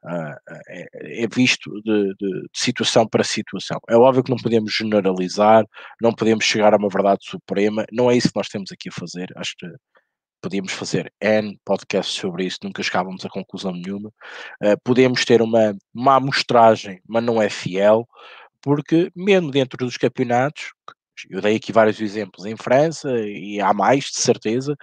uh, 0.05 0.35
é, 0.67 1.23
é, 1.23 1.27
visto 1.27 1.71
de, 1.81 2.13
de, 2.15 2.41
de, 2.41 2.49
situação 2.53 3.07
para 3.07 3.23
situação. 3.23 3.79
É 3.89 3.95
óbvio 3.95 4.23
que 4.23 4.31
não 4.31 4.37
podemos 4.37 4.73
generalizar, 4.73 5.65
não 6.01 6.13
podemos 6.13 6.45
chegar 6.45 6.73
a 6.73 6.77
uma 6.77 6.89
verdade 6.89 7.25
suprema, 7.25 7.85
não 7.91 8.09
é 8.09 8.15
isso 8.17 8.29
que 8.29 8.37
nós 8.37 8.47
temos 8.47 8.71
aqui 8.71 8.89
a 8.89 8.91
fazer. 8.91 9.31
Acho 9.35 9.55
que 9.57 9.67
podíamos 10.41 10.73
fazer 10.73 11.11
N 11.21 11.57
podcasts 11.65 12.15
sobre 12.15 12.45
isso, 12.45 12.59
nunca 12.63 12.83
chegávamos 12.83 13.25
a 13.25 13.29
conclusão 13.29 13.71
nenhuma. 13.71 14.09
Uh, 14.63 14.77
podemos 14.83 15.25
ter 15.25 15.41
uma, 15.41 15.75
uma 15.93 16.15
amostragem, 16.15 17.01
mas 17.07 17.23
não 17.23 17.41
é 17.41 17.49
fiel, 17.49 18.07
porque 18.61 19.11
mesmo 19.15 19.51
dentro 19.51 19.77
dos 19.77 19.97
campeonatos, 19.97 20.71
eu 21.29 21.41
dei 21.41 21.55
aqui 21.55 21.71
vários 21.71 21.99
exemplos 22.01 22.45
em 22.45 22.55
França 22.55 23.09
e 23.21 23.59
há 23.61 23.73
mais, 23.73 24.05
de 24.05 24.17
certeza, 24.17 24.75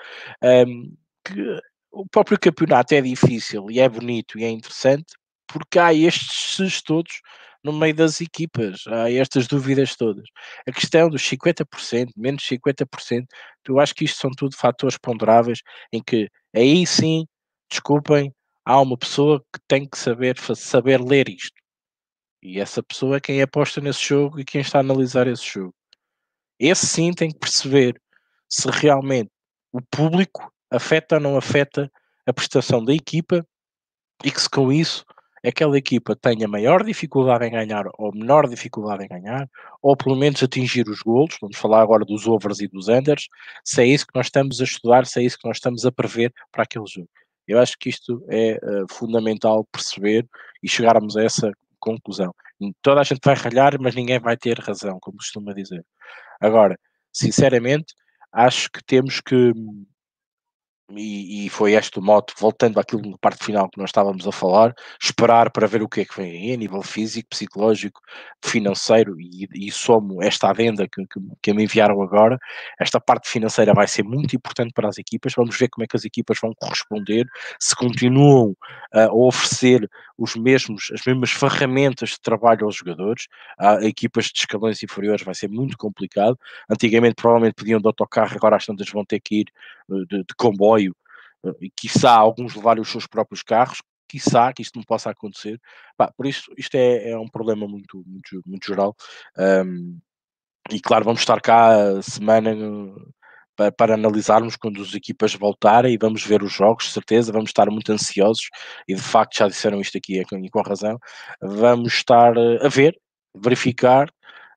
um, 0.67 0.95
que 1.25 1.61
o 1.91 2.07
próprio 2.07 2.39
campeonato 2.39 2.95
é 2.95 3.01
difícil 3.01 3.71
e 3.71 3.81
é 3.81 3.89
bonito 3.89 4.39
e 4.39 4.45
é 4.45 4.51
interessante 4.51 5.15
porque 5.47 5.79
há 5.79 5.93
estes 5.93 6.83
todos 6.83 7.21
no 7.63 7.73
meio 7.73 7.95
das 7.95 8.21
equipas, 8.21 8.85
há 8.89 9.11
estas 9.11 9.47
dúvidas 9.47 9.95
todas. 9.95 10.25
A 10.67 10.73
questão 10.73 11.09
dos 11.09 11.23
50%, 11.23 12.11
menos 12.17 12.43
50%, 12.43 13.25
eu 13.69 13.79
acho 13.79 13.95
que 13.95 14.05
isto 14.05 14.21
são 14.21 14.31
tudo 14.31 14.57
fatores 14.57 14.99
ponderáveis 14.99 15.61
em 15.93 16.03
que 16.03 16.29
aí 16.55 16.85
sim, 16.87 17.27
desculpem, 17.71 18.35
há 18.65 18.81
uma 18.81 18.99
pessoa 18.99 19.41
que 19.53 19.61
tem 19.69 19.89
que 19.89 19.99
saber, 19.99 20.37
saber 20.57 21.01
ler 21.01 21.29
isto. 21.29 21.55
E 22.43 22.59
essa 22.59 22.83
pessoa 22.83 23.17
é 23.17 23.21
quem 23.21 23.41
aposta 23.41 23.81
nesse 23.81 24.05
jogo 24.05 24.41
e 24.41 24.45
quem 24.45 24.61
está 24.61 24.79
a 24.79 24.81
analisar 24.81 25.29
esse 25.29 25.45
jogo. 25.47 25.75
Esse 26.59 26.87
sim 26.87 27.13
tem 27.13 27.31
que 27.31 27.39
perceber 27.39 28.01
se 28.49 28.69
realmente 28.69 29.31
o 29.73 29.81
público 29.81 30.52
afeta 30.73 31.17
ou 31.17 31.21
não 31.21 31.37
afeta 31.37 31.91
a 32.27 32.33
prestação 32.33 32.85
da 32.85 32.93
equipa 32.93 33.47
e 34.25 34.31
que 34.31 34.41
se 34.41 34.49
com 34.49 34.73
isso 34.73 35.05
aquela 35.45 35.77
equipa 35.77 36.15
tenha 36.15 36.47
maior 36.47 36.85
dificuldade 36.85 37.45
em 37.45 37.51
ganhar 37.51 37.85
ou 37.99 38.13
menor 38.15 38.49
dificuldade 38.49 39.05
em 39.05 39.09
ganhar, 39.09 39.49
ou 39.83 39.97
pelo 39.97 40.15
menos 40.15 40.43
atingir 40.43 40.89
os 40.89 41.03
golos, 41.03 41.37
vamos 41.41 41.57
falar 41.57 41.83
agora 41.83 42.05
dos 42.05 42.29
overs 42.29 42.61
e 42.61 42.69
dos 42.69 42.89
unders, 42.89 43.27
se 43.65 43.83
é 43.83 43.87
isso 43.87 44.07
que 44.07 44.15
nós 44.15 44.27
estamos 44.27 44.61
a 44.61 44.65
estudar, 44.65 45.05
se 45.05 45.21
é 45.21 45.25
isso 45.25 45.37
que 45.37 45.49
nós 45.49 45.57
estamos 45.57 45.85
a 45.85 45.91
prever 45.91 46.33
para 46.53 46.63
aquele 46.63 46.87
jogo. 46.87 47.09
Eu 47.47 47.59
acho 47.59 47.77
que 47.77 47.89
isto 47.89 48.25
é 48.29 48.55
uh, 48.63 48.87
fundamental 48.95 49.67
perceber 49.73 50.27
e 50.63 50.69
chegarmos 50.69 51.17
a 51.17 51.25
essa 51.25 51.51
conclusão. 51.81 52.33
Toda 52.81 53.01
a 53.01 53.05
gente 53.05 53.21
vai 53.25 53.35
ralhar, 53.35 53.77
mas 53.81 53.97
ninguém 53.97 54.21
vai 54.21 54.37
ter 54.37 54.57
razão, 54.61 54.99
como 55.01 55.17
costuma 55.17 55.53
dizer. 55.53 55.85
Agora, 56.41 56.79
sinceramente, 57.13 57.93
acho 58.33 58.71
que 58.71 58.83
temos 58.85 59.21
que 59.21 59.53
e, 60.91 61.47
e, 61.47 61.49
foi 61.49 61.73
este 61.73 61.99
o 61.99 62.03
moto, 62.03 62.35
voltando 62.39 62.79
àquilo 62.79 63.09
na 63.09 63.17
parte 63.19 63.45
final 63.45 63.69
que 63.69 63.79
nós 63.79 63.89
estávamos 63.89 64.27
a 64.27 64.33
falar, 64.33 64.75
esperar 65.01 65.51
para 65.51 65.67
ver 65.67 65.83
o 65.83 65.89
que 65.89 66.01
é 66.01 66.05
que 66.05 66.17
vem 66.17 66.31
aí 66.31 66.53
a 66.53 66.57
nível 66.57 66.83
físico, 66.83 67.29
psicológico, 67.31 68.01
financeiro 68.45 69.19
e, 69.21 69.49
e 69.55 69.71
somo 69.71 70.23
esta 70.23 70.51
adenda 70.51 70.87
que, 70.89 71.07
que, 71.07 71.21
que, 71.41 71.53
me 71.53 71.65
enviaram 71.65 72.03
agora, 72.03 72.39
esta 72.81 73.01
parte 73.01 73.29
financeira 73.29 73.73
vai 73.73 73.87
ser 73.87 74.03
muito 74.03 74.35
importante 74.37 74.73
para 74.75 74.89
as 74.89 74.99
equipas, 74.99 75.33
vamos 75.35 75.57
ver 75.57 75.69
como 75.69 75.85
é 75.85 75.87
que 75.87 75.97
as 75.97 76.05
equipas 76.05 76.39
vão 76.41 76.53
corresponder, 76.55 77.27
se 77.59 77.75
continuam 77.75 78.51
uh, 78.95 78.99
a 78.99 79.15
oferecer 79.15 79.89
os 80.19 80.37
mesmos, 80.37 80.91
as 80.93 81.05
mesmas 81.07 81.31
ferramentas 81.31 82.11
de 82.11 82.21
trabalho 82.21 82.67
aos 82.67 82.77
jogadores, 82.77 83.27
a 83.59 83.83
equipas 83.85 84.27
de 84.27 84.39
escalões 84.41 84.83
inferiores 84.83 85.25
vai 85.25 85.35
ser 85.35 85.49
muito 85.49 85.77
complicado, 85.77 86.39
antigamente 86.71 87.15
provavelmente 87.15 87.55
podiam 87.55 87.81
de 87.81 87.87
autocarro, 87.87 88.37
agora 88.37 88.57
as 88.57 88.67
tantas 88.67 88.89
vão 88.91 89.05
ter 89.05 89.21
que 89.21 89.41
ir 89.41 89.47
uh, 89.89 90.07
de, 90.07 90.19
de 90.19 90.35
comboio 90.37 90.82
e 91.61 91.71
quiçá 91.71 92.13
alguns 92.13 92.55
levarem 92.55 92.83
os 92.83 92.91
seus 92.91 93.07
próprios 93.07 93.43
carros, 93.43 93.83
quiçá 94.09 94.53
que 94.53 94.63
isto 94.63 94.77
não 94.77 94.85
possa 94.85 95.11
acontecer. 95.11 95.61
Pá, 95.97 96.13
por 96.17 96.27
isso, 96.27 96.53
isto 96.57 96.75
é, 96.75 97.11
é, 97.11 97.19
um 97.19 97.29
problema 97.29 97.67
muito, 97.67 98.03
muito, 98.07 98.43
muito 98.47 98.67
geral. 98.67 98.95
Um, 99.39 99.99
e 100.71 100.81
claro, 100.81 101.05
vamos 101.05 101.21
estar 101.21 101.41
cá 101.41 102.01
semana 102.03 102.55
para, 103.57 103.73
para, 103.73 103.95
analisarmos 103.95 104.57
quando 104.57 104.81
as 104.83 104.95
equipas 104.95 105.35
voltarem 105.35 105.95
e 105.95 105.99
vamos 105.99 106.25
ver 106.25 106.43
os 106.43 106.53
jogos, 106.53 106.93
certeza, 106.93 107.33
vamos 107.33 107.51
estar 107.51 107.71
muito 107.71 107.91
ansiosos 107.93 108.49
e 108.89 108.95
de 108.95 109.03
facto 109.03 109.37
já 109.37 109.49
disseram 109.49 109.81
isto 109.81 109.99
aqui 109.99 110.21
e 110.21 110.25
com, 110.25 110.41
com 110.49 110.63
razão. 110.63 110.99
Vamos 111.41 111.95
estar 111.95 112.33
a 112.39 112.69
ver, 112.69 112.97
verificar, 113.35 114.09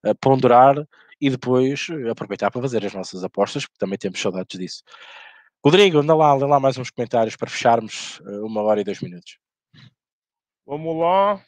a 0.04 0.14
ponderar 0.16 0.76
e 1.20 1.30
depois 1.30 1.88
aproveitar 2.12 2.52
para 2.52 2.62
fazer 2.62 2.86
as 2.86 2.94
nossas 2.94 3.24
apostas, 3.24 3.66
porque 3.66 3.80
também 3.80 3.98
temos 3.98 4.20
saudades 4.22 4.60
disso. 4.60 4.84
Rodrigo, 5.66 5.98
anda 5.98 6.14
lá, 6.14 6.32
lê 6.36 6.46
lá 6.46 6.60
mais 6.60 6.78
uns 6.78 6.92
comentários 6.92 7.36
para 7.36 7.50
fecharmos 7.50 8.20
uh, 8.20 8.46
uma 8.46 8.62
hora 8.62 8.82
e 8.82 8.84
dois 8.84 9.02
minutos. 9.02 9.40
Vamos 10.64 10.96
lá. 10.96 11.44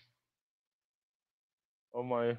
Vamos 1.93 2.17
aí. 2.17 2.37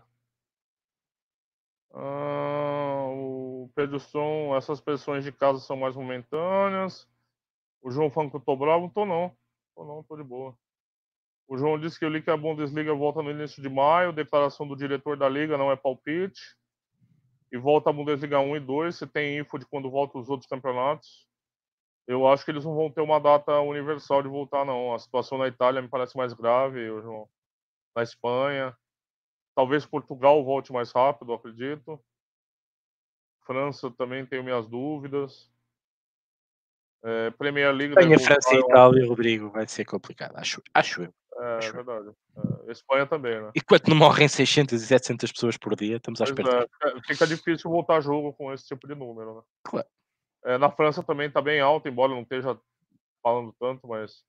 Ah, 1.94 3.06
o 3.10 3.70
Pedro 3.76 4.00
Som, 4.00 4.56
essas 4.56 4.80
pressões 4.80 5.22
de 5.22 5.30
casa 5.30 5.60
são 5.60 5.76
mais 5.76 5.94
momentâneas. 5.94 7.08
O 7.80 7.92
João 7.92 8.10
falando 8.10 8.30
que 8.30 8.36
eu 8.38 8.40
tô 8.40 8.56
bravo, 8.56 8.90
tô 8.92 9.06
não. 9.06 9.32
Tô 9.76 9.84
não, 9.84 10.02
tô 10.02 10.16
de 10.16 10.24
boa. 10.24 10.58
O 11.46 11.56
João 11.56 11.78
disse 11.78 11.96
que 11.96 12.04
eu 12.04 12.10
li 12.10 12.20
que 12.20 12.30
a 12.30 12.36
Bundesliga 12.36 12.92
volta 12.92 13.22
no 13.22 13.30
início 13.30 13.62
de 13.62 13.68
maio. 13.68 14.12
Declaração 14.12 14.66
do 14.66 14.74
diretor 14.74 15.16
da 15.16 15.28
liga 15.28 15.56
não 15.56 15.70
é 15.70 15.76
palpite. 15.76 16.40
E 17.52 17.56
volta 17.56 17.90
a 17.90 17.92
Bundesliga 17.92 18.40
1 18.40 18.56
e 18.56 18.60
2. 18.60 18.96
Você 18.96 19.06
tem 19.06 19.38
info 19.38 19.60
de 19.60 19.64
quando 19.64 19.88
volta 19.88 20.18
os 20.18 20.28
outros 20.28 20.50
campeonatos? 20.50 21.27
Eu 22.08 22.26
acho 22.26 22.42
que 22.42 22.50
eles 22.50 22.64
não 22.64 22.74
vão 22.74 22.90
ter 22.90 23.02
uma 23.02 23.20
data 23.20 23.60
universal 23.60 24.22
de 24.22 24.30
voltar, 24.30 24.64
não. 24.64 24.94
A 24.94 24.98
situação 24.98 25.36
na 25.36 25.46
Itália 25.46 25.82
me 25.82 25.88
parece 25.88 26.16
mais 26.16 26.32
grave, 26.32 26.86
João. 27.02 27.28
Na 27.94 28.02
Espanha. 28.02 28.74
Talvez 29.54 29.84
Portugal 29.84 30.42
volte 30.42 30.72
mais 30.72 30.90
rápido, 30.90 31.34
acredito. 31.34 32.00
França 33.44 33.90
também 33.90 34.24
tenho 34.24 34.42
minhas 34.42 34.66
dúvidas. 34.66 35.50
É, 37.04 37.30
Premier 37.32 37.74
League. 37.74 37.92
Espanha, 37.92 38.18
França 38.18 38.54
e 38.54 38.58
Itália, 38.58 39.06
Rodrigo, 39.06 39.50
vai 39.50 39.68
ser 39.68 39.84
complicado, 39.84 40.34
acho, 40.36 40.62
acho 40.72 41.02
eu. 41.02 41.14
É, 41.40 41.58
acho 41.58 41.72
verdade. 41.74 42.08
É, 42.66 42.72
Espanha 42.72 43.06
também, 43.06 43.38
né? 43.40 43.50
E 43.54 43.60
quando 43.60 43.86
não 43.88 43.96
morrem 43.96 44.26
600 44.28 44.82
e 44.82 44.86
700 44.86 45.30
pessoas 45.30 45.58
por 45.58 45.76
dia, 45.76 45.96
estamos 45.96 46.22
à 46.22 46.24
espera. 46.24 46.66
É, 46.82 47.00
fica 47.06 47.26
difícil 47.26 47.70
voltar 47.70 48.00
jogo 48.00 48.32
com 48.32 48.50
esse 48.52 48.66
tipo 48.66 48.88
de 48.88 48.94
número, 48.94 49.36
né? 49.36 49.42
Claro. 49.62 49.86
É, 50.48 50.56
na 50.56 50.70
França 50.70 51.02
também 51.02 51.28
está 51.28 51.42
bem 51.42 51.60
alto, 51.60 51.88
embora 51.88 52.10
não 52.10 52.22
esteja 52.22 52.58
falando 53.22 53.54
tanto, 53.60 53.86
mas 53.86 54.24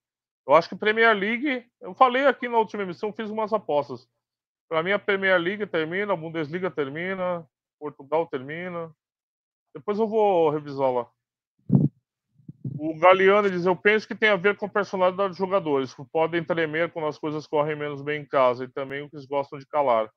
eu 0.45 0.53
acho 0.53 0.67
que 0.67 0.75
Premier 0.75 1.15
League, 1.15 1.65
eu 1.79 1.93
falei 1.93 2.27
aqui 2.27 2.49
na 2.49 2.57
última 2.57 2.83
emissão, 2.83 3.13
fiz 3.13 3.29
umas 3.29 3.53
apostas. 3.53 4.05
Para 4.67 4.83
mim 4.83 4.91
a 4.91 4.99
Premier 4.99 5.39
League 5.39 5.65
termina, 5.67 6.11
a 6.11 6.17
Bundesliga 6.17 6.69
termina, 6.69 7.47
Portugal 7.79 8.27
termina. 8.27 8.93
Depois 9.73 9.97
eu 9.97 10.09
vou 10.09 10.49
revisar 10.49 10.91
lá. 10.91 11.09
O 12.77 12.99
Galeano 12.99 13.49
diz: 13.49 13.65
Eu 13.65 13.75
penso 13.77 14.05
que 14.05 14.13
tem 14.13 14.27
a 14.27 14.35
ver 14.35 14.57
com 14.57 14.65
a 14.65 14.69
personalidade 14.69 15.29
dos 15.29 15.37
jogadores, 15.37 15.93
que 15.93 16.03
podem 16.03 16.43
tremer 16.43 16.91
quando 16.91 17.07
as 17.07 17.17
coisas 17.17 17.47
correm 17.47 17.77
menos 17.77 18.01
bem 18.01 18.23
em 18.23 18.27
casa 18.27 18.65
e 18.65 18.67
também 18.67 19.03
o 19.03 19.09
que 19.09 19.15
eles 19.15 19.25
gostam 19.25 19.57
de 19.57 19.65
calar. 19.65 20.11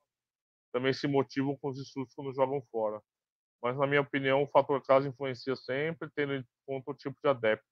Também 0.73 0.91
se 0.91 1.07
motivam 1.07 1.55
com 1.61 1.69
os 1.69 1.79
estudos 1.79 2.13
quando 2.13 2.35
jogam 2.35 2.61
fora 2.69 3.01
mas 3.63 3.77
na 3.77 3.87
minha 3.87 4.01
opinião 4.01 4.43
o 4.43 4.47
fator 4.47 4.83
casa 4.83 5.07
influencia 5.07 5.55
sempre, 5.55 6.09
tendo 6.13 6.35
em 6.35 6.45
conta 6.67 6.91
o 6.91 6.93
tipo 6.93 7.15
de 7.23 7.29
adepto. 7.29 7.65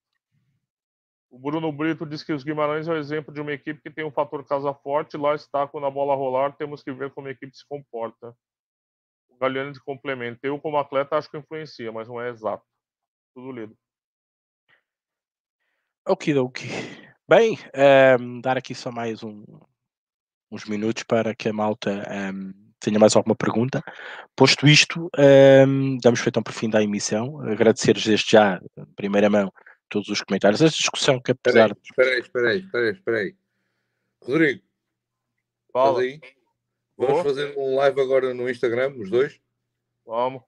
O 1.29 1.37
Bruno 1.37 1.71
Brito 1.71 2.05
diz 2.05 2.23
que 2.23 2.31
os 2.31 2.43
Guimarães 2.43 2.87
é 2.87 2.93
o 2.93 2.97
exemplo 2.97 3.33
de 3.33 3.41
uma 3.41 3.51
equipe 3.51 3.81
que 3.81 3.91
tem 3.91 4.05
um 4.05 4.11
fator 4.11 4.45
casa 4.45 4.73
forte, 4.73 5.17
lá 5.17 5.35
está, 5.35 5.67
quando 5.67 5.85
a 5.85 5.91
bola 5.91 6.15
rolar, 6.15 6.55
temos 6.55 6.81
que 6.81 6.93
ver 6.93 7.11
como 7.11 7.27
a 7.27 7.31
equipe 7.31 7.55
se 7.55 7.67
comporta. 7.67 8.33
O 9.29 9.37
Galeano 9.37 9.73
de 9.73 9.81
complemento. 9.81 10.39
Eu, 10.43 10.59
como 10.59 10.77
atleta, 10.77 11.17
acho 11.17 11.29
que 11.29 11.37
influencia, 11.37 11.91
mas 11.91 12.07
não 12.07 12.21
é 12.21 12.29
exato. 12.29 12.63
Tudo 13.33 13.51
lido. 13.51 13.77
Ok, 16.07 16.35
ok. 16.37 16.69
Bem, 17.27 17.53
um, 17.53 17.57
ehm, 17.73 18.41
dar 18.41 18.57
aqui 18.57 18.75
só 18.75 18.91
mais 18.91 19.23
um, 19.23 19.45
uns 20.51 20.65
minutos 20.65 21.03
para 21.03 21.33
que 21.33 21.47
a 21.47 21.53
malta 21.53 21.91
um, 21.91 22.13
ehm, 22.13 22.70
tenha 22.81 22.99
mais 22.99 23.15
alguma 23.15 23.35
pergunta. 23.35 23.81
Posto 24.35 24.67
isto, 24.67 25.09
um, 25.67 25.97
damos 25.97 26.19
feito 26.19 26.39
um 26.39 26.43
por 26.43 26.53
fim 26.53 26.69
da 26.69 26.83
emissão. 26.83 27.39
Agradecer-vos 27.41 28.05
desde 28.05 28.31
já, 28.31 28.59
em 28.77 28.85
primeira 28.95 29.29
mão, 29.29 29.51
todos 29.87 30.09
os 30.09 30.21
comentários. 30.21 30.61
Esta 30.61 30.77
discussão 30.77 31.21
que 31.21 31.31
apesar... 31.31 31.71
Espera 31.83 32.09
aí, 32.09 32.19
espera 32.19 32.49
aí, 32.49 32.59
espera 32.59 32.83
aí, 32.83 32.91
espera 32.91 33.17
aí. 33.17 33.35
Rodrigo, 34.23 34.61
fala 35.71 36.01
aí. 36.01 36.19
Vamos 36.97 37.23
fazer 37.23 37.53
um 37.57 37.75
live 37.75 38.01
agora 38.01 38.33
no 38.33 38.49
Instagram, 38.49 38.93
os 38.97 39.09
dois? 39.09 39.39
Vamos. 40.05 40.43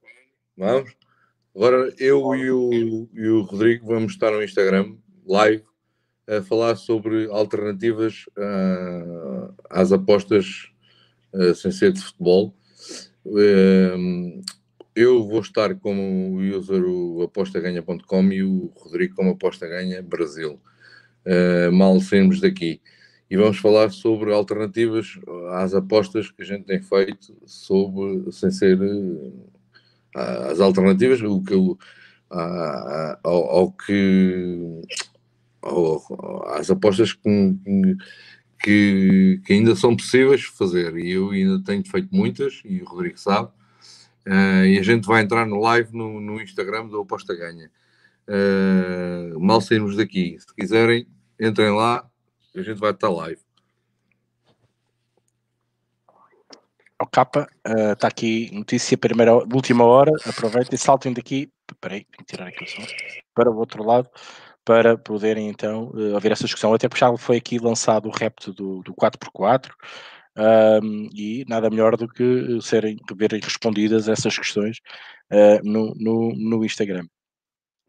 Vamos? 0.55 0.95
Agora 1.55 1.93
eu 1.99 2.35
e 2.35 2.51
o, 2.51 3.09
e 3.13 3.27
o 3.27 3.41
Rodrigo 3.43 3.87
vamos 3.87 4.13
estar 4.13 4.31
no 4.31 4.43
Instagram, 4.43 4.95
live, 5.25 5.63
a 6.27 6.41
falar 6.41 6.75
sobre 6.75 7.27
alternativas 7.29 8.25
uh, 8.37 9.53
às 9.69 9.91
apostas 9.91 10.72
sem 11.55 11.71
ser 11.71 11.91
de 11.91 12.01
futebol. 12.01 12.55
Uh, 13.25 14.41
eu 14.95 15.27
vou 15.27 15.39
estar 15.39 15.73
como 15.75 16.37
user 16.39 16.83
o 16.83 17.23
apostaganha.com 17.23 18.31
e 18.31 18.43
o 18.43 18.71
Rodrigo 18.75 19.15
como 19.15 19.31
aposta 19.31 19.67
ganha 19.67 20.01
Brasil. 20.01 20.59
Uh, 21.25 21.71
mal 21.71 21.99
saímos 21.99 22.39
daqui. 22.39 22.81
E 23.29 23.37
vamos 23.37 23.57
falar 23.57 23.91
sobre 23.91 24.31
alternativas 24.31 25.19
às 25.53 25.73
apostas 25.73 26.29
que 26.29 26.43
a 26.43 26.45
gente 26.45 26.65
tem 26.65 26.81
feito 26.81 27.35
sobre, 27.47 28.31
sem 28.31 28.51
ser 28.51 28.77
as 30.13 30.59
alternativas, 30.59 31.19
o 31.21 31.41
que 31.41 31.53
eu, 31.53 31.75
ao, 32.29 33.43
ao, 33.49 33.71
que 33.71 34.81
ao, 35.63 36.47
às 36.49 36.69
apostas 36.69 37.13
que, 37.13 37.21
que, 37.63 37.97
que, 38.63 39.41
ainda 39.49 39.75
são 39.75 39.95
possíveis 39.95 40.43
fazer. 40.45 40.97
E 40.97 41.11
eu 41.11 41.31
ainda 41.31 41.61
tenho 41.63 41.85
feito 41.85 42.09
muitas 42.15 42.61
e 42.63 42.81
o 42.81 42.85
Rodrigo 42.85 43.19
sabe. 43.19 43.49
Uh, 44.25 44.65
e 44.65 44.79
a 44.79 44.83
gente 44.83 45.05
vai 45.05 45.21
entrar 45.21 45.45
no 45.45 45.59
live 45.59 45.95
no, 45.95 46.21
no 46.21 46.41
Instagram 46.41 46.87
do 46.87 47.01
Aposta 47.01 47.35
Ganha. 47.35 47.69
Uh, 48.25 49.37
mal 49.37 49.59
sairmos 49.59 49.97
daqui. 49.97 50.37
Se 50.39 50.55
quiserem 50.55 51.05
entrem 51.37 51.71
lá 51.71 52.09
a 52.55 52.61
gente 52.61 52.79
vai 52.79 52.91
estar 52.91 53.09
live. 53.09 53.41
O 57.01 57.07
capa 57.07 57.49
está 57.65 58.07
uh, 58.07 58.09
aqui 58.09 58.49
notícia 58.53 58.97
primeira 58.97 59.33
última 59.33 59.83
hora. 59.83 60.11
Aproveitem 60.25 60.77
saltem 60.77 61.11
daqui. 61.11 61.51
Peraí, 61.81 62.05
tenho 62.05 62.17
que 62.19 62.25
tirar 62.25 62.47
aqui 62.47 62.63
o 62.63 62.67
som. 62.67 62.83
Para 63.33 63.51
o 63.51 63.57
outro 63.57 63.83
lado 63.83 64.09
para 64.65 64.97
poderem 64.97 65.49
então 65.49 65.91
uh, 65.93 66.13
ouvir 66.13 66.31
essa 66.31 66.45
discussão, 66.45 66.73
até 66.73 66.87
porque 66.87 66.99
já 67.03 67.15
foi 67.17 67.37
aqui 67.37 67.59
lançado 67.59 68.07
o 68.07 68.11
repto 68.11 68.53
do, 68.53 68.81
do 68.81 68.93
4x4 68.93 69.71
um, 70.37 71.09
e 71.13 71.45
nada 71.47 71.69
melhor 71.69 71.95
do 71.95 72.07
que 72.07 72.23
eh, 72.23 72.61
serem 72.61 72.97
verem 73.15 73.39
respondidas 73.39 74.07
essas 74.07 74.37
questões 74.37 74.77
uh, 75.31 75.59
no, 75.63 75.93
no, 75.95 76.33
no 76.35 76.65
Instagram. 76.65 77.05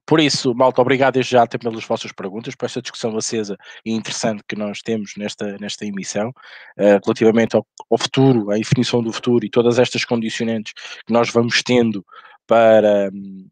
Por 0.06 0.20
isso, 0.20 0.54
malta, 0.54 0.82
obrigado 0.82 1.14
desde 1.14 1.32
já 1.32 1.46
pelas 1.46 1.84
vossas 1.84 2.12
perguntas, 2.12 2.54
por 2.54 2.66
esta 2.66 2.82
discussão 2.82 3.16
acesa 3.16 3.56
e 3.86 3.92
interessante 3.92 4.42
que 4.46 4.54
nós 4.54 4.80
temos 4.82 5.14
nesta, 5.16 5.56
nesta 5.58 5.86
emissão, 5.86 6.28
uh, 6.28 7.00
relativamente 7.02 7.56
ao, 7.56 7.66
ao, 7.90 7.96
futuro, 7.96 8.50
à 8.50 8.56
definição 8.56 9.02
do 9.02 9.12
futuro 9.12 9.46
e 9.46 9.50
todas 9.50 9.78
estas 9.78 10.04
condicionantes 10.04 10.74
que 11.06 11.12
nós 11.12 11.30
vamos 11.30 11.62
tendo 11.62 12.04
para, 12.46 13.08
um, 13.14 13.48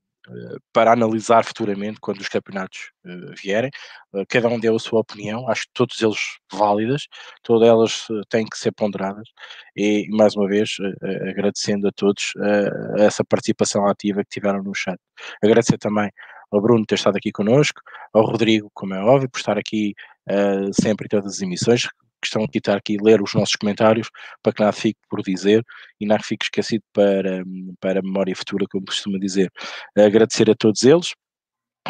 para 0.73 0.93
analisar 0.93 1.45
futuramente 1.45 1.99
quando 2.01 2.21
os 2.21 2.29
campeonatos 2.29 2.91
uh, 3.05 3.35
vierem. 3.37 3.71
Uh, 4.13 4.25
cada 4.29 4.49
um 4.49 4.59
deu 4.59 4.77
a 4.77 4.79
sua 4.79 5.01
opinião, 5.01 5.49
acho 5.49 5.63
que 5.63 5.73
todos 5.75 6.01
eles 6.01 6.39
válidas, 6.53 7.07
todas 7.43 7.69
elas 7.69 8.09
uh, 8.09 8.21
têm 8.29 8.47
que 8.47 8.57
ser 8.57 8.73
ponderadas 8.73 9.29
e, 9.77 10.07
mais 10.11 10.37
uma 10.37 10.47
vez, 10.49 10.77
agradecendo 11.29 11.89
a 11.89 11.93
todos 11.93 12.33
essa 12.99 13.25
participação 13.25 13.87
ativa 13.87 14.23
que 14.23 14.31
tiveram 14.31 14.63
no 14.63 14.75
chat. 14.75 14.99
Agradecer 15.43 15.79
também 15.79 16.11
ao 16.51 16.61
Bruno 16.61 16.85
ter 16.85 16.97
estado 16.97 17.17
aqui 17.17 17.33
connosco, 17.33 17.81
ao 18.13 18.25
Rodrigo, 18.25 18.71
como 18.75 18.95
é 18.95 19.03
óbvio, 19.03 19.31
por 19.31 19.39
estar 19.39 19.59
aqui 19.59 19.95
sempre 20.75 21.07
em 21.07 21.09
todas 21.09 21.37
as 21.37 21.41
emissões, 21.41 21.89
que 22.23 22.29
estão 22.29 22.45
aqui, 22.45 22.59
estar 22.59 22.77
aqui 22.77 22.97
ler 23.03 23.21
os 23.21 23.35
nossos 23.35 23.57
comentários, 23.57 24.09
para 24.43 24.53
que 24.53 24.61
nada 24.61 24.73
fique 24.73 24.99
por 25.11 25.21
dizer 25.23 25.63
e 26.01 26.07
nada 26.07 26.23
fique 26.23 26.45
esquecido 26.45 26.83
para, 26.93 27.43
para 27.81 27.99
a 27.99 28.03
memória 28.03 28.35
futura, 28.35 28.65
como 28.71 28.87
costuma 28.87 29.19
dizer. 29.19 29.51
Agradecer 29.97 30.49
a 30.51 30.55
todos 30.55 30.83
eles. 30.85 31.13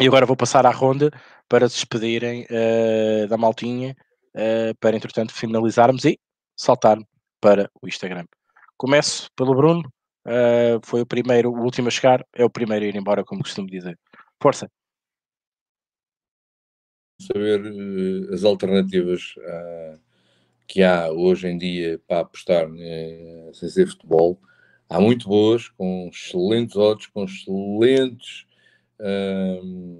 E 0.01 0.07
agora 0.07 0.25
vou 0.25 0.35
passar 0.35 0.65
à 0.65 0.71
ronda 0.71 1.11
para 1.47 1.69
se 1.69 1.75
despedirem 1.75 2.47
uh, 2.49 3.27
da 3.27 3.37
maltinha, 3.37 3.95
uh, 4.35 4.75
para 4.79 4.95
entretanto 4.95 5.31
finalizarmos 5.31 6.03
e 6.03 6.19
saltar 6.57 6.97
para 7.39 7.69
o 7.79 7.87
Instagram. 7.87 8.25
Começo 8.75 9.29
pelo 9.35 9.53
Bruno, 9.53 9.83
uh, 10.25 10.81
foi 10.83 11.01
o 11.01 11.05
primeiro, 11.05 11.51
o 11.51 11.61
último 11.63 11.89
a 11.89 11.91
chegar, 11.91 12.25
é 12.33 12.43
o 12.43 12.49
primeiro 12.49 12.83
a 12.85 12.87
ir 12.87 12.95
embora, 12.95 13.23
como 13.23 13.43
costumo 13.43 13.67
dizer. 13.67 13.95
Força! 14.41 14.67
Saber 17.21 17.61
as 18.33 18.43
alternativas 18.43 19.35
que 20.73 20.81
há 20.81 21.11
hoje 21.11 21.47
em 21.47 21.55
dia 21.55 22.01
para 22.07 22.21
apostar 22.21 22.67
eh, 22.79 23.51
sem 23.53 23.69
ser 23.69 23.85
futebol, 23.85 24.39
há 24.89 24.99
muito 24.99 25.29
boas, 25.29 25.69
com 25.69 26.09
excelentes 26.11 26.75
odds, 26.75 27.05
com 27.13 27.25
excelentes, 27.25 28.47
uh, 28.99 29.93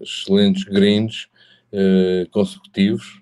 excelentes 0.00 0.62
greens 0.62 1.28
uh, 1.72 2.30
consecutivos. 2.30 3.20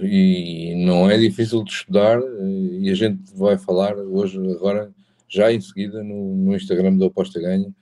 e 0.00 0.74
não 0.86 1.10
é 1.10 1.18
difícil 1.18 1.64
de 1.64 1.72
estudar 1.72 2.20
e 2.80 2.88
a 2.90 2.94
gente 2.94 3.24
vai 3.34 3.58
falar 3.58 3.96
hoje, 3.96 4.38
agora, 4.52 4.92
já 5.28 5.52
em 5.52 5.60
seguida 5.60 6.00
no, 6.04 6.36
no 6.36 6.54
Instagram 6.54 6.96
do 6.96 7.06
Aposta 7.06 7.40
Ganha, 7.40 7.74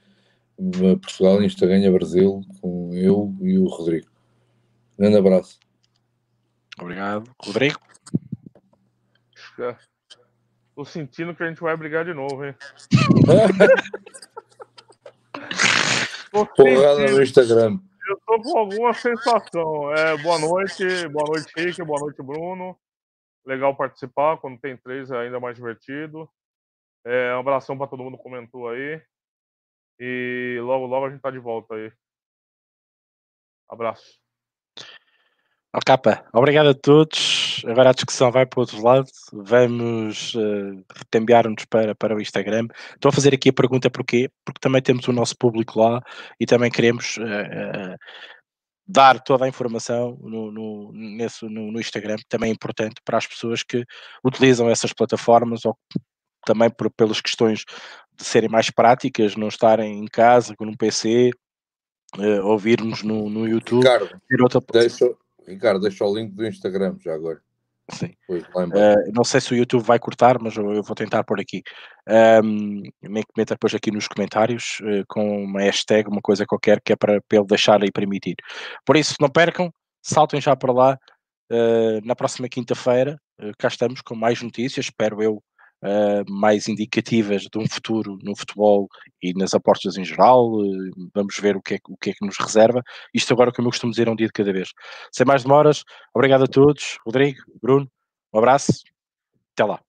Portugal 1.03 1.43
Insta 1.43 1.67
Ganha 1.67 1.93
Brasil, 1.93 2.41
com 2.63 2.95
eu 2.95 3.35
e 3.43 3.59
o 3.59 3.67
Rodrigo. 3.67 4.12
Grande 4.99 5.17
abraço. 5.17 5.59
Obrigado. 6.79 7.31
Rodrigo? 7.43 7.81
Tô 10.75 10.85
sentindo 10.85 11.35
que 11.35 11.43
a 11.43 11.49
gente 11.49 11.61
vai 11.61 11.77
brigar 11.77 12.05
de 12.05 12.15
novo, 12.15 12.45
hein? 12.45 12.55
Porrada 16.33 17.11
no 17.11 17.23
Instagram. 17.23 17.79
Eu 18.09 18.19
tô 18.27 18.41
com 18.43 18.59
alguma 18.59 18.95
sensação. 18.95 19.95
É, 19.95 20.17
boa 20.17 20.39
noite, 20.39 21.09
boa 21.09 21.27
noite, 21.29 21.53
Rick, 21.57 21.83
boa 21.85 22.01
noite, 22.01 22.23
Bruno. 22.23 22.79
Legal 23.45 23.77
participar, 23.77 24.39
quando 24.39 24.59
tem 24.61 24.77
três 24.77 25.11
é 25.11 25.19
ainda 25.19 25.39
mais 25.39 25.57
divertido. 25.57 26.29
É, 27.05 27.35
um 27.35 27.41
abração 27.41 27.77
para 27.77 27.87
todo 27.87 28.03
mundo 28.03 28.17
que 28.17 28.23
comentou 28.23 28.69
aí. 28.69 29.03
E 30.01 30.59
logo, 30.63 30.87
logo 30.87 31.07
a 31.07 31.11
gente 31.11 31.21
tá 31.21 31.31
de 31.31 31.39
volta 31.39 31.75
aí. 31.75 31.93
Abraço. 33.69 34.19
Ó 35.75 35.81
capa, 35.81 36.23
obrigado 36.35 36.69
a 36.69 36.75
todos. 36.75 37.63
Agora 37.67 37.91
a 37.91 37.95
discussão 37.95 38.31
vai 38.31 38.45
para 38.45 38.59
o 38.59 38.61
outro 38.61 38.83
lado. 38.83 39.09
Vamos 39.33 40.35
uh, 40.35 41.49
nos 41.49 41.65
para, 41.65 41.95
para 41.95 42.15
o 42.15 42.21
Instagram. 42.21 42.69
Estou 42.95 43.09
a 43.09 43.13
fazer 43.13 43.33
aqui 43.33 43.49
a 43.49 43.55
pergunta 43.55 43.89
porquê? 43.89 44.31
Porque 44.45 44.61
também 44.61 44.83
temos 44.83 45.09
o 45.09 45.13
nosso 45.13 45.35
público 45.35 45.81
lá 45.81 46.03
e 46.39 46.45
também 46.45 46.71
queremos 46.71 47.17
uh, 47.17 47.23
uh, 47.23 47.97
dar 48.87 49.19
toda 49.21 49.47
a 49.47 49.49
informação 49.49 50.19
no, 50.21 50.53
no, 50.53 50.93
nesse, 50.93 51.47
no, 51.47 51.73
no, 51.73 51.81
Instagram, 51.81 52.17
também 52.29 52.51
é 52.51 52.53
importante 52.53 52.97
para 53.03 53.17
as 53.17 53.27
pessoas 53.27 53.63
que 53.63 53.83
utilizam 54.23 54.69
essas 54.69 54.93
plataformas 54.93 55.65
ou 55.65 55.75
também 56.45 56.69
por, 56.69 56.91
pelas 56.91 57.23
questões 57.23 57.65
de 58.15 58.25
serem 58.25 58.51
mais 58.51 58.69
práticas, 58.69 59.37
não 59.37 59.49
estarem 59.49 60.01
em 60.01 60.07
casa 60.07 60.55
com 60.55 60.67
um 60.67 60.77
PC, 60.77 61.31
ouvirmos 62.43 63.03
no, 63.03 63.31
no 63.31 63.49
YouTube. 63.49 63.85
Ricardo, 63.85 64.21
outra... 64.43 64.61
deixa, 64.73 65.15
Ricardo, 65.47 65.81
deixa 65.81 66.05
o 66.05 66.15
link 66.15 66.33
do 66.33 66.47
Instagram 66.47 66.97
já 67.01 67.15
agora. 67.15 67.41
Sim. 67.91 68.15
Uh, 68.29 69.13
não 69.15 69.25
sei 69.25 69.41
se 69.41 69.53
o 69.53 69.57
YouTube 69.57 69.83
vai 69.83 69.99
cortar, 69.99 70.39
mas 70.41 70.57
eu, 70.57 70.83
vou 70.83 70.95
tentar 70.95 71.25
por 71.25 71.41
aqui. 71.41 71.63
Um, 72.09 72.83
nem 73.03 73.23
que 73.23 73.33
meta 73.37 73.55
depois 73.55 73.75
aqui 73.75 73.91
nos 73.91 74.09
comentários 74.09 74.79
uh, 74.81 75.05
com 75.09 75.45
uma 75.45 75.61
hashtag, 75.61 76.09
uma 76.09 76.21
coisa 76.23 76.47
qualquer 76.47 76.81
que 76.81 76.93
é 76.93 76.97
para, 76.97 77.21
para 77.21 77.39
ele 77.39 77.47
deixar 77.47 77.83
e 77.83 77.91
permitir. 77.91 78.37
Por 78.87 78.97
isso, 78.97 79.17
não 79.21 79.29
percam, 79.29 79.73
saltem 80.01 80.41
já 80.41 80.57
para 80.57 80.73
lá. 80.73 80.99
Uh, 81.51 82.01
na 82.05 82.17
próxima 82.17 82.49
quinta-feira, 82.49 83.21
cá 83.59 83.69
estamos 83.69 84.01
com 84.01 84.15
mais 84.15 84.41
notícias, 84.41 84.87
espero 84.87 85.23
eu, 85.23 85.43
uh, 85.83 86.31
mais 86.33 86.69
indicativas 86.69 87.43
de 87.43 87.59
um 87.59 87.69
futuro 87.69 88.19
no 88.23 88.37
futebol 88.37 88.89
e 89.23 89.33
nas 89.35 89.55
apostas 89.55 89.97
em 89.97 90.05
geral. 90.05 90.53
Uh, 90.55 91.11
vamos 91.15 91.37
ver 91.39 91.57
o 91.57 91.63
que, 91.63 91.75
é, 91.75 91.79
o 91.89 91.97
que 91.97 92.11
é 92.11 92.13
que 92.15 92.25
nos 92.25 92.39
reserva. 92.39 92.83
Isto 93.13 93.33
agora, 93.33 93.53
como 93.53 93.69
eu 93.69 93.73
costumo 93.73 93.91
dizer, 93.91 94.09
é 94.09 94.11
um 94.11 94.17
dia 94.17 94.27
de 94.27 94.33
cada 94.33 94.53
vez. 94.53 94.71
Sem 95.13 95.27
mais 95.27 95.43
demoras, 95.43 95.85
obrigado 96.15 96.45
a 96.45 96.47
todos. 96.47 96.99
Rodrigo, 97.05 97.41
Bruno, 97.61 97.91
um 98.33 98.39
abraço. 98.39 98.73
Até 99.55 99.65
lá. 99.65 99.83